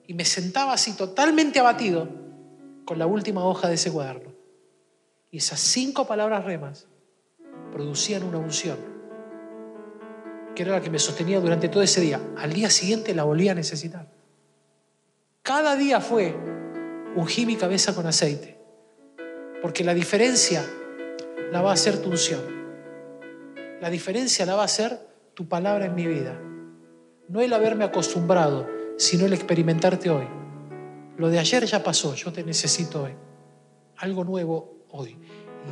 Y 0.08 0.16
me 0.16 0.26
sentaba 0.26 0.74
así 0.74 0.94
totalmente 0.94 1.60
abatido 1.60 2.10
con 2.86 2.98
la 2.98 3.06
última 3.06 3.46
hoja 3.46 3.68
de 3.68 3.76
ese 3.76 3.92
cuaderno. 3.92 4.37
Y 5.30 5.38
esas 5.38 5.60
cinco 5.60 6.08
palabras 6.08 6.46
remas 6.46 6.88
producían 7.72 8.24
una 8.24 8.38
unción, 8.38 8.78
que 10.56 10.64
era 10.64 10.72
la 10.74 10.82
que 10.82 10.90
me 10.90 11.00
sostenía 11.00 11.40
durante 11.40 11.70
todo 11.70 11.84
ese 11.84 12.02
día. 12.02 12.20
Al 12.38 12.54
día 12.54 12.70
siguiente 12.70 13.14
la 13.14 13.24
volví 13.24 13.50
a 13.50 13.56
necesitar. 13.56 14.08
Cada 15.42 15.76
día 15.76 16.02
fue 16.02 16.36
ungí 17.16 17.46
mi 17.46 17.56
cabeza 17.56 17.94
con 17.94 18.06
aceite, 18.06 18.58
porque 19.62 19.84
la 19.84 19.94
diferencia 19.94 20.64
la 21.52 21.62
va 21.62 21.72
a 21.72 21.74
hacer 21.74 22.02
tu 22.02 22.10
unción. 22.10 22.42
La 23.82 23.90
diferencia 23.90 24.46
la 24.46 24.56
va 24.56 24.64
a 24.64 24.66
hacer 24.66 25.00
tu 25.34 25.48
palabra 25.48 25.86
en 25.86 25.96
mi 25.96 26.08
vida. 26.08 26.40
No 27.28 27.42
el 27.42 27.54
haberme 27.54 27.84
acostumbrado, 27.84 28.68
sino 28.98 29.26
el 29.26 29.34
experimentarte 29.34 30.10
hoy. 30.10 30.28
Lo 31.18 31.30
de 31.30 31.40
ayer 31.40 31.66
ya 31.66 31.84
pasó, 31.84 32.16
yo 32.16 32.32
te 32.32 32.44
necesito 32.44 33.04
hoy. 33.04 33.16
Algo 33.98 34.24
nuevo 34.24 34.77
hoy. 34.92 35.18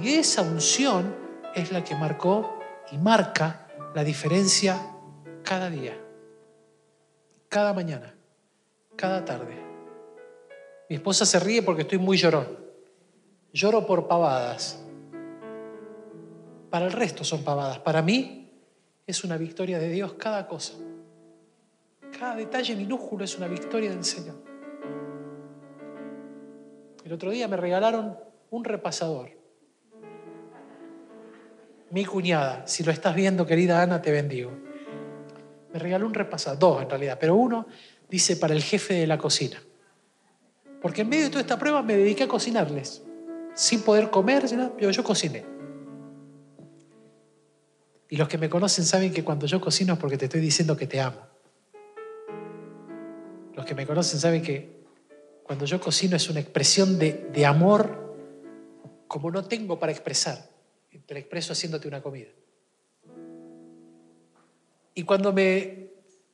Y 0.01 0.13
esa 0.13 0.41
unción 0.41 1.15
es 1.53 1.71
la 1.71 1.83
que 1.83 1.95
marcó 1.95 2.59
y 2.91 2.97
marca 2.97 3.67
la 3.93 4.03
diferencia 4.03 4.79
cada 5.43 5.69
día, 5.69 5.97
cada 7.47 7.73
mañana, 7.73 8.13
cada 8.95 9.23
tarde. 9.23 9.57
Mi 10.89 10.97
esposa 10.97 11.25
se 11.25 11.39
ríe 11.39 11.61
porque 11.61 11.83
estoy 11.83 11.97
muy 11.97 12.17
llorón. 12.17 12.47
Lloro 13.53 13.85
por 13.85 14.07
pavadas. 14.07 14.83
Para 16.69 16.85
el 16.85 16.91
resto 16.91 17.23
son 17.23 17.43
pavadas. 17.43 17.79
Para 17.79 18.01
mí 18.01 18.51
es 19.07 19.23
una 19.23 19.37
victoria 19.37 19.79
de 19.79 19.89
Dios 19.89 20.13
cada 20.13 20.47
cosa. 20.47 20.73
Cada 22.19 22.35
detalle 22.35 22.75
minúsculo 22.75 23.23
es 23.23 23.37
una 23.37 23.47
victoria 23.47 23.91
del 23.91 24.03
Señor. 24.03 24.35
El 27.03 27.13
otro 27.13 27.31
día 27.31 27.47
me 27.47 27.55
regalaron 27.55 28.17
un 28.55 28.63
repasador. 28.63 29.31
Mi 31.91 32.05
cuñada, 32.05 32.65
si 32.65 32.83
lo 32.83 32.91
estás 32.91 33.13
viendo, 33.13 33.45
querida 33.45 33.81
Ana, 33.81 34.01
te 34.01 34.11
bendigo. 34.11 34.51
Me 35.73 35.79
regaló 35.79 36.07
un 36.07 36.13
repasador, 36.13 36.59
dos 36.59 36.81
en 36.81 36.89
realidad, 36.89 37.17
pero 37.19 37.35
uno 37.35 37.67
dice 38.09 38.37
para 38.37 38.53
el 38.53 38.63
jefe 38.63 38.93
de 38.93 39.07
la 39.07 39.17
cocina. 39.17 39.61
Porque 40.81 41.01
en 41.01 41.09
medio 41.09 41.25
de 41.25 41.29
toda 41.31 41.41
esta 41.41 41.59
prueba 41.59 41.81
me 41.81 41.97
dediqué 41.97 42.23
a 42.23 42.27
cocinarles, 42.27 43.03
sin 43.53 43.81
poder 43.81 44.09
comer, 44.09 44.45
pero 44.77 44.89
yo 44.91 45.03
cociné. 45.03 45.43
Y 48.09 48.17
los 48.17 48.27
que 48.29 48.37
me 48.37 48.49
conocen 48.49 48.85
saben 48.85 49.11
que 49.11 49.23
cuando 49.23 49.47
yo 49.47 49.59
cocino 49.59 49.93
es 49.93 49.99
porque 49.99 50.17
te 50.17 50.25
estoy 50.25 50.39
diciendo 50.39 50.77
que 50.77 50.87
te 50.87 51.01
amo. 51.01 51.21
Los 53.53 53.65
que 53.65 53.75
me 53.75 53.85
conocen 53.85 54.19
saben 54.19 54.41
que 54.41 54.85
cuando 55.43 55.65
yo 55.65 55.81
cocino 55.81 56.15
es 56.15 56.29
una 56.29 56.39
expresión 56.39 56.97
de, 56.97 57.29
de 57.33 57.45
amor 57.45 58.04
como 59.07 59.31
no 59.31 59.45
tengo 59.45 59.79
para 59.79 59.91
expresar, 59.91 60.49
te 61.05 61.13
lo 61.13 61.19
expreso 61.19 61.53
haciéndote 61.53 61.87
una 61.87 62.01
comida. 62.01 62.29
Y 64.93 65.03
cuando 65.03 65.33
me, 65.33 65.89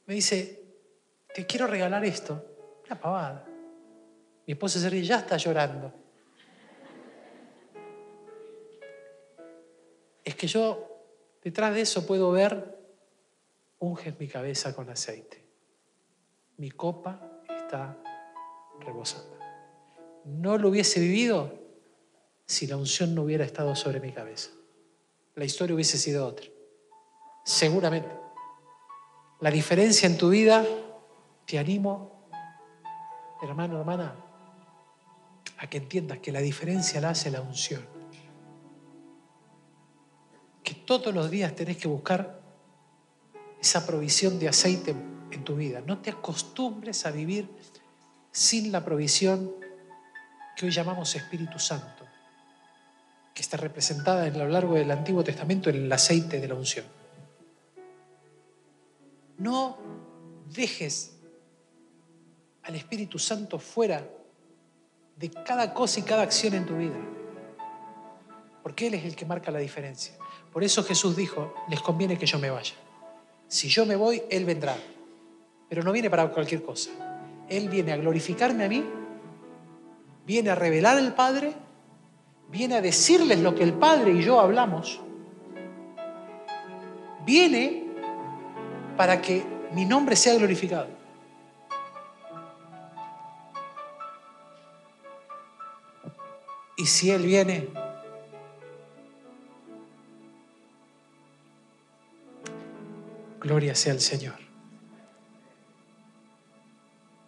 me 0.06 0.14
dice, 0.14 0.62
te 1.34 1.46
quiero 1.46 1.68
regalar 1.68 2.06
esto, 2.06 2.46
una 2.86 3.00
pavada. 3.00 3.48
Mi 4.46 4.54
esposa 4.54 4.80
se 4.80 4.90
ríe, 4.90 5.04
ya 5.04 5.20
está 5.20 5.38
llorando. 5.38 5.94
Es 10.24 10.36
que 10.36 10.48
yo 10.48 10.88
detrás 11.44 11.74
de 11.74 11.82
eso 11.82 12.06
puedo 12.06 12.32
ver, 12.32 12.78
unges 13.80 14.20
mi 14.20 14.28
cabeza 14.28 14.76
con 14.76 14.90
aceite. 14.90 15.44
Mi 16.58 16.70
copa 16.70 17.42
está 17.50 17.98
rebosando. 18.80 19.38
No 20.26 20.60
lo 20.60 20.70
hubiese 20.70 21.00
vivido 21.00 21.61
si 22.52 22.68
la 22.68 22.76
unción 22.76 23.16
no 23.16 23.24
hubiera 23.24 23.46
estado 23.46 23.74
sobre 23.76 24.02
mi 24.02 24.12
cabeza. 24.12 24.50
La 25.36 25.46
historia 25.46 25.74
hubiese 25.74 25.98
sido 25.98 26.28
otra. 26.28 26.46
Seguramente. 27.46 28.10
La 29.40 29.50
diferencia 29.50 30.06
en 30.06 30.18
tu 30.18 30.30
vida, 30.30 30.66
te 31.46 31.58
animo, 31.58 32.28
hermano, 33.42 33.80
hermana, 33.80 34.16
a 35.58 35.68
que 35.68 35.78
entiendas 35.78 36.20
que 36.20 36.34
la 36.34 36.42
diferencia 36.42 37.00
la 37.00 37.12
hace 37.12 37.32
la 37.32 37.40
unción. 37.40 37.88
Que 40.62 40.76
todos 40.76 41.14
los 41.16 41.32
días 41.32 41.56
tenés 41.56 41.78
que 41.78 41.88
buscar 41.88 42.42
esa 43.62 43.88
provisión 43.88 44.38
de 44.40 44.50
aceite 44.50 44.94
en 45.32 45.44
tu 45.46 45.56
vida. 45.56 45.82
No 45.88 46.00
te 46.00 46.10
acostumbres 46.10 47.06
a 47.06 47.12
vivir 47.12 47.50
sin 48.32 48.74
la 48.74 48.84
provisión 48.84 49.56
que 50.58 50.66
hoy 50.66 50.72
llamamos 50.72 51.16
Espíritu 51.16 51.58
Santo 51.58 52.01
que 53.34 53.42
está 53.42 53.58
representada 53.58 54.26
a 54.26 54.30
lo 54.30 54.48
largo 54.48 54.76
del 54.76 54.92
Antiguo 54.92 55.24
Testamento 55.24 55.70
en 55.70 55.78
el 55.78 55.92
aceite 55.92 56.40
de 56.40 56.48
la 56.48 56.56
unción. 56.56 56.86
No 59.38 59.78
dejes 60.54 61.18
al 62.64 62.76
Espíritu 62.76 63.18
Santo 63.18 63.58
fuera 63.58 64.08
de 65.16 65.30
cada 65.30 65.74
cosa 65.74 66.00
y 66.00 66.04
cada 66.04 66.24
acción 66.24 66.54
en 66.54 66.66
tu 66.66 66.78
vida. 66.78 66.98
Porque 68.64 68.88
Él 68.88 68.94
es 68.96 69.06
el 69.06 69.16
que 69.16 69.26
marca 69.26 69.52
la 69.52 69.60
diferencia. 69.60 70.16
Por 70.52 70.64
eso 70.64 70.84
Jesús 70.84 71.16
dijo, 71.16 71.54
les 71.70 71.82
conviene 71.82 72.18
que 72.18 72.26
yo 72.26 72.38
me 72.38 72.50
vaya. 72.50 72.74
Si 73.48 73.68
yo 73.70 73.86
me 73.86 73.96
voy, 73.96 74.22
Él 74.30 74.46
vendrá. 74.46 74.76
Pero 75.70 75.84
no 75.84 75.92
viene 75.92 76.10
para 76.10 76.30
cualquier 76.30 76.64
cosa. 76.64 76.92
Él 77.50 77.70
viene 77.70 77.94
a 77.94 77.98
glorificarme 77.98 78.66
a 78.66 78.70
mí, 78.70 78.86
viene 80.26 80.50
a 80.50 80.56
revelar 80.56 80.98
al 80.98 81.16
Padre, 81.16 81.54
viene 82.52 82.76
a 82.76 82.82
decirles 82.82 83.40
lo 83.40 83.56
que 83.56 83.64
el 83.64 83.74
Padre 83.74 84.12
y 84.12 84.22
yo 84.22 84.40
hablamos. 84.40 85.00
Viene 87.26 87.86
para 88.98 89.22
que 89.22 89.44
mi 89.72 89.86
nombre 89.86 90.16
sea 90.16 90.36
glorificado. 90.36 90.88
Y 96.78 96.86
si 96.86 97.12
Él 97.12 97.24
viene, 97.24 97.70
gloria 103.40 103.76
sea 103.76 103.94
al 103.94 104.02
Señor. 104.02 104.36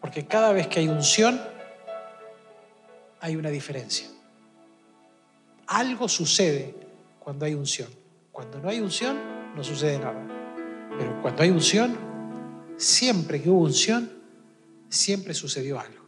Porque 0.01 0.26
cada 0.26 0.51
vez 0.51 0.67
que 0.67 0.80
hay 0.80 0.88
unción, 0.88 1.39
hay 3.21 3.36
una 3.36 3.49
diferencia. 3.49 4.12
Algo 5.68 6.07
sucede 6.09 6.76
cuando 7.20 7.45
hay 7.45 7.53
unción. 7.53 7.89
Cuando 8.32 8.59
no 8.59 8.70
hay 8.70 8.80
unción, 8.80 9.18
no 9.55 9.64
sucede 9.64 9.99
nada. 9.99 10.26
Pero 10.97 11.22
cuando 11.22 11.43
hay 11.43 11.49
unción, 11.49 11.95
siempre 12.78 13.41
que 13.41 13.49
hubo 13.49 13.61
unción, 13.61 14.11
siempre 14.89 15.34
sucedió 15.34 15.80
algo. 15.80 16.03